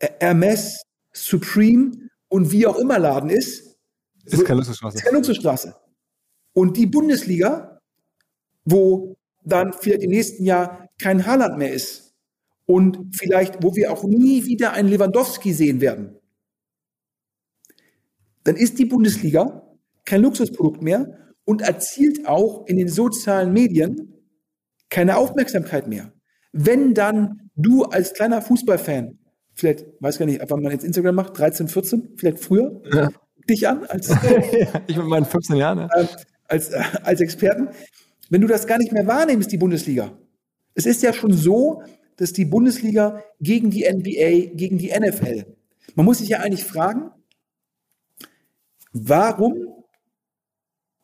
[0.00, 3.76] Hermes, Supreme und wie auch immer Laden ist,
[4.24, 4.96] ist keine Luxusstraße.
[4.96, 5.74] Ist keine Luxusstraße.
[6.52, 7.80] Und die Bundesliga,
[8.64, 12.14] wo dann vielleicht im nächsten Jahr kein Haaland mehr ist
[12.66, 16.18] und vielleicht, wo wir auch nie wieder einen Lewandowski sehen werden,
[18.44, 24.14] dann ist die Bundesliga kein Luxusprodukt mehr und erzielt auch in den sozialen Medien
[24.90, 26.12] keine Aufmerksamkeit mehr.
[26.52, 29.18] Wenn dann du als kleiner Fußballfan,
[29.58, 33.10] vielleicht, weiß gar nicht, wann man jetzt Instagram macht, 13, 14, vielleicht früher, ja.
[33.48, 34.08] dich an als
[34.86, 35.88] ich mit meinen 15 Jahren, ja.
[36.00, 36.06] äh,
[36.46, 37.68] als, äh, als Experten,
[38.30, 40.16] wenn du das gar nicht mehr wahrnimmst, die Bundesliga.
[40.74, 41.82] Es ist ja schon so,
[42.16, 45.44] dass die Bundesliga gegen die NBA, gegen die NFL,
[45.96, 47.10] man muss sich ja eigentlich fragen,
[48.92, 49.74] warum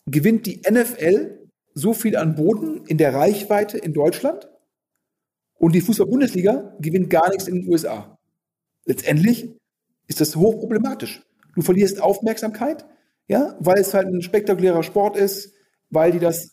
[0.06, 4.48] gewinnt die NFL so viel an Boden in der Reichweite in Deutschland
[5.54, 8.13] und die Fußball-Bundesliga gewinnt gar nichts in den USA.
[8.84, 9.54] Letztendlich
[10.06, 11.22] ist das hochproblematisch.
[11.54, 12.84] Du verlierst Aufmerksamkeit,
[13.28, 15.52] ja, weil es halt ein spektakulärer Sport ist,
[15.90, 16.52] weil die das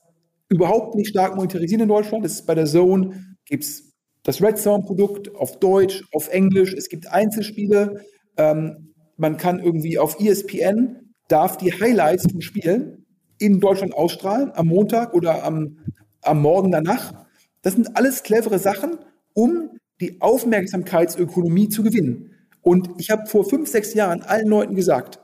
[0.49, 2.23] überhaupt nicht stark monetarisieren in Deutschland.
[2.23, 3.91] Das ist bei der Zone, gibt's
[4.23, 8.05] das Red Zone Produkt auf Deutsch, auf Englisch, es gibt Einzelspiele,
[8.37, 13.05] ähm, man kann irgendwie auf ESPN, darf die Highlights von Spielen
[13.39, 15.77] in Deutschland ausstrahlen, am Montag oder am,
[16.21, 17.25] am Morgen danach.
[17.63, 18.99] Das sind alles clevere Sachen,
[19.33, 19.70] um
[20.01, 22.35] die Aufmerksamkeitsökonomie zu gewinnen.
[22.61, 25.23] Und ich habe vor fünf, sechs Jahren allen Leuten gesagt,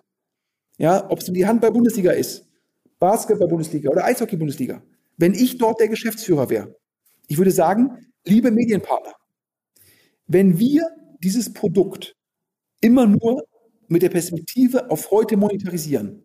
[0.77, 2.45] ja, ob es die Handball-Bundesliga ist,
[2.99, 4.81] Basketball-Bundesliga oder Eishockey-Bundesliga,
[5.17, 6.75] wenn ich dort der Geschäftsführer wäre,
[7.27, 9.13] ich würde sagen, liebe Medienpartner,
[10.27, 10.87] wenn wir
[11.23, 12.15] dieses Produkt
[12.81, 13.43] immer nur
[13.87, 16.23] mit der Perspektive auf heute monetarisieren,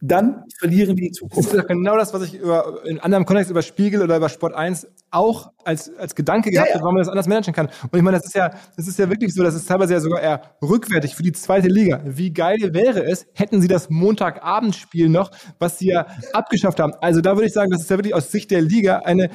[0.00, 1.52] dann verlieren wir die Zukunft.
[1.52, 4.54] Das ist genau das, was ich über, in anderem Kontext über Spiegel oder über Sport
[4.54, 7.66] 1 auch als, als Gedanke gehabt ja, habe, warum man das anders managen kann.
[7.66, 10.00] Und ich meine, das ist ja, das ist ja wirklich so, das ist teilweise ja
[10.00, 12.00] sogar eher rückwärtig für die zweite Liga.
[12.04, 16.94] Wie geil wäre es, hätten sie das Montagabendspiel noch, was sie ja abgeschafft haben.
[17.00, 19.28] Also da würde ich sagen, das ist ja wirklich aus Sicht der Liga eine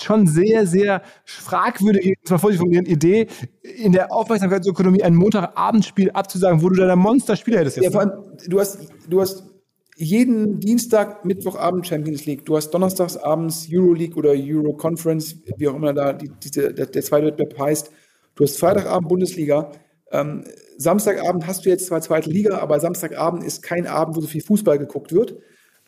[0.00, 3.26] schon sehr, sehr fragwürdige, zwar vorsichtig Idee,
[3.62, 7.76] in der Aufmerksamkeitsökonomie ein Montagabendspiel abzusagen, wo du da ein Monsterspieler hättest.
[7.76, 8.12] Jetzt, ja, vor allem,
[8.46, 8.78] du hast,
[9.08, 9.53] du hast
[9.96, 12.44] jeden Dienstag, Mittwochabend Champions League.
[12.44, 16.72] Du hast donnerstags abends Euroleague oder Euro Conference, wie auch immer da die, die, der,
[16.72, 17.90] der zweite Wettbewerb heißt.
[18.34, 19.70] Du hast Freitagabend Bundesliga.
[20.10, 20.44] Ähm,
[20.76, 24.42] Samstagabend hast du jetzt zwar zweite Liga, aber Samstagabend ist kein Abend, wo so viel
[24.42, 25.36] Fußball geguckt wird.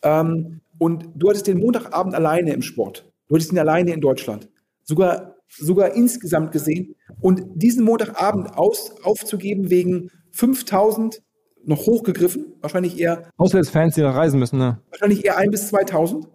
[0.03, 3.11] Ähm, und du hattest den Montagabend alleine im Sport.
[3.29, 4.49] Du hattest ihn alleine in Deutschland.
[4.85, 6.95] Sogar, sogar insgesamt gesehen.
[7.21, 11.23] Und diesen Montagabend aus, aufzugeben wegen 5000
[11.67, 13.31] noch hochgegriffen, wahrscheinlich eher.
[13.37, 14.81] Auswärtsfans, die da reisen müssen, ne?
[14.91, 16.29] Wahrscheinlich eher ein bis 2000.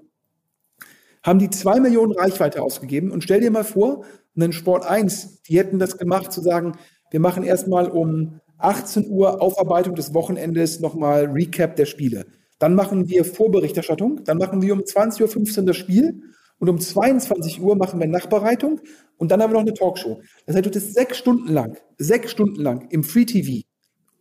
[1.23, 4.03] Haben die zwei Millionen Reichweite ausgegeben und stell dir mal vor,
[4.35, 6.77] einen Sport 1, die hätten das gemacht, zu sagen,
[7.11, 12.25] wir machen erstmal um 18 Uhr Aufarbeitung des Wochenendes nochmal Recap der Spiele.
[12.59, 16.21] Dann machen wir Vorberichterstattung, dann machen wir um 20.15 Uhr das Spiel
[16.59, 18.81] und um 22 Uhr machen wir Nachbereitung
[19.17, 20.21] und dann haben wir noch eine Talkshow.
[20.45, 23.63] Das heißt, du hättest sechs Stunden lang, sechs Stunden lang im Free TV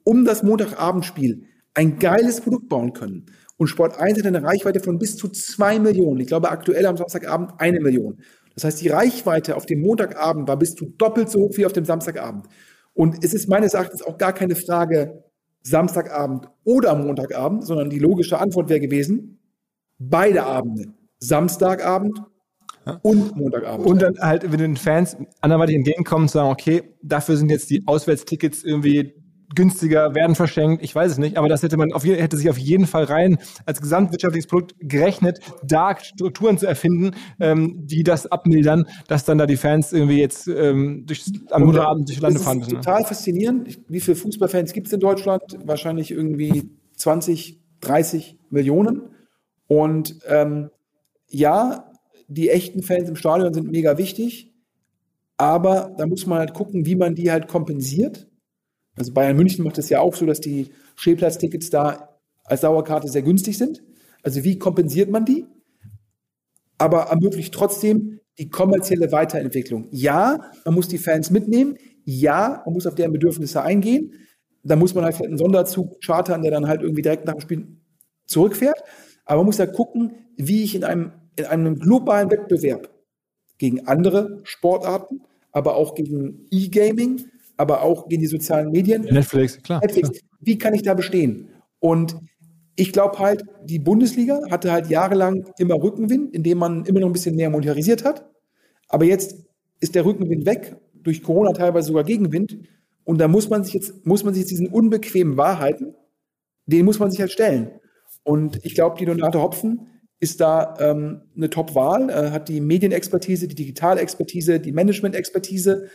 [0.05, 3.27] um das Montagabendspiel ein geiles Produkt bauen können.
[3.57, 6.21] Und Sport 1 hat eine Reichweite von bis zu zwei Millionen.
[6.21, 8.19] Ich glaube, aktuell am Samstagabend eine Million.
[8.55, 11.73] Das heißt, die Reichweite auf dem Montagabend war bis zu doppelt so hoch wie auf
[11.73, 12.47] dem Samstagabend.
[12.95, 15.25] Und es ist meines Erachtens auch gar keine Frage
[15.63, 19.39] Samstagabend oder Montagabend, sondern die logische Antwort wäre gewesen,
[19.99, 20.95] beide Abende.
[21.19, 22.19] Samstagabend
[23.03, 23.87] und Montagabend.
[23.87, 27.83] Und dann halt, wenn den Fans anderweitig entgegenkommen und sagen, okay, dafür sind jetzt die
[27.87, 29.20] Auswärtstickets irgendwie
[29.55, 32.59] günstiger, werden verschenkt, ich weiß es nicht, aber das hätte man auf, hätte sich auf
[32.59, 38.87] jeden Fall rein als gesamtwirtschaftliches Produkt gerechnet, da Strukturen zu erfinden, ähm, die das abmildern,
[39.09, 42.75] dass dann da die Fans irgendwie jetzt ähm, durch, am Montagabend durch Lande fahren müssen.
[42.75, 42.81] Ne?
[42.81, 43.81] Total faszinierend.
[43.89, 45.43] Wie viele Fußballfans gibt es in Deutschland?
[45.65, 49.03] Wahrscheinlich irgendwie 20, 30 Millionen.
[49.67, 50.71] Und ähm,
[51.29, 51.93] ja,
[52.29, 54.53] die echten Fans im Stadion sind mega wichtig,
[55.37, 58.30] aber da muss man halt gucken, wie man die halt kompensiert
[59.01, 63.23] also Bayern München macht es ja auch so, dass die Stehplatztickets da als Dauerkarte sehr
[63.23, 63.83] günstig sind.
[64.23, 65.47] Also wie kompensiert man die?
[66.77, 69.89] Aber ermöglicht trotzdem die kommerzielle Weiterentwicklung.
[69.91, 71.79] Ja, man muss die Fans mitnehmen.
[72.05, 74.15] Ja, man muss auf deren Bedürfnisse eingehen.
[74.63, 77.41] Da muss man halt vielleicht einen Sonderzug chartern, der dann halt irgendwie direkt nach dem
[77.41, 77.77] Spiel
[78.27, 78.83] zurückfährt.
[79.25, 82.91] Aber man muss ja gucken, wie ich in einem, in einem globalen Wettbewerb
[83.57, 85.23] gegen andere Sportarten,
[85.53, 87.30] aber auch gegen E-Gaming,
[87.61, 89.03] aber auch gegen die sozialen Medien.
[89.03, 89.81] Netflix, klar.
[89.81, 90.23] Netflix, klar.
[90.41, 91.51] Wie kann ich da bestehen?
[91.79, 92.17] Und
[92.75, 97.13] ich glaube halt, die Bundesliga hatte halt jahrelang immer Rückenwind, indem man immer noch ein
[97.13, 98.27] bisschen mehr monetarisiert hat.
[98.89, 99.37] Aber jetzt
[99.81, 102.57] ist der Rückenwind weg, durch Corona teilweise sogar Gegenwind.
[103.05, 105.95] Und da muss man sich jetzt, muss man sich diesen unbequemen Wahrheiten,
[106.67, 107.71] den muss man sich halt stellen.
[108.23, 109.87] Und ich glaube, die Donate Hopfen
[110.21, 115.89] ist da ähm, eine Top-Wahl, äh, hat die Medienexpertise, die Digitalexpertise, die Management-Expertise,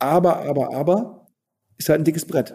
[0.00, 1.26] aber, aber, aber,
[1.78, 2.54] ist halt ein dickes Brett.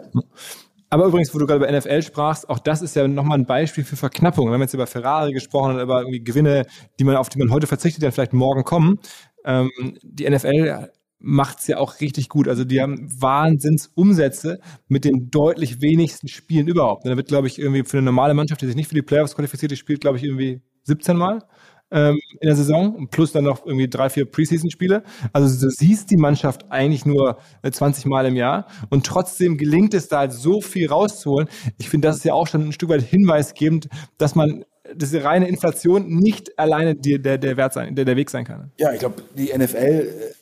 [0.88, 3.84] Aber übrigens, wo du gerade über NFL sprachst, auch das ist ja nochmal ein Beispiel
[3.84, 4.46] für Verknappung.
[4.46, 6.66] Wir haben jetzt über Ferrari gesprochen und über irgendwie Gewinne,
[6.98, 9.00] die man, auf die man heute verzichtet, dann vielleicht morgen kommen.
[9.44, 9.70] Ähm,
[10.02, 12.46] die NFL macht's ja auch richtig gut.
[12.46, 17.06] Also die haben Wahnsinnsumsätze mit den deutlich wenigsten Spielen überhaupt.
[17.06, 19.34] Da wird, glaube ich, irgendwie für eine normale Mannschaft, die sich nicht für die Playoffs
[19.34, 21.42] qualifiziert, die spielt, glaube ich, irgendwie 17 Mal
[21.90, 25.02] ähm, in der Saison, plus dann noch irgendwie drei, vier Preseason-Spiele.
[25.32, 27.38] Also du siehst die Mannschaft eigentlich nur
[27.68, 31.48] 20 äh, Mal im Jahr und trotzdem gelingt es da halt so viel rauszuholen.
[31.78, 33.88] Ich finde, das ist ja auch schon ein Stück weit hinweisgebend,
[34.18, 34.64] dass man
[34.94, 38.70] diese reine Inflation nicht alleine die, der, der Wert sein, der, der Weg sein kann.
[38.78, 40.34] Ja, ich glaube, die NFL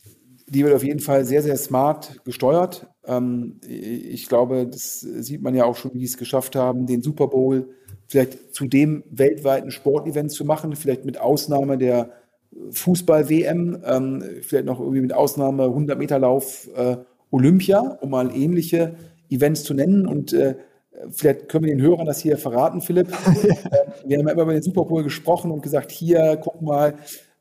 [0.46, 2.86] die wird auf jeden Fall sehr, sehr smart gesteuert.
[3.04, 7.02] Ähm, ich glaube, das sieht man ja auch schon, wie sie es geschafft haben, den
[7.02, 7.70] Super Bowl
[8.06, 12.10] vielleicht zu dem weltweiten Sportevent zu machen, vielleicht mit Ausnahme der
[12.70, 16.96] Fußball-WM, ähm, vielleicht noch irgendwie mit Ausnahme 100 Meter Lauf äh,
[17.30, 18.94] Olympia, um mal ähnliche
[19.28, 20.06] Events zu nennen.
[20.06, 20.54] Und äh,
[21.10, 23.08] vielleicht können wir den Hörern das hier verraten, Philipp.
[24.06, 26.94] wir haben ja immer über den Super Bowl gesprochen und gesagt, hier, guck mal,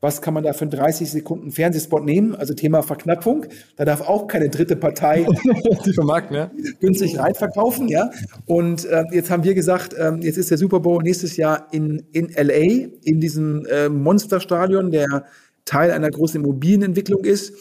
[0.03, 2.35] was kann man da für einen 30 Sekunden Fernsehspot nehmen?
[2.35, 3.45] Also Thema Verknappung.
[3.77, 5.25] Da darf auch keine dritte Partei
[5.85, 6.51] die vermarkten, ja.
[6.81, 8.11] günstig reinverkaufen, ja.
[8.45, 12.05] Und äh, jetzt haben wir gesagt, äh, jetzt ist der Super Bowl nächstes Jahr in,
[12.11, 15.23] in LA, in diesem äh, Monsterstadion, der
[15.63, 17.53] Teil einer großen Immobilienentwicklung ist.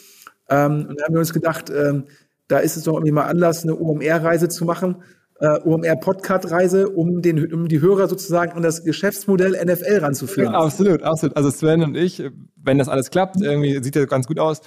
[0.49, 2.07] Ähm, und da haben wir uns gedacht, ähm,
[2.49, 4.97] da ist es doch irgendwie mal Anlass, eine OMR-Reise zu machen
[5.39, 10.53] äh, OMR-Podcast-Reise, um, den, um die Hörer sozusagen an das Geschäftsmodell NFL ranzuführen.
[10.53, 11.35] Ja, absolut, absolut.
[11.35, 12.23] Also Sven und ich,
[12.55, 14.61] wenn das alles klappt, irgendwie sieht das ganz gut aus,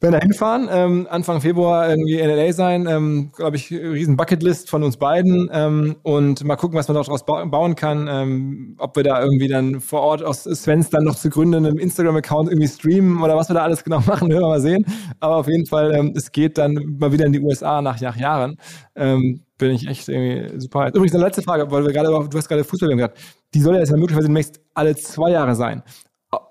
[0.00, 4.70] werden da hinfahren, ähm, Anfang Februar irgendwie in LA sein, ähm, glaube ich, riesen Bucketlist
[4.70, 9.02] von uns beiden ähm, und mal gucken, was man daraus bauen kann, ähm, ob wir
[9.02, 13.22] da irgendwie dann vor Ort aus Svens dann noch zu gründen, einem Instagram-Account irgendwie streamen
[13.22, 14.86] oder was wir da alles genau machen, werden wir mal sehen.
[15.20, 18.16] Aber auf jeden Fall, ähm, es geht dann mal wieder in die USA nach, nach
[18.16, 18.56] Jahren.
[18.96, 20.88] Ähm, bin ich echt irgendwie super.
[20.88, 23.18] Übrigens eine letzte Frage, weil wir gerade, du hast gerade Fußball gesagt,
[23.52, 25.82] die soll ja jetzt möglicherweise demnächst alle zwei Jahre sein.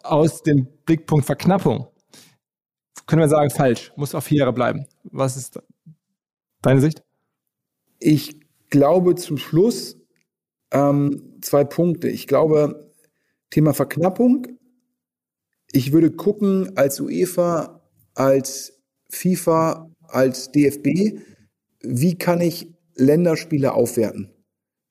[0.03, 1.87] Aus dem Blickpunkt Verknappung
[3.09, 4.85] können wir sagen, falsch, muss auf vier Jahre bleiben.
[5.03, 5.59] Was ist
[6.61, 7.03] deine Sicht?
[7.99, 9.97] Ich glaube zum Schluss
[10.71, 12.07] ähm, zwei Punkte.
[12.07, 12.93] Ich glaube,
[13.49, 14.45] Thema Verknappung.
[15.71, 17.81] Ich würde gucken als UEFA,
[18.13, 18.79] als
[19.09, 21.19] FIFA, als DFB,
[21.81, 24.29] wie kann ich Länderspiele aufwerten?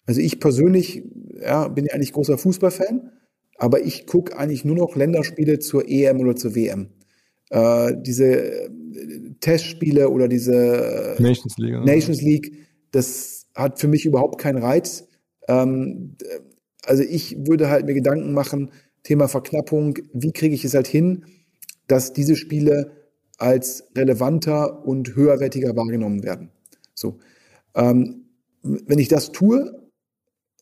[0.07, 1.05] Also ich persönlich
[1.41, 3.13] ja, bin ja eigentlich großer Fußballfan,
[3.59, 6.98] aber ich gucke eigentlich nur noch Länderspiele zur EM oder zur WM
[7.51, 8.71] äh, diese äh,
[9.41, 12.53] Testspiele oder diese äh, Nations League, Nations League,
[12.91, 15.07] das hat für mich überhaupt keinen Reiz.
[15.49, 16.17] Ähm,
[16.85, 18.71] also ich würde halt mir Gedanken machen,
[19.03, 21.25] Thema Verknappung, wie kriege ich es halt hin,
[21.87, 22.93] dass diese Spiele
[23.39, 26.51] als relevanter und höherwertiger wahrgenommen werden.
[26.95, 27.19] So.
[27.75, 28.25] Ähm,
[28.63, 29.89] wenn ich das tue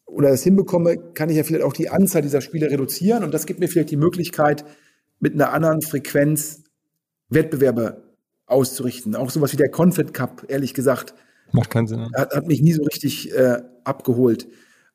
[0.05, 3.47] oder das hinbekomme, kann ich ja vielleicht auch die Anzahl dieser Spiele reduzieren und das
[3.47, 4.65] gibt mir vielleicht die Möglichkeit,
[5.19, 6.63] mit einer anderen Frequenz
[7.29, 8.03] Wettbewerbe
[8.47, 9.17] auszurichten.
[9.17, 11.15] Auch sowas wie der Confed Cup, ehrlich gesagt.
[11.53, 12.11] Macht keinen Sinn.
[12.15, 14.49] Hat, hat mich nie so richtig äh, abgeholt.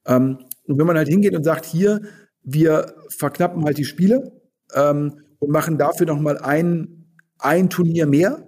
[0.05, 2.01] Ähm, und wenn man halt hingeht und sagt, hier,
[2.43, 4.31] wir verknappen halt die Spiele
[4.73, 7.05] ähm, und machen dafür nochmal ein,
[7.39, 8.47] ein Turnier mehr,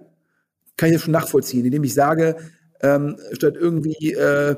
[0.76, 2.36] kann ich das schon nachvollziehen, indem ich sage,
[2.80, 4.56] ähm, statt irgendwie äh,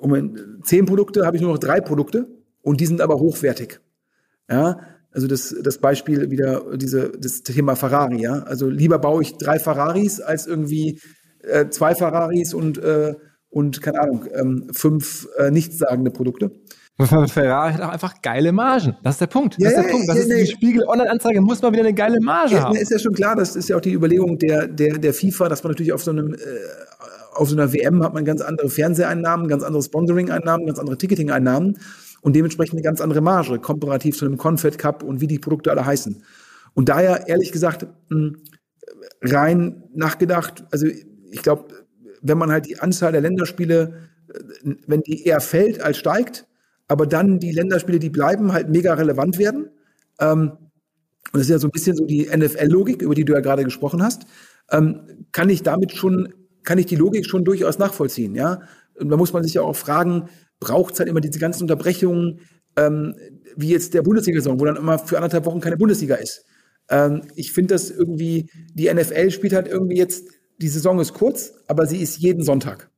[0.00, 2.26] um zehn Produkte habe ich nur noch drei Produkte
[2.62, 3.80] und die sind aber hochwertig.
[4.50, 4.80] Ja,
[5.14, 8.40] also das, das Beispiel wieder diese, das Thema Ferrari, ja.
[8.40, 11.00] Also lieber baue ich drei Ferraris als irgendwie
[11.42, 13.14] äh, zwei Ferraris und, äh,
[13.48, 16.50] und keine Ahnung, ähm, fünf äh, nichtssagende Produkte.
[16.98, 18.96] Ferrari hat auch einfach geile Margen.
[19.02, 19.54] Das ist der Punkt.
[19.54, 20.08] Das ja, ist der Punkt.
[20.08, 22.76] Das ja, ist die Spiegel-Online-Anzeige, muss man wieder eine geile Marge haben.
[22.76, 25.62] Ist ja schon klar, das ist ja auch die Überlegung der, der, der FIFA, dass
[25.62, 26.38] man natürlich auf so einem, äh,
[27.34, 31.78] auf so einer WM hat man ganz andere Fernseheinnahmen, ganz andere Sponsoring-Einnahmen, ganz andere Ticketing-Einnahmen
[32.24, 35.70] und dementsprechend eine ganz andere Marge komparativ zu einem Confed Cup und wie die Produkte
[35.70, 36.24] alle heißen.
[36.72, 38.38] Und daher, ehrlich gesagt, hm,
[39.20, 41.66] rein nachgedacht, also ich glaube,
[42.22, 46.46] wenn man halt die Anzahl der Länderspiele, äh, wenn die eher fällt als steigt,
[46.88, 49.68] aber dann die Länderspiele, die bleiben, halt mega relevant werden.
[50.18, 53.40] Ähm, und das ist ja so ein bisschen so die NFL-Logik, über die du ja
[53.40, 54.24] gerade gesprochen hast,
[54.70, 56.32] ähm, kann ich damit schon,
[56.62, 58.62] kann ich die Logik schon durchaus nachvollziehen, ja.
[58.98, 60.30] Und da muss man sich ja auch fragen,
[60.64, 62.40] braucht es halt immer diese ganzen Unterbrechungen,
[62.76, 63.14] ähm,
[63.56, 66.44] wie jetzt der Bundesliga-Saison, wo dann immer für anderthalb Wochen keine Bundesliga ist.
[66.88, 70.26] Ähm, ich finde das irgendwie, die NFL spielt halt irgendwie jetzt,
[70.58, 72.90] die Saison ist kurz, aber sie ist jeden Sonntag.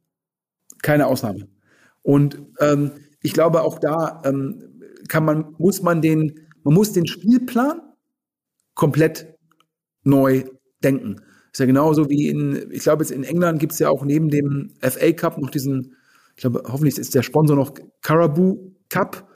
[0.83, 1.49] Keine Ausnahme.
[2.03, 7.07] Und ähm, ich glaube, auch da ähm, kann man, muss man den, man muss den
[7.07, 7.81] Spielplan
[8.75, 9.35] komplett
[10.05, 10.45] neu
[10.83, 11.17] denken.
[11.53, 14.29] Ist ja genauso wie in, ich glaube, jetzt in England gibt es ja auch neben
[14.29, 15.97] dem FA Cup noch diesen,
[16.37, 17.73] ich glaube, hoffentlich ist der Sponsor noch
[18.03, 19.27] Caraboo Cup.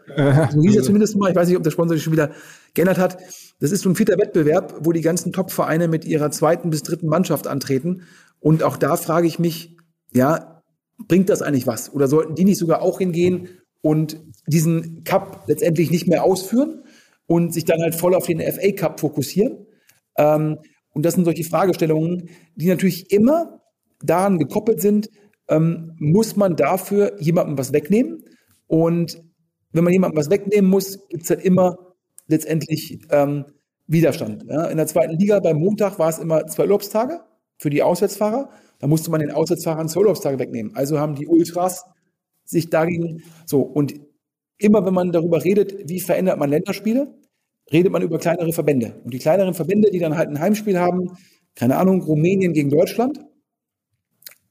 [0.52, 1.30] So hieß er zumindest mal.
[1.30, 2.32] Ich weiß nicht, ob der Sponsor sich schon wieder
[2.74, 3.18] geändert hat.
[3.60, 7.06] Das ist so ein vierter Wettbewerb, wo die ganzen Top-Vereine mit ihrer zweiten bis dritten
[7.06, 8.02] Mannschaft antreten.
[8.38, 9.76] Und auch da frage ich mich,
[10.12, 10.62] ja,
[11.08, 11.92] bringt das eigentlich was?
[11.92, 13.48] Oder sollten die nicht sogar auch hingehen
[13.82, 16.84] und diesen Cup letztendlich nicht mehr ausführen
[17.26, 19.66] und sich dann halt voll auf den FA Cup fokussieren?
[20.18, 20.58] Ähm,
[20.92, 23.60] und das sind solche Fragestellungen, die natürlich immer
[24.02, 25.08] daran gekoppelt sind,
[25.50, 28.24] ähm, muss man dafür jemandem was wegnehmen?
[28.66, 29.22] Und
[29.72, 31.76] wenn man jemandem was wegnehmen muss, gibt es halt immer
[32.28, 33.44] letztendlich ähm,
[33.86, 34.44] Widerstand.
[34.48, 34.66] Ja?
[34.66, 37.20] In der zweiten Liga beim Montag war es immer zwei Urlaubstage
[37.58, 38.50] für die Auswärtsfahrer.
[38.78, 40.74] Da musste man den Auswärtsfahrern zwei Urlaubstage wegnehmen.
[40.74, 41.84] Also haben die Ultras
[42.44, 43.94] sich dagegen so und
[44.58, 47.14] immer wenn man darüber redet, wie verändert man Länderspiele,
[47.72, 49.00] redet man über kleinere Verbände.
[49.04, 51.16] Und die kleineren Verbände, die dann halt ein Heimspiel haben,
[51.54, 53.20] keine Ahnung, Rumänien gegen Deutschland,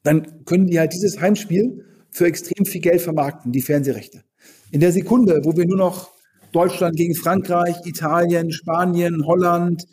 [0.04, 4.24] dann können die halt dieses Heimspiel für extrem viel Geld vermarkten, die Fernsehrechte.
[4.72, 6.12] In der Sekunde, wo wir nur noch
[6.52, 9.86] Deutschland gegen Frankreich, Italien, Spanien, Holland,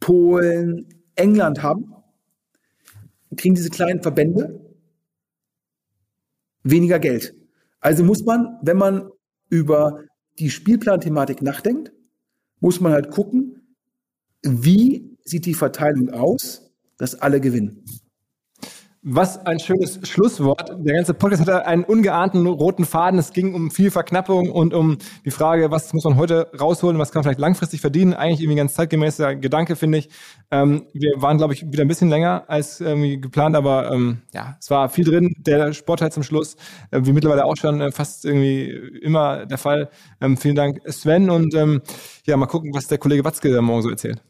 [0.00, 0.86] Polen,
[1.16, 1.94] England haben,
[3.36, 4.60] kriegen diese kleinen Verbände
[6.62, 7.34] weniger Geld.
[7.80, 9.10] Also muss man, wenn man
[9.50, 10.04] über
[10.38, 11.92] die Spielplanthematik nachdenkt,
[12.60, 13.76] muss man halt gucken,
[14.42, 17.84] wie sieht die Verteilung aus, dass alle gewinnen.
[19.06, 20.70] Was ein schönes Schlusswort.
[20.78, 23.18] Der ganze Podcast hatte einen ungeahnten roten Faden.
[23.18, 27.12] Es ging um viel Verknappung und um die Frage, was muss man heute rausholen, was
[27.12, 28.14] kann man vielleicht langfristig verdienen.
[28.14, 30.08] Eigentlich irgendwie ganz zeitgemäßer Gedanke, finde ich.
[30.50, 34.56] Ähm, wir waren, glaube ich, wieder ein bisschen länger als irgendwie geplant, aber ähm, ja,
[34.58, 35.34] es war viel drin.
[35.36, 36.56] Der Sportteil zum Schluss,
[36.90, 38.70] äh, wie mittlerweile auch schon äh, fast irgendwie
[39.02, 39.90] immer der Fall.
[40.22, 41.28] Ähm, vielen Dank, Sven.
[41.28, 41.82] Und ähm,
[42.24, 44.22] ja, mal gucken, was der Kollege Watzke morgen so erzählt.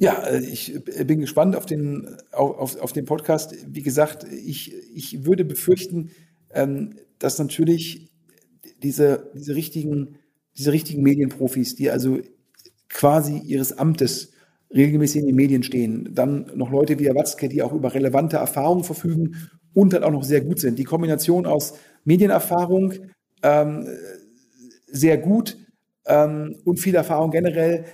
[0.00, 3.54] Ja, äh, ich bin gespannt auf den, auf, auf den Podcast.
[3.68, 6.10] Wie gesagt, ich, ich würde befürchten,
[6.54, 8.10] ähm, dass natürlich
[8.82, 10.16] diese, diese, richtigen,
[10.56, 12.18] diese richtigen Medienprofis, die also
[12.88, 14.32] quasi ihres Amtes
[14.74, 18.84] regelmäßig in den Medien stehen, dann noch Leute wie Watzke, die auch über relevante Erfahrungen
[18.84, 20.78] verfügen und dann auch noch sehr gut sind.
[20.78, 21.74] Die Kombination aus
[22.04, 22.94] Medienerfahrung,
[23.42, 23.86] ähm,
[24.86, 25.58] sehr gut
[26.06, 27.84] ähm, und viel Erfahrung generell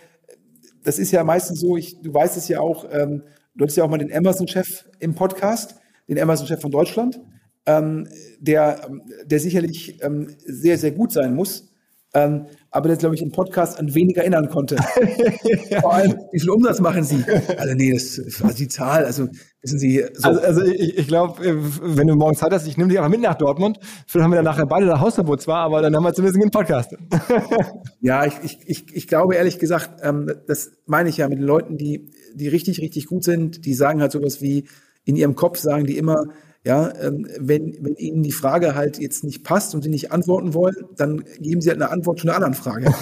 [0.87, 3.25] das ist ja meistens so, ich, du weißt es ja auch, ähm,
[3.57, 5.75] du hattest ja auch mal den Amazon-Chef im Podcast,
[6.09, 7.21] den Amazon-Chef von Deutschland,
[7.67, 8.09] ähm,
[8.39, 8.89] der,
[9.25, 11.73] der sicherlich ähm, sehr, sehr gut sein muss,
[12.15, 12.47] ähm,
[12.77, 14.77] aber der, glaube ich, im Podcast an weniger erinnern konnte.
[15.81, 17.25] Vor allem, wie viel Umsatz machen Sie?
[17.57, 19.29] Also nee, das, also die Zahl, also
[19.63, 20.05] wissen Sie.
[20.15, 20.29] So.
[20.29, 23.11] Also, also ich, ich glaube, äh, wenn du morgen Zeit hast, ich nehme dich einfach
[23.11, 23.79] mit nach Dortmund.
[24.07, 26.51] Vielleicht haben wir dann nachher beide das Hausverbot zwar, aber dann haben wir zumindest einen
[26.51, 26.95] Podcast.
[28.01, 31.47] ja, ich, ich, ich, ich glaube ehrlich gesagt, ähm, das meine ich ja mit den
[31.47, 34.67] Leuten, die, die richtig, richtig gut sind, die sagen halt sowas wie,
[35.07, 36.25] in ihrem Kopf sagen die immer,
[36.67, 40.53] ja, ähm, wenn, wenn Ihnen die Frage halt jetzt nicht passt und Sie nicht antworten
[40.53, 42.93] wollen, dann geben Sie halt eine Antwort zu einer anderen Frage.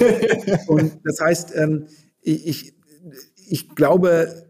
[0.67, 1.87] und das heißt, ähm,
[2.21, 2.75] ich,
[3.49, 4.45] ich glaube,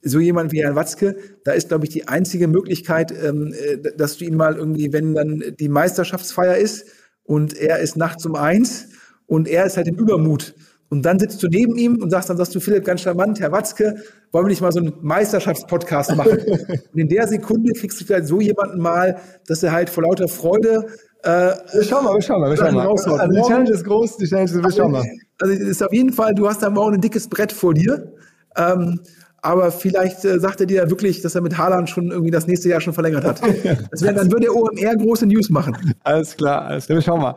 [0.00, 1.14] so jemand wie Herr Watzke,
[1.44, 5.14] da ist, glaube ich, die einzige Möglichkeit, ähm, äh, dass du ihn mal irgendwie, wenn
[5.14, 6.86] dann die Meisterschaftsfeier ist
[7.22, 8.86] und er ist nachts um eins
[9.26, 10.54] und er ist halt im Übermut
[10.90, 13.52] und dann sitzt du neben ihm und sagst dann, sagst du, Philipp, ganz charmant, Herr
[13.52, 13.96] Watzke,
[14.32, 16.38] wollen wir nicht mal so einen Meisterschaftspodcast machen?
[16.92, 19.16] und in der Sekunde kriegst du vielleicht so jemanden mal,
[19.46, 20.86] dass er halt vor lauter Freude
[21.24, 22.86] äh, wir schauen mal, wir schauen mal, wir schauen mal.
[22.86, 25.04] Also die Challenge ist groß, die Challenge ist, wir schauen mal.
[25.40, 28.12] Also ist auf jeden Fall, du hast da morgen ein dickes Brett vor dir.
[28.56, 29.00] Ähm,
[29.40, 32.46] aber vielleicht äh, sagt er dir ja wirklich, dass er mit Haaland schon irgendwie das
[32.46, 33.40] nächste Jahr schon verlängert hat.
[33.90, 35.94] Das wär, dann würde der OMR große News machen.
[36.02, 36.96] Alles klar, alles klar.
[36.96, 37.36] Wir schauen mal.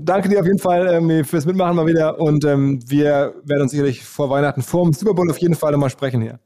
[0.00, 3.72] Danke dir auf jeden Fall ähm, fürs Mitmachen mal wieder und ähm, wir werden uns
[3.72, 6.38] sicherlich vor Weihnachten vor dem Super Bowl auf jeden Fall nochmal sprechen hier.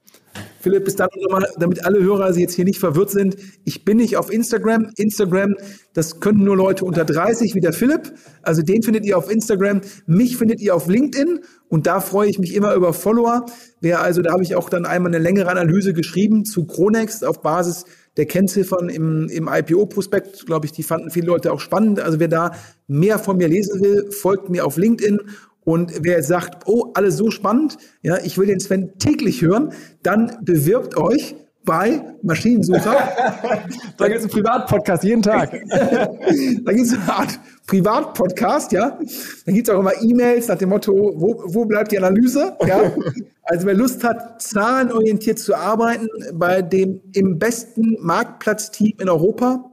[0.61, 3.37] Philipp, bis dann nochmal, damit alle Hörer jetzt hier nicht verwirrt sind.
[3.65, 4.91] Ich bin nicht auf Instagram.
[4.97, 5.55] Instagram,
[5.95, 8.13] das können nur Leute unter 30 wie der Philipp.
[8.43, 9.81] Also den findet ihr auf Instagram.
[10.07, 11.41] Mich findet ihr auf LinkedIn.
[11.69, 13.47] Und da freue ich mich immer über Follower.
[13.81, 17.43] Wer also, da habe ich auch dann einmal eine längere Analyse geschrieben zu Chronext auf
[17.43, 17.85] Basis
[18.17, 22.01] der Kennziffern im, im IPO-Prospekt, glaube ich, die fanden viele Leute auch spannend.
[22.01, 22.53] Also wer da
[22.87, 25.21] mehr von mir lesen will, folgt mir auf LinkedIn.
[25.65, 29.73] Und wer sagt, oh, alles so spannend, ja, ich will den Sven täglich hören,
[30.03, 31.35] dann bewirbt euch
[31.67, 32.97] bei Maschinensucher.
[33.99, 35.51] da gibt es einen Privatpodcast jeden Tag.
[35.71, 38.99] da gibt es eine Art Privatpodcast, ja.
[39.45, 42.57] Da gibt es auch immer E-Mails nach dem Motto, wo, wo bleibt die Analyse?
[42.67, 42.93] Ja.
[43.49, 49.71] Also wer Lust hat, zahlenorientiert zu arbeiten, bei dem im besten Marktplatzteam in Europa,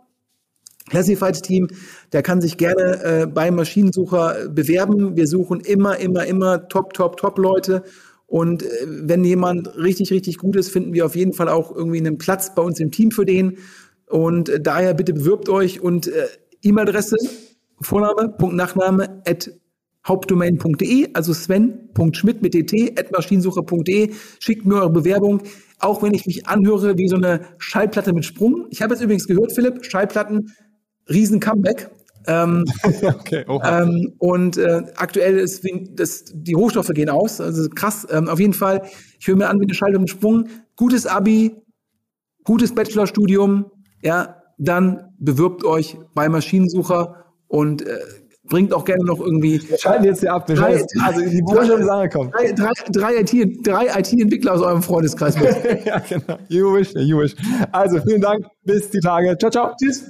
[0.89, 1.69] Classified-Team,
[2.11, 5.15] der kann sich gerne äh, beim Maschinensucher bewerben.
[5.15, 7.81] Wir suchen immer, immer, immer Top, Top, Top-Leute.
[8.33, 11.99] Und äh, wenn jemand richtig, richtig gut ist, finden wir auf jeden Fall auch irgendwie
[11.99, 13.59] einen Platz bei uns im Team für den.
[14.07, 16.25] Und äh, daher bitte bewirbt euch und äh,
[16.63, 17.15] E-Mail-Adresse,
[17.79, 19.51] Vorname, Punkt, Nachname, at
[20.07, 24.09] hauptdomain.de, also sven.schmidt mit dt, at maschinensucher.de.
[24.39, 25.43] Schickt mir eure Bewerbung,
[25.77, 28.65] auch wenn ich mich anhöre wie so eine Schallplatte mit Sprung.
[28.71, 30.51] Ich habe jetzt übrigens gehört, Philipp, Schallplatten
[31.07, 31.91] riesen Comeback.
[32.27, 32.65] Ähm,
[33.03, 38.07] okay, ähm, und äh, aktuell ist das, die Rohstoffe gehen aus, also krass.
[38.09, 38.81] Ähm, auf jeden Fall,
[39.19, 40.47] ich höre mir an wie eine mit Sprung.
[40.75, 41.55] Gutes Abi,
[42.43, 43.65] gutes Bachelorstudium,
[44.01, 47.99] ja, dann bewirbt euch bei Maschinensucher und äh,
[48.49, 49.61] bringt auch gerne noch irgendwie.
[49.69, 50.47] Wir schalten jetzt hier ab.
[50.47, 52.31] Wir drei, jetzt, also die Branche ist angekommen.
[52.31, 55.85] Drei, drei, drei, IT, drei IT-Entwickler aus eurem Freundeskreis mit.
[55.85, 56.37] ja, genau.
[56.49, 57.35] You wish, you wish.
[57.71, 58.45] Also vielen Dank.
[58.63, 59.37] Bis die Tage.
[59.37, 59.75] Ciao, ciao.
[59.81, 60.03] Tschüss.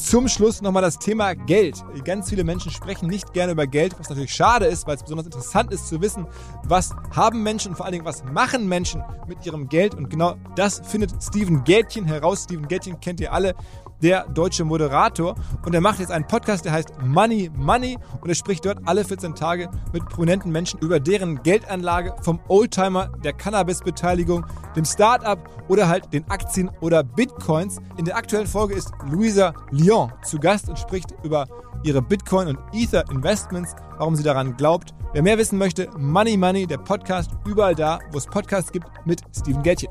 [0.00, 1.84] Zum Schluss nochmal das Thema Geld.
[2.04, 5.26] Ganz viele Menschen sprechen nicht gerne über Geld, was natürlich schade ist, weil es besonders
[5.26, 6.26] interessant ist zu wissen,
[6.64, 9.94] was haben Menschen und vor allen Dingen, was machen Menschen mit ihrem Geld.
[9.94, 12.44] Und genau das findet Steven Gätchen heraus.
[12.44, 13.54] Steven Gätchen kennt ihr alle
[14.02, 15.34] der deutsche Moderator.
[15.64, 17.98] Und er macht jetzt einen Podcast, der heißt Money Money.
[18.20, 23.08] Und er spricht dort alle 14 Tage mit prominenten Menschen über deren Geldanlage vom Oldtimer,
[23.24, 24.46] der Cannabis-Beteiligung,
[24.76, 27.78] dem Startup oder halt den Aktien oder Bitcoins.
[27.96, 31.46] In der aktuellen Folge ist Luisa Lyon zu Gast und spricht über
[31.82, 34.94] ihre Bitcoin- und Ether-Investments, warum sie daran glaubt.
[35.12, 39.22] Wer mehr wissen möchte, Money Money, der Podcast, überall da, wo es Podcasts gibt, mit
[39.34, 39.90] Steven Gettchen.